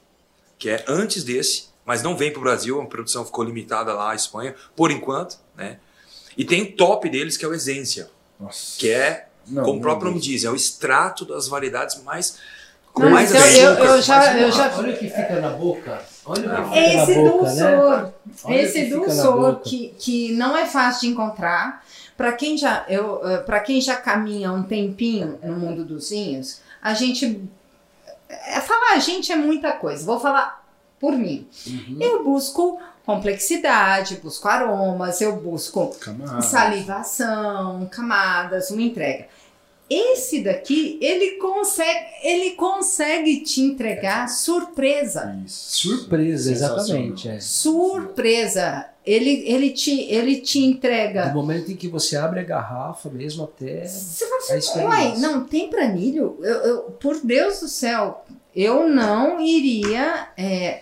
[0.59, 4.11] que é antes desse, mas não vem para o Brasil, a produção ficou limitada lá
[4.11, 5.77] à Espanha, por enquanto, né?
[6.37, 8.77] E tem o top deles, que é o Essência, Nossa.
[8.77, 12.39] que é, Não, como o próprio nome diz, é o extrato das variedades mais...
[12.91, 15.07] com Não, mais mas eu- eu- açúcar, eu já- mais- eu já- Olha o que
[15.09, 16.01] fica na boca.
[16.73, 17.29] É esse né?
[17.29, 18.13] dulçor,
[18.43, 21.83] o esse dulçor que, que não é fácil de encontrar.
[22.15, 26.93] Para quem já eu para quem já caminha um tempinho no mundo dos vinhos, a
[26.93, 27.47] gente
[28.27, 30.05] é, falar a gente é muita coisa.
[30.05, 30.65] Vou falar
[30.99, 31.47] por mim.
[31.67, 31.97] Uhum.
[32.01, 36.41] Eu busco complexidade, busco aromas, eu busco Camada.
[36.41, 39.27] salivação, camadas, uma entrega.
[39.89, 45.39] Esse daqui, ele consegue, ele consegue te entregar surpresa.
[45.45, 45.87] Isso.
[45.87, 47.29] Surpresa, exatamente.
[47.29, 47.39] É.
[47.39, 48.85] Surpresa.
[49.05, 51.27] Ele, ele, te, ele te Do entrega.
[51.33, 53.85] momento em que você abre a garrafa mesmo até.
[53.85, 56.37] Você fala assim, uai, não, tem pranilho?
[56.41, 60.81] Eu, eu- por Deus do céu, eu não iria é,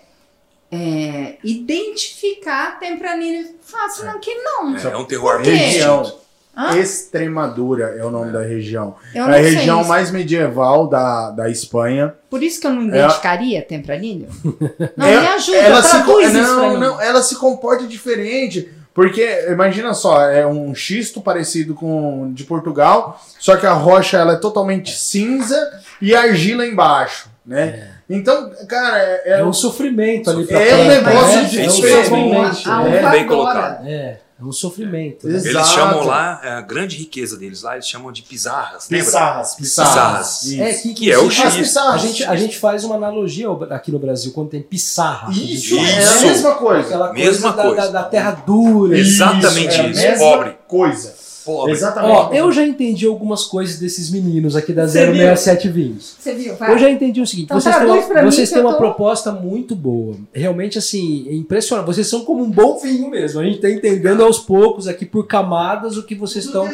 [0.71, 4.75] é, identificar tempranilho fácil, não, que não.
[4.75, 5.05] É, é um
[5.43, 5.51] quê?
[5.51, 6.24] muito
[6.57, 6.77] Hã?
[6.77, 8.95] Extremadura é o nome da região.
[9.13, 9.89] Eu É a região isso.
[9.89, 12.13] mais medieval da, da Espanha.
[12.29, 14.27] Por isso que eu não É- identificaria tempranilho?
[14.95, 16.77] Não, É- me ajuda, ela se, não, mim.
[16.79, 18.69] não, ela se comporta diferente.
[18.93, 24.15] Porque, imagina só, é um xisto parecido com o de Portugal, só que a rocha
[24.17, 25.59] ela é totalmente cinza
[26.01, 27.89] e argila embaixo, né?
[28.09, 31.43] Então, cara, é, é É um sofrimento ali pra É um negócio né?
[31.43, 32.05] de é um diferente.
[32.05, 32.71] sofrimento.
[32.71, 33.09] A né?
[33.11, 33.85] bem colocado.
[33.85, 35.27] É, é um sofrimento.
[35.27, 35.35] né?
[35.35, 35.55] Exato.
[35.55, 39.05] Eles chamam lá, é, a grande riqueza deles lá, eles chamam de pizarras, lembra?
[39.05, 40.43] Pissarras, Pissarras.
[40.43, 40.61] Isso.
[40.61, 41.77] É, que, Que é o X.
[41.77, 45.31] A gente, a gente faz uma analogia aqui no Brasil quando tem pissarra.
[45.31, 46.25] Isso, gente é a Isso.
[46.25, 46.87] mesma coisa.
[46.87, 47.91] Aquela Mesma coisa, da- coisa.
[47.93, 48.97] Da, da terra dura.
[48.97, 50.57] Exatamente é a isso, mesma pobre.
[50.67, 51.15] coisa.
[51.45, 51.71] Pobre.
[51.73, 52.11] Exatamente.
[52.11, 55.15] Ó, eu já entendi algumas coisas desses meninos aqui da Você viu?
[55.15, 56.15] 067 Vinhos.
[56.19, 56.55] Você viu?
[56.55, 56.71] Vai.
[56.73, 58.77] Eu já entendi o seguinte, Então vocês têm, traduz pra uma, vocês têm uma tô-
[58.79, 60.15] proposta muito boa.
[60.33, 61.85] Realmente, assim, é impressionante.
[61.85, 63.39] Vocês são como um bom vinho mesmo.
[63.39, 66.67] A gente está entendendo aos poucos aqui por camadas o que vocês estão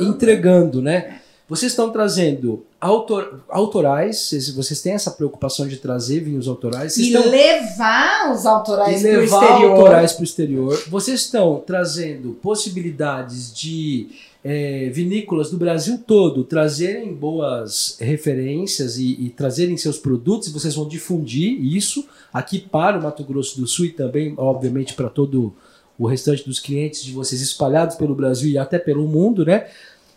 [0.00, 1.16] entregando, né?
[1.50, 6.94] Vocês estão trazendo autor, autorais, vocês, têm essa preocupação de trazer vinhos autorais.
[6.94, 9.70] Vocês E estão levar os autorais para o exterior.
[9.72, 10.84] autorais para o exterior.
[10.88, 14.10] Vocês estão trazendo possibilidades de
[14.44, 20.76] eh, vinícolas do Brasil todo trazerem boas referências e, e trazerem seus produtos e vocês
[20.76, 25.52] vão difundir isso aqui para o Mato Grosso do Sul e também, obviamente, para todo
[25.98, 29.66] o restante dos clientes de vocês espalhados pelo Brasil e até pelo mundo, né?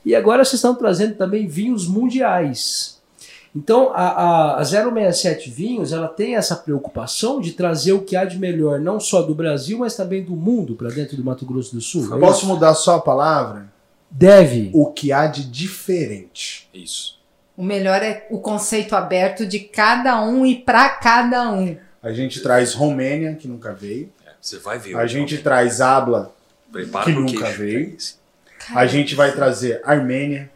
[0.05, 3.01] E agora vocês estão trazendo também vinhos mundiais.
[3.55, 8.25] Então, a, a, a 067 Vinhos ela tem essa preocupação de trazer o que há
[8.25, 11.75] de melhor, não só do Brasil, mas também do mundo para dentro do Mato Grosso
[11.75, 12.15] do Sul.
[12.15, 12.47] É Posso isso?
[12.47, 13.71] mudar só a palavra?
[14.09, 14.71] Deve.
[14.73, 16.67] O que há de diferente.
[16.73, 17.19] Isso.
[17.55, 21.77] O melhor é o conceito aberto de cada um e para cada um.
[22.01, 24.09] A gente traz Romênia, que nunca veio.
[24.25, 24.97] É, você vai ver.
[24.97, 26.33] A gente traz Abla,
[26.71, 27.57] Prepara que nunca queijo.
[27.59, 27.97] veio.
[28.75, 30.49] A gente vai trazer Armênia.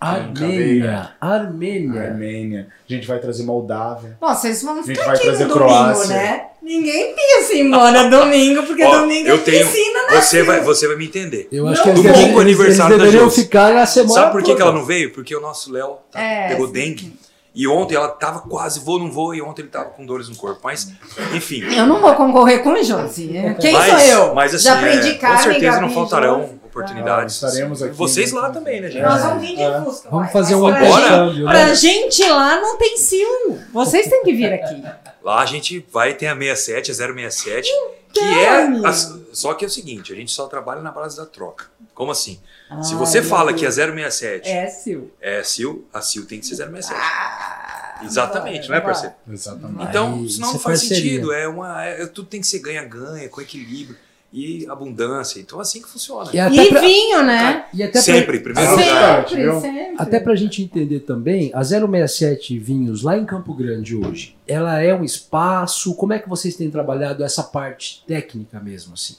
[0.00, 1.10] Armênia.
[1.20, 2.02] Armênia.
[2.02, 2.68] Armênia.
[2.88, 4.16] A gente vai trazer Moldávia.
[4.20, 6.16] Bom, vocês vão gente ficar vai aqui trazer no domingo, Croácia.
[6.16, 6.44] né?
[6.62, 10.20] Ninguém pensa em embora domingo, porque Ó, domingo eu é tenho- piscina, né?
[10.20, 11.48] Você vai, você vai me entender.
[11.50, 13.42] Eu acho Não, que eles, domingo eles, aniversário eles da deveriam Josi.
[13.42, 14.12] ficar na semana.
[14.14, 15.12] Sabe por que, que ela não veio?
[15.12, 16.72] Porque o nosso Léo tá- É, pegou sim.
[16.72, 17.12] dengue.
[17.54, 20.36] E ontem ela tava quase vou, não vou, e ontem ele tava com dores no
[20.36, 20.60] corpo.
[20.62, 20.92] Mas,
[21.34, 21.62] enfim.
[21.74, 23.30] Eu não vou concorrer com o Josi.
[23.60, 23.98] Quem mas, sou
[24.28, 24.34] eu?
[24.34, 26.50] Mas assim, Já aprendi é, com certeza não faltarão.
[26.78, 27.42] Oportunidades.
[27.42, 27.94] Ah, estaremos aqui.
[27.94, 29.02] Vocês lá também, né, gente?
[29.02, 29.80] Nós vamos vir de É.
[29.82, 30.08] Fusca.
[30.10, 31.28] Vamos fazer um Agora?
[31.30, 31.50] gente- né?
[31.50, 33.60] Pra gente lá não tem ciúme.
[33.72, 34.82] Vocês têm que vir aqui.
[35.22, 37.68] Lá a gente vai ter a 67, a 067,
[38.12, 38.88] que Então, é.
[38.88, 41.66] as- só que é o seguinte, a gente só trabalha na base da troca.
[41.94, 42.40] Como assim?
[42.82, 45.10] Se Ai, você fala que a 067 É, Sil.
[45.20, 46.94] é a SIL, a SIL tem que ser 067.
[47.00, 49.14] Ah, Exatamente, não é, parceiro?
[49.28, 49.82] Exatamente.
[49.88, 50.96] Então, senão não é faz parceria.
[50.96, 51.32] sentido.
[51.32, 53.96] É uma, é- tudo tem que ser ganha-ganha, com equilíbrio
[54.32, 55.40] e abundância.
[55.40, 56.30] Então, assim que funciona.
[56.34, 57.64] E até E pra, vinho, né?
[57.72, 58.84] e até pra- Sempre, em primeiro Sempre.
[58.86, 59.28] lugar.
[59.28, 59.94] Sempre, sempre.
[59.98, 64.94] Até pra gente entender também, a 067 Vinhos lá em Campo Grande hoje, ela é
[64.94, 69.16] um espaço, como é que vocês têm trabalhado essa parte técnica mesmo, assim?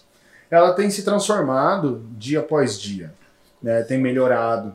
[0.52, 3.14] ela tem se transformado dia após dia,
[3.61, 3.84] né?
[3.84, 4.73] tem melhorado.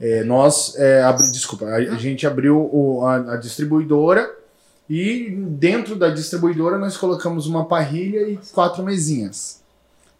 [0.00, 4.28] É, nós, é, abri- desculpa, a, a gente abriu o- a, a distribuidora
[4.90, 9.62] e dentro da distribuidora nós colocamos uma parrilha e quatro mesinhas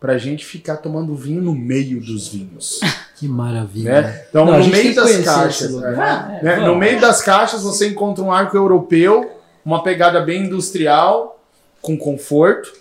[0.04, 2.78] pra gente ficar tomando vinho no meio dos vinhos.
[3.16, 4.02] Que maravilha.
[4.02, 4.24] Né?
[4.28, 6.30] Então, Não, no meio das caixas, lugar.
[6.32, 6.66] é, É, né?
[6.66, 11.40] no meio das caixas você encontra um arco europeu, uma pegada bem industrial,
[11.80, 12.72] com conforto,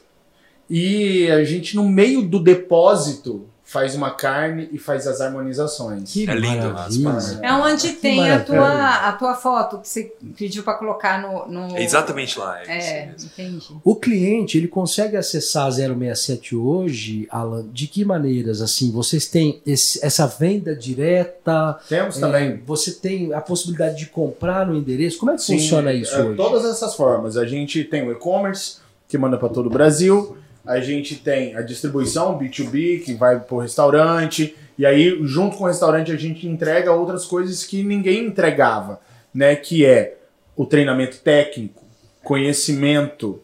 [0.67, 6.13] e a gente no meio do depósito faz uma carne e faz as harmonizações.
[6.13, 7.39] Que É lindo, maravilha.
[7.41, 11.47] É onde Que tem a tua, a tua foto que você pediu pra colocar no.
[11.47, 11.75] no...
[11.75, 12.61] É exatamente lá.
[12.61, 13.67] É, É, entendi.
[13.83, 18.91] O cliente, ele consegue acessar a 067 hoje, Alan, de que maneiras, assim?
[18.91, 21.79] Vocês têm esse- essa venda direta?
[21.89, 22.61] Temos É, também.
[22.65, 25.17] você tem a possibilidade de comprar no endereço?
[25.17, 26.37] Como é que Sim, funciona isso é, hoje?
[26.37, 27.37] Todas essas formas.
[27.37, 28.77] A gente tem o e-commerce,
[29.07, 30.37] que manda para todo o Brasil.
[30.65, 34.55] A gente tem a distribuição B2B, que vai para o restaurante.
[34.77, 38.99] E aí, junto com o restaurante, a gente entrega outras coisas que ninguém entregava,
[39.33, 39.55] né?
[39.55, 40.17] Que é
[40.55, 41.83] o treinamento técnico,
[42.23, 43.41] conhecimento,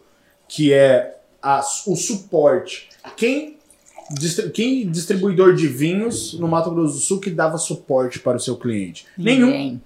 [0.48, 2.90] que é a- o suporte.
[3.16, 3.58] Quem,
[4.12, 8.40] distri- quem distribuidor de vinhos no Mato Grosso do Sul que dava suporte para o
[8.40, 9.06] seu cliente?
[9.18, 9.80] Nenhum.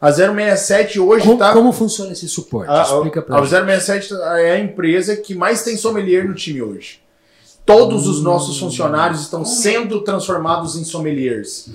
[0.00, 2.70] A 067 hoje Como, está como funciona esse suporte?
[2.70, 3.50] a, Explica pra a, a gente.
[3.66, 7.00] 067 é a empresa que mais tem sommelier no time hoje.
[7.66, 11.68] Todos os nossos funcionários estão sendo transformados em sommeliers.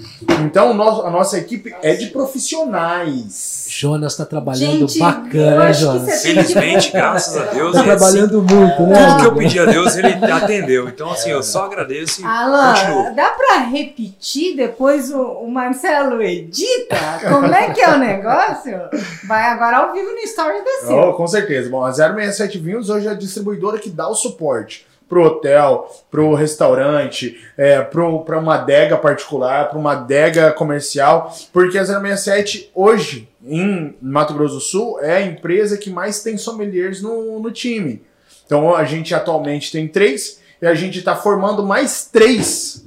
[0.45, 3.65] Então, a nossa equipe é de profissionais.
[3.67, 6.21] Jonas tá trabalhando Gente, bacana, né, Jonas?
[6.21, 9.05] Felizmente, graças a Deus, Tá é assim, trabalhando muito, né?
[9.05, 10.87] tudo que eu pedi a Deus, ele atendeu.
[10.87, 13.13] Então, assim, eu só agradeço e Alan, continuo.
[13.15, 16.95] dá pra repetir depois o, o Marcelo edita?
[17.27, 18.79] Como é que é o negócio?
[19.27, 21.07] Vai agora ao vivo no Story da Silva.
[21.09, 21.69] Oh, com certeza.
[21.69, 26.33] Bom, a 067 Vinhos hoje é a distribuidora que dá o suporte pro hotel, pro
[26.33, 33.93] restaurante, é, pro, uma adega particular, pra uma adega comercial, porque a 067 hoje, em
[34.01, 38.01] Mato Grosso do Sul, é a empresa que mais tem sommeliers no, no time.
[38.45, 42.85] Então a gente atualmente tem três e a gente está formando mais três.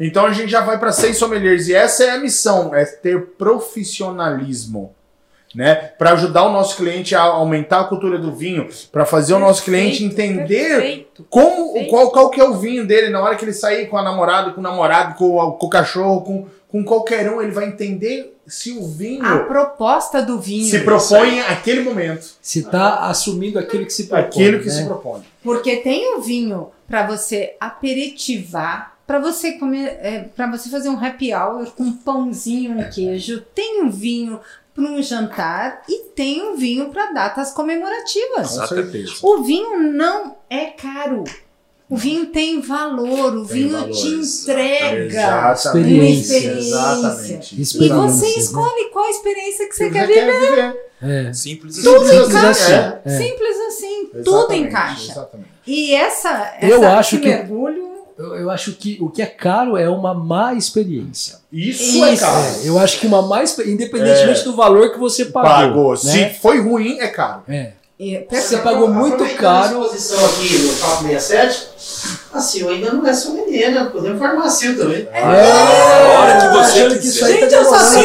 [0.00, 3.20] Então a gente já vai para seis sommeliers e essa é a missão, é ter
[3.36, 4.95] profissionalismo
[5.56, 5.74] né?
[5.74, 9.64] Para ajudar o nosso cliente a aumentar a cultura do vinho, para fazer o nosso
[9.64, 11.26] cliente entender Perfeito.
[11.30, 11.90] como Perfeito.
[11.90, 14.50] qual, qual que é o vinho dele na hora que ele sair com a namorada,
[14.52, 18.34] com o namorado, com, o- com o cachorro, com, com qualquer um, ele vai entender
[18.46, 20.70] se o vinho A proposta do vinho.
[20.70, 24.72] se propõe aquele momento, Se tá assumindo aquilo que se propõe, aquilo que né?
[24.72, 25.22] se propõe.
[25.42, 27.54] Porque tem o vinho para você
[28.06, 33.40] aperitivar, para você comer, para você fazer um happy hour com pãozinho e queijo.
[33.54, 34.40] Tem um vinho
[34.76, 38.50] para um jantar e tem um vinho para datas comemorativas.
[38.50, 38.92] Com Exatamente.
[38.92, 39.14] certeza.
[39.22, 41.24] O vinho não é caro.
[41.88, 45.52] O vinho tem valor, o Tem vinho valor, te entrega.
[45.54, 46.52] Experiência.
[46.58, 47.60] Exatamente.
[47.60, 48.32] E você né?
[48.36, 50.50] escolhe qual experiência que você Você quer quer viver.
[50.50, 50.86] viver.
[51.28, 51.32] É.
[51.32, 52.16] Simples Tudo assim.
[52.24, 52.72] Simples assim.
[53.04, 53.18] É.
[53.18, 55.12] Simples assim, tudo Exatamente, encaixa.
[55.12, 55.50] Exatamente.
[55.66, 57.85] E essa, Eu essa acho esse que- mergulho
[58.18, 61.38] Eu, eu acho que o que é caro é uma má experiência.
[61.52, 62.22] Isso, é Isso.
[62.22, 62.38] caro.
[62.38, 65.50] É, eu acho que uma má experiência, independentemente do valor que você pagou.
[65.50, 65.90] Pagou.
[65.92, 65.96] né?
[65.96, 67.42] Se foi ruim, é caro.
[67.46, 67.72] É.
[67.98, 69.78] E- Você pagou muito caro.
[69.82, 71.68] A exposição aqui do Papo 67,
[72.34, 73.88] assim, eu ainda não é sommelier, né?
[73.90, 75.08] Podemos farmácia também.
[75.10, 77.08] É, a hora que você achando que quiser.
[77.14, 78.02] isso aí Gente, tá eu só demorando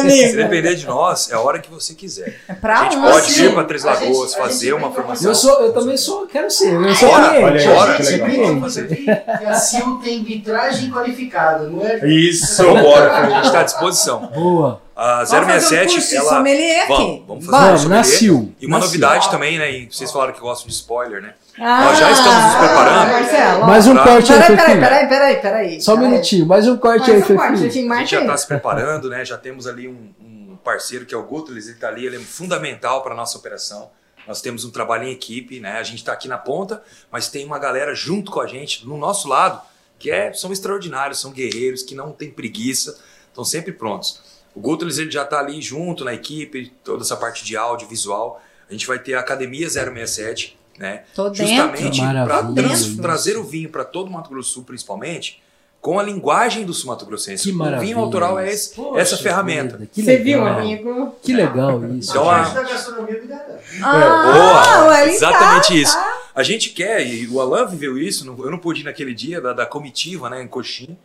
[0.00, 0.26] amigo.
[0.26, 2.40] Se depender de nós, é a hora que você quiser.
[2.48, 4.72] É pra A gente pode assim, vir para Três a gente- Lagoas, a gente fazer
[4.72, 5.28] uma vem formação.
[5.30, 7.44] Eu, sou, eu também sou, quero ser, eu sou Bora, cliente.
[7.44, 8.28] olha aí, bora, que legal.
[8.28, 8.46] cliente.
[8.48, 8.86] Vamos fazer.
[8.88, 9.10] Que
[9.46, 12.04] a Sil tem vitragem qualificada, não é?
[12.08, 12.60] Isso.
[12.60, 14.26] Então, bora, a gente está à disposição.
[14.34, 14.82] Boa.
[15.04, 16.28] A Vamos fazer um 067, curso de ela.
[16.28, 16.86] sommelier.
[16.88, 17.98] Vamos, vamos fazer um Vamos, sommelier.
[18.04, 18.52] nasceu.
[18.60, 18.86] E uma Nasceu.
[19.00, 19.70] novidade também, né?
[19.72, 21.34] E vocês falaram que gostam de spoiler, né?
[21.58, 23.12] Ah, Nós já estamos nos preparando.
[23.12, 25.80] Marcelo, Mais um Pra- corte aí, Peraí, peraí, peraí, peraí, peraí.
[25.80, 28.24] Só um minutinho, mais um corte aí, Mais um corte, A gente já aí.
[28.24, 29.24] está se preparando, né?
[29.24, 32.20] Já temos ali um, um parceiro que é o Gutelis, ele está ali, ele é
[32.20, 33.90] fundamental para a nossa operação.
[34.28, 35.78] Nós temos um trabalho em equipe, né?
[35.78, 36.80] A gente está aqui na ponta,
[37.10, 39.60] mas tem uma galera junto com a gente, no nosso lado,
[39.98, 42.96] que é, são extraordinários, são guerreiros, que não têm preguiça,
[43.28, 44.20] estão sempre prontos.
[44.54, 48.40] O Gutelis ele já está ali junto na equipe, toda essa parte de áudio, visual.
[48.68, 51.02] A gente vai ter a Academia 067, né?
[51.14, 51.32] Tô.
[51.32, 52.42] Justamente para
[53.00, 55.42] trazer o vinho para todo o Mato Grosso do Sul, principalmente,
[55.80, 57.42] com a linguagem do sumatogrossense.
[57.44, 57.80] Que o maravilha.
[57.86, 59.76] vinho autoral é esse- Poxa essa ferramenta.
[59.76, 60.58] vida, que Você viu, legal.
[60.60, 61.16] amigo?
[61.22, 62.10] Que legal isso.
[62.10, 63.22] Então, a da gastronomia.
[63.82, 65.02] Ah, Boa!
[65.02, 65.94] ele Exatamente tá, isso.
[65.96, 66.18] tá.
[66.34, 69.52] A gente quer, e o Alan viveu isso, eu não pude ir naquele dia da,
[69.52, 70.96] da comitiva, né, em Coxim,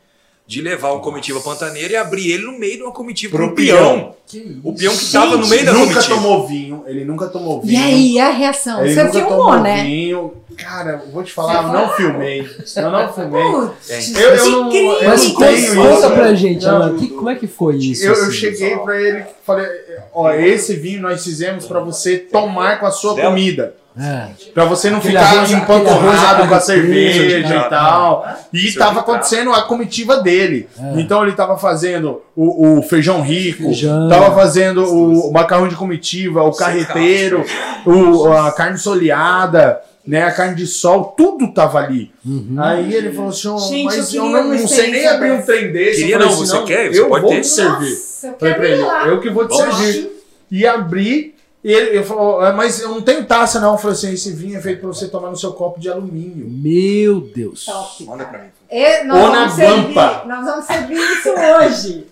[0.48, 3.56] de levar uma comitiva pantaneira e abrir ele no meio de uma comitiva Pro pro
[3.58, 4.16] peão.
[4.34, 4.62] Isso.
[4.64, 6.16] O peão que tava no meio da nunca comitiva.
[6.16, 7.74] tomou vinho, ele nunca tomou vinho.
[7.74, 8.80] E aí, a reação?
[8.86, 9.84] Ele Você nunca filmou, tomou né?
[9.84, 10.34] vinho.
[10.58, 12.50] Cara, eu vou te falar, eu não filmei.
[12.78, 13.44] Eu não filmei.
[13.44, 16.12] Putz, Eu- eu não- eu Mas não conta, tenho conta isso.
[16.12, 18.06] pra gente, Não, Alan, que- como é que foi isso?
[18.06, 18.32] Eu, eu assim?
[18.32, 19.68] cheguei pra ele e falei:
[20.14, 23.30] Ó, esse vinho nós fizemos pra você tomar com a sua Dela?
[23.30, 23.76] comida.
[24.00, 24.28] É.
[24.54, 28.28] Pra você não Aquele ficar arroz- empanturrado com a cerveja e tal.
[28.54, 30.68] E Isso é acontecendo a comitiva dele.
[30.80, 31.00] É.
[31.00, 34.08] Então ele tava fazendo o, o feijão rico, Feijão.
[34.10, 37.44] tava fazendo o macarrão de comitiva, o carreteiro,
[37.86, 42.12] o, a carne soleada, né, a carne de sol, tudo tava ali.
[42.26, 42.56] Uhum.
[42.60, 45.42] Aí ele falou assim, ó, Gente, mas eu eu, não, não sei nem abrir um
[45.42, 46.02] trem desse.
[46.02, 46.94] Queria falei não, assim, você quer?
[46.94, 47.42] Você Eu pode vou ter.
[47.42, 47.90] te servir.
[47.90, 49.76] Nossa, eu Falei eu que vou te Vamos.
[49.76, 50.10] servir.
[50.50, 53.74] E abri, e ele, ele falou, "Ah, mas eu não tenho taça não.
[53.74, 56.48] Eu falei assim, esse vinho é feito pra você tomar no seu copo de alumínio.
[56.50, 57.66] Meu Deus.
[57.66, 58.04] Top.
[58.06, 58.50] Manda pra mim.
[58.72, 59.96] E nós, Ou na vamos servir,
[60.28, 62.08] nós vamos servir isso hoje.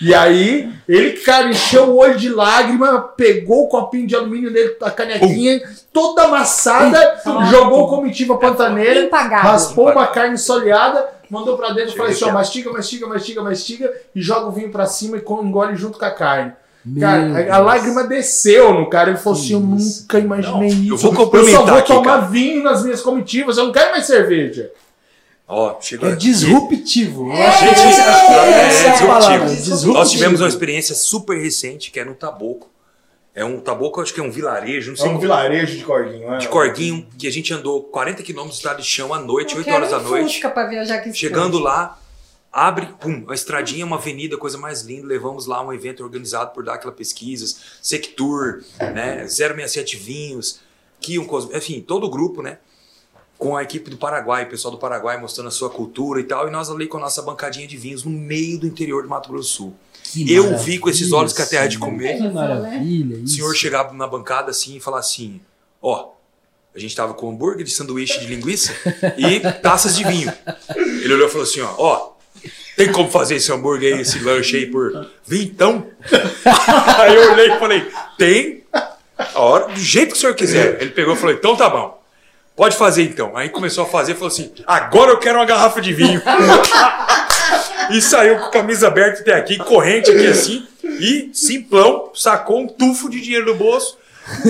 [0.00, 4.74] E aí, ele, cara, encheu o olho de lágrima, pegou o copinho de alumínio dele,
[4.80, 5.60] a canequinha,
[5.92, 9.50] toda amassada, jogou comitiva pantaneira, Impagável.
[9.50, 13.92] raspou uma carne soleada, mandou pra dentro e falei assim, ó, mastiga, mastiga, mastiga, mastiga,
[14.14, 16.52] e joga o vinho pra cima e co- engole junto com a carne.
[16.84, 19.10] Meu Cara, a, lágrima desceu no cara.
[19.10, 20.92] Ele falou assim: Eu nunca imaginei Não, isso.
[20.92, 22.20] eu vou só complementar vou aqui, tomar cara.
[22.26, 24.70] vinho nas minhas comitivas, eu não quero mais cerveja.
[25.46, 27.28] Ó, chegou É disruptivo.
[27.28, 29.54] Eu É, Gente, é, é palavra, disruptivo.
[29.54, 29.92] disruptivo.
[29.92, 32.68] Nós tivemos uma experiência super recente que é no Taboco.
[33.34, 35.84] É um Taboco, acho que é um vilarejo, não É sei um como- vilarejo de
[35.84, 36.38] corguinho, né?
[36.38, 39.58] de Corguinho, que a gente andou 40 quilômetros de estrada de chão à noite, Eu
[39.58, 40.32] 8 quero horas da um noite.
[40.34, 41.98] Fusca pra viajar aqui Chegando lá,
[42.52, 45.06] abre, pum, uma estradinha, uma avenida, coisa mais linda.
[45.06, 50.60] Levamos lá um evento organizado por Dáquila Pesquisas, Sectur, né, 067 Vinhos,
[51.00, 52.58] Kion Cosme, enfim, todo o grupo, né?
[53.38, 56.46] Com a equipe do Paraguai, o pessoal do Paraguai mostrando a sua cultura e tal.
[56.46, 59.28] E nós ali com a nossa bancadinha de vinhos no meio do interior do Mato
[59.30, 59.76] Grosso do Sul.
[60.12, 61.86] Que Eu vi com esses olhos que a terra de senhor.
[61.86, 62.18] comer.
[62.18, 63.24] Que maravilha.
[63.24, 65.40] O senhor chegar na bancada assim e falar assim:
[65.80, 66.10] ó,
[66.74, 68.72] a gente tava com hambúrguer de sanduíche de linguiça
[69.16, 70.32] e taças de vinho.
[70.76, 72.11] Ele olhou e falou assim: ó, ó,
[72.76, 75.86] tem como fazer esse hambúrguer aí, esse lanche aí por vintão?
[76.98, 77.86] aí eu olhei e falei:
[78.18, 80.78] tem, a hora, do jeito que o senhor quiser.
[80.80, 82.00] Ele pegou e falou: então tá bom.
[82.56, 83.36] Pode fazer então.
[83.36, 86.20] Aí começou a fazer e falou assim: agora eu quero uma garrafa de vinho.
[87.90, 92.66] e saiu com a camisa aberta até aqui, corrente aqui assim, e simplão, sacou um
[92.66, 93.98] tufo de dinheiro do bolso,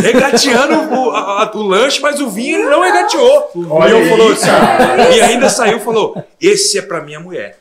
[0.00, 3.50] regateando o, a- a- o lanche, mas o vinho ele não regateou.
[3.70, 7.58] Olha e eu falou assim, e ainda saiu e falou: esse é pra minha mulher.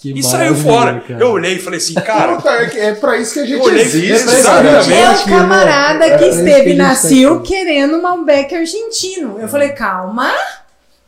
[0.00, 1.00] Que E saiu fora.
[1.00, 1.20] cara.
[1.20, 3.60] Eu olhei e falei assim, cara, Puta, é, que- é pra isso que a gente
[3.60, 4.84] olhei- existe, Exatamente.
[4.84, 4.94] sabe?
[4.94, 7.48] É o camarada é que esteve gente na tá CIL aqui.
[7.48, 9.38] querendo um Malbec argentino.
[9.40, 10.30] Eu falei, calma,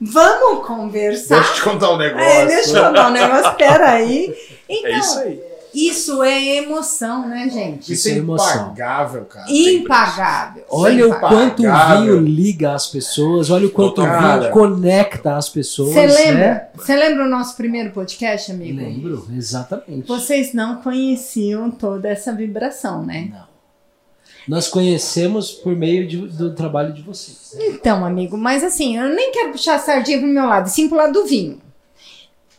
[0.01, 1.37] vamos conversar.
[1.37, 2.27] Deixa eu te contar um negócio.
[2.27, 4.35] É, deixa eu contar um negócio, peraí.
[4.69, 5.41] Então, é isso aí.
[5.75, 7.93] Isso é emoção, né, gente?
[7.93, 8.63] Isso é Isso é emoção.
[8.67, 9.47] impagável, cara.
[9.51, 10.65] Impagável.
[10.71, 11.39] Olha o Impagável.
[11.39, 14.41] quanto o vinho liga as pessoas, olha o quanto o Cara.
[14.41, 15.95] vinho conecta as pessoas.
[15.95, 16.35] Você lembra?
[16.55, 16.67] Né?
[16.75, 18.79] Você lembra o nosso primeiro podcast, amigo?
[18.79, 20.07] Lembro, exatamente.
[20.07, 23.29] Vocês não conheciam toda essa vibração, né?
[23.33, 23.51] Não.
[24.49, 27.55] Nós conhecemos por meio de- do trabalho de vocês.
[27.61, 30.97] Então, amigo, mas assim, eu nem quero puxar a sardinha pro meu lado, sim pro
[30.99, 31.61] lado do vinho.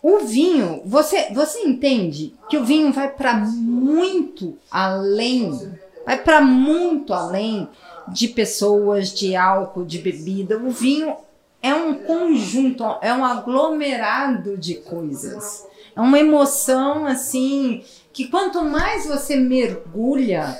[0.03, 5.71] O vinho, você, você entende que o vinho vai para muito além,
[6.05, 7.67] vai para muito além
[8.07, 10.57] de pessoas, de álcool, de bebida.
[10.57, 11.15] O vinho
[11.61, 15.67] é um conjunto, é um aglomerado de coisas.
[15.95, 20.57] É uma emoção assim que quanto mais você mergulha,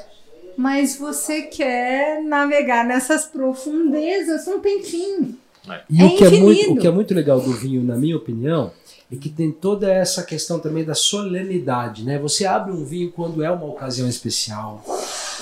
[0.56, 5.38] mais você quer navegar nessas profundezas, não tem fim.
[5.90, 8.18] E É o, que é muito, o que é muito legal do vinho, na minha
[8.18, 8.72] opinião,
[9.12, 12.18] é que tem toda essa questão também da solenidade, né?
[12.20, 14.84] Você abre um vinho quando é uma ocasião especial.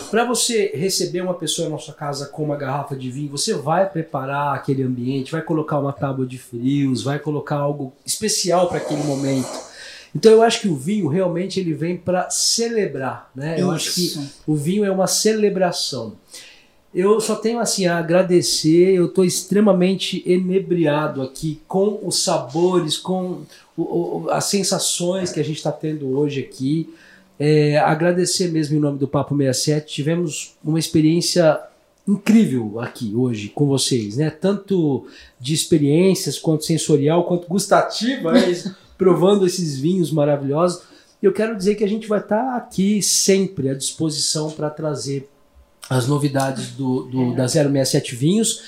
[0.10, 3.88] Para você receber uma pessoa na sua casa com uma garrafa de vinho, você vai
[3.88, 9.04] preparar aquele ambiente, vai colocar uma tábua de frios, vai colocar algo especial para aquele
[9.04, 9.70] momento.
[10.16, 13.62] Então eu acho que o vinho realmente ele vem para celebrar, né?
[13.62, 16.16] Eu acho que o vinho é uma celebração.
[16.94, 23.42] Eu só tenho assim a agradecer, eu estou extremamente enebriado aqui com os sabores, com
[23.78, 23.82] o-
[24.24, 26.90] o- as sensações que a gente está tendo hoje aqui.
[27.40, 31.60] É, agradecer mesmo em nome do Papo 67, tivemos uma experiência
[32.08, 34.32] incrível aqui hoje com vocês, né?
[34.32, 35.06] Tanto
[35.40, 38.42] de experiências, quanto sensorial, quanto gustativa, né?
[38.98, 40.82] provando esses vinhos maravilhosos.
[41.22, 45.30] E eu quero dizer que a gente vai estar aqui sempre à disposição para trazer
[45.90, 48.62] as novidades do, do, da 067 Vinhos.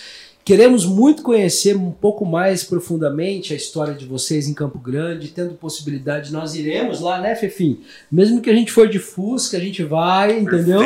[0.43, 5.53] Queremos muito conhecer um pouco mais profundamente a história de vocês em Campo Grande, tendo
[5.53, 7.81] possibilidade, nós iremos lá, né, Fefim?
[8.11, 10.81] Mesmo que a gente for de Fusca, a gente vai, entendeu?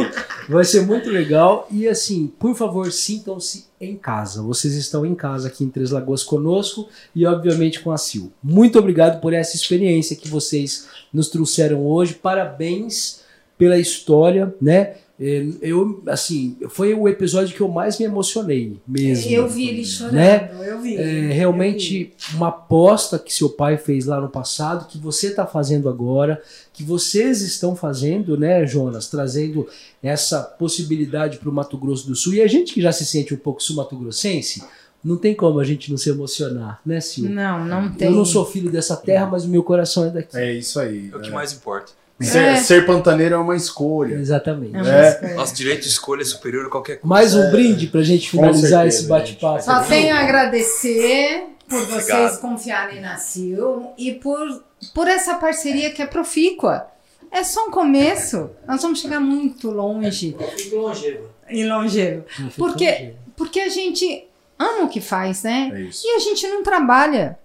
[0.49, 1.69] Vai ser muito legal.
[1.71, 4.41] E assim, por favor, sintam-se em casa.
[4.43, 8.33] Vocês estão em casa aqui em Três Lagoas conosco e, obviamente, com a Sil.
[8.43, 12.13] Muito obrigado por essa experiência que vocês nos trouxeram hoje.
[12.13, 13.21] Parabéns
[13.57, 14.95] pela história, né?
[15.17, 19.31] Eu, assim, foi o episódio que eu mais me emocionei mesmo.
[19.31, 20.51] Eu vi ele chorando, Né?
[20.67, 20.97] eu vi.
[20.97, 25.87] É, realmente uma aposta que seu pai fez lá no passado, que você está fazendo
[25.87, 26.41] agora,
[26.73, 29.07] que vocês estão fazendo, né, Jonas?
[29.07, 29.65] Trazendo
[30.03, 32.33] essa possibilidade para o Mato Grosso do Sul.
[32.33, 34.63] E a gente que já se sente um pouco sul-mato-grossense,
[35.01, 37.29] não tem como a gente não se emocionar, né, Sil?
[37.29, 38.09] Não, não tem.
[38.09, 40.35] Eu não sou filho dessa terra, mas o meu coração é daqui.
[40.35, 41.09] É isso aí.
[41.13, 41.31] É o que é.
[41.31, 41.93] mais importa.
[42.21, 42.55] Ser, É.
[42.55, 44.15] ser pantaneiro é uma escolha.
[44.15, 44.75] Exatamente.
[44.75, 45.09] É uma É.
[45.09, 45.33] escolha.
[45.35, 47.07] Nosso direito de escolha é superior a qualquer coisa.
[47.07, 49.61] Mais um brinde pra gente Com finalizar certeza, esse bate-papo.
[49.61, 52.39] Só tenho a agradecer por vocês Obrigado.
[52.41, 54.63] confiarem na Sil e por,
[54.93, 56.87] por essa parceria que é profícua.
[57.31, 58.49] É só um começo.
[58.65, 60.37] Nós vamos chegar muito longe
[60.71, 61.29] longevo.
[61.49, 62.23] e longevo.
[62.39, 63.13] Não fica Porque, longe.
[63.35, 64.25] porque a gente
[64.57, 65.69] ama o que faz, né?
[65.73, 66.01] É isso.
[66.07, 67.37] E a gente não trabalha.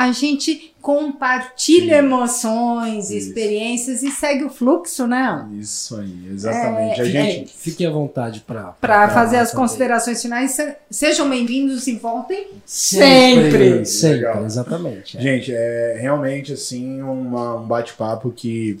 [0.00, 3.28] A gente compartilha emoções, Isso.
[3.30, 5.44] experiências e segue o fluxo, né?
[5.58, 7.00] Isso aí, exatamente.
[7.00, 7.52] É, a gente.
[7.52, 9.56] Fiquem à vontade para Para fazer as bem.
[9.60, 12.46] considerações finais, se- sejam bem-vindos e voltem.
[12.64, 13.86] Sempre, Sempre.
[13.86, 15.18] sempre, exatamente.
[15.18, 15.20] é.
[15.20, 18.78] Gente, é realmente assim uma- um bate-papo que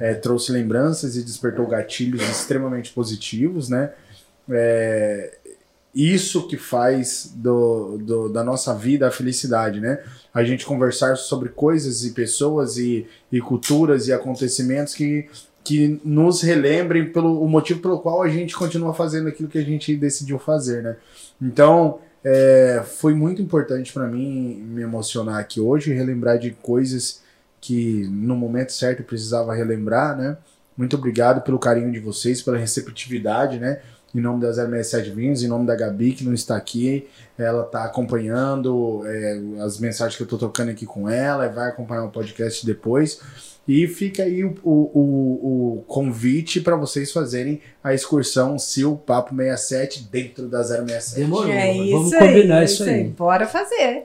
[0.00, 3.90] é, trouxe lembranças e despertou gatilhos extremamente positivos, né?
[4.50, 5.36] É,
[5.94, 10.00] isso que faz do, do- da nossa vida a felicidade, né?
[10.34, 15.28] A gente conversar sobre coisas e pessoas e, e culturas e acontecimentos que,
[15.62, 19.64] que nos relembrem pelo o motivo pelo qual a gente continua fazendo aquilo que a
[19.64, 20.96] gente decidiu fazer, né?
[21.40, 27.22] Então, é, foi muito importante para mim me emocionar aqui hoje relembrar de coisas
[27.60, 30.36] que no momento certo precisava relembrar, né?
[30.76, 33.80] Muito obrigado pelo carinho de vocês, pela receptividade, né?
[34.14, 37.82] Em nome da 067 Vinhos, em nome da Gabi, que não está aqui, ela está
[37.84, 42.64] acompanhando é, as mensagens que eu estou trocando aqui com ela, vai acompanhar o podcast
[42.64, 43.20] depois.
[43.66, 50.02] E fica aí o, o, o- convite para vocês fazerem a excursão Sil Papo 67
[50.12, 51.14] dentro da 067.
[51.20, 51.50] Demorou.
[51.50, 53.04] É Vamos combinar aí, isso aí.
[53.04, 54.04] Bora fazer.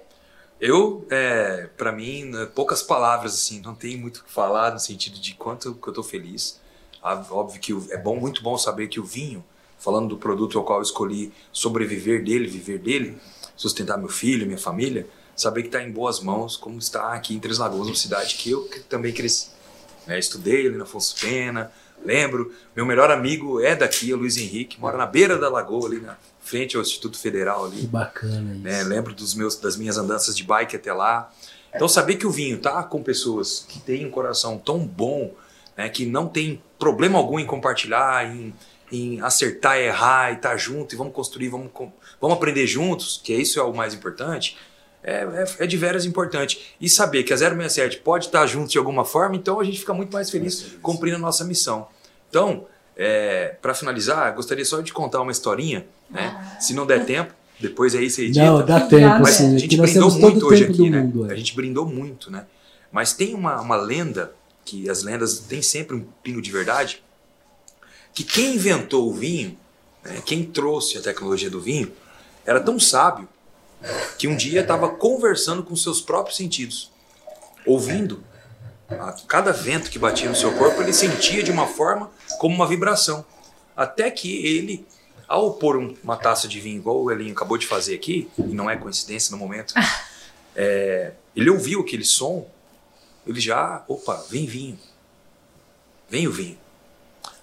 [0.61, 4.79] Eu, é, para mim, né, poucas palavras, assim, não tem muito o que falar no
[4.79, 6.59] sentido de quanto que eu tô feliz.
[7.03, 9.43] Ah, Óbvio que é bom, muito bom saber que o vinho,
[9.79, 13.17] falando do produto ao qual eu escolhi sobreviver dele, viver dele,
[13.55, 17.39] sustentar meu filho, minha família, saber que está em boas mãos, como está aqui em
[17.39, 19.47] Três Lagoas, uma cidade que eu também cresci.
[20.05, 20.19] né?
[20.19, 21.71] Estudei ali na Afonso Pena,
[22.03, 25.87] lembro, meu melhor amigo é daqui, é o Luiz Henrique, mora na beira da lagoa,
[25.87, 28.61] ali na frente ao Instituto Federal ali Que bacana isso.
[28.63, 28.83] né?
[28.83, 31.31] Lembro dos meus, das minhas andanças de bike até lá.
[31.73, 35.33] Então saber que o vinho tá com pessoas que têm um coração tão bom,
[35.77, 38.53] né, que não tem problema algum em compartilhar, em,
[38.91, 41.69] em acertar, errar e estar junto e vamos construir, vamos,
[42.19, 44.57] vamos aprender juntos, que isso é o mais importante.
[45.01, 46.75] É, é, é de veras importante.
[46.79, 49.93] E saber que a 067 pode estar junto de alguma forma, então a gente fica
[49.93, 51.87] muito mais feliz cumprindo a nossa missão.
[52.29, 52.65] Então,
[53.61, 56.57] para finalizar, gostaria só de contar uma historinha, né?
[56.59, 58.45] Se não der tempo, depois aí você edita.
[58.45, 61.01] Não, dá tempo, Mas assim, a aqui gente nós brindou muito hoje aqui, né?
[61.01, 61.25] mundo.
[61.25, 61.35] A é.
[61.35, 62.45] gente brindou muito, né?
[62.91, 64.33] Mas tem uma, uma lenda,
[64.65, 67.03] que as lendas têm sempre um pingo de verdade,
[68.13, 69.57] que quem inventou o vinho,
[70.03, 71.91] né, quem trouxe a tecnologia do vinho,
[72.45, 73.27] era tão sábio
[74.17, 76.91] que um dia estava conversando com seus próprios sentidos,
[77.65, 78.23] ouvindo
[78.89, 82.09] a cada vento que batia no seu corpo, ele sentia de uma forma
[82.39, 83.23] como uma vibração.
[83.77, 84.85] Até que ele,
[85.27, 88.41] ao pôr um- uma taça de vinho, igual o Elinho acabou de fazer aqui, e
[88.41, 89.73] não é coincidência no momento,
[90.55, 92.49] é, ele ouviu aquele som,
[93.25, 94.77] ele já, opa, vem vinho.
[96.09, 96.57] Vem o vinho.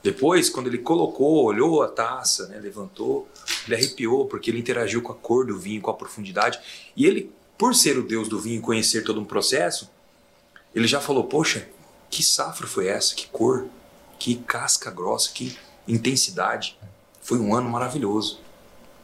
[0.06, 3.26] Depois, quando ele colocou, olhou a taça, né, levantou,
[3.66, 6.60] ele arrepiou porque ele interagiu com a cor do vinho, com a profundidade.
[6.94, 9.90] E ele, por ser o deus do vinho e conhecer todo um processo,
[10.72, 11.68] ele já falou: Poxa,
[12.08, 13.16] que safra foi essa?
[13.16, 13.66] Que cor,
[14.16, 15.58] que casca grossa, que
[15.88, 16.78] intensidade.
[17.20, 18.38] Foi um ano maravilhoso.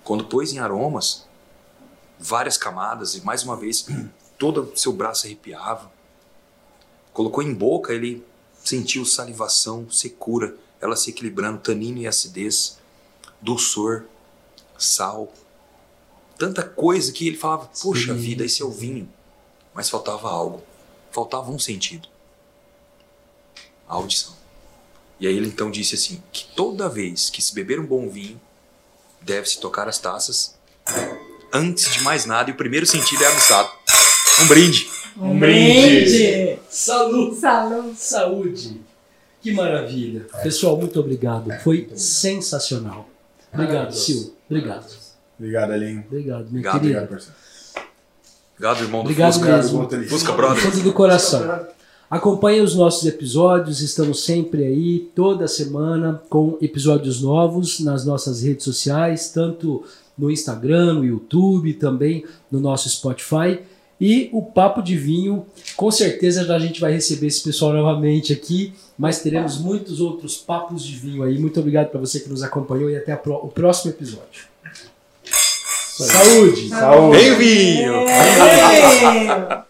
[0.04, 1.26] Quando pôs em aromas,
[2.16, 3.88] várias camadas, e mais uma vez,
[4.38, 5.90] todo o seu braço arrepiava.
[7.12, 8.24] Colocou em boca, ele
[8.62, 12.78] sentiu salivação, secura, ela se equilibrando, tanino e acidez,
[13.40, 14.04] dulçor,
[14.76, 15.32] sal.
[16.36, 18.18] Tanta coisa que ele falava, poxa Sim.
[18.18, 19.08] vida, esse é o vinho.
[19.72, 20.62] Mas faltava algo.
[21.12, 22.08] faltava um sentido:
[23.88, 24.34] a audição.
[25.20, 28.40] E aí ele então disse assim: que toda vez que se beber um bom vinho,
[29.20, 30.58] deve-se tocar as taças
[31.52, 33.70] antes de mais nada, e o primeiro sentido é aguçado.
[34.40, 34.90] Um brinde.
[35.16, 36.58] Um brinde.
[36.68, 37.38] Saúde!
[37.38, 37.94] Salão.
[37.94, 38.80] Saúde!
[39.42, 40.26] Que maravilha.
[40.42, 41.50] Pessoal, muito obrigado.
[41.62, 43.08] Foi sensacional.
[43.52, 44.32] Obrigado, Sil.
[44.48, 44.86] Obrigado.
[45.38, 46.04] Obrigado, Aline.
[46.06, 46.98] Obrigado, minha Obrigado, querida.
[47.02, 47.36] Obrigado, parceiro.
[48.54, 49.56] Obrigado, irmão do Obrigado Fusca.
[49.56, 50.08] mesmo.
[50.08, 50.62] Fusca Brother.
[50.62, 51.66] Fundo do coração.
[52.08, 58.64] Acompanhe os nossos episódios, estamos sempre aí, toda semana, com episódios novos nas nossas redes
[58.64, 59.82] sociais, tanto
[60.16, 63.60] no Instagram, no YouTube, também no nosso Spotify.
[63.98, 68.32] E o Papo de Vinho, com certeza já a gente vai receber esse pessoal novamente
[68.32, 71.36] aqui, mas teremos muitos outros papos de vinho aí.
[71.36, 74.44] Muito obrigado para você que nos acompanhou e até a pró- o próximo episódio.
[75.24, 76.68] Saúde!
[76.68, 77.18] Saúde.
[77.18, 77.94] Bem vinho!
[78.08, 79.64] É.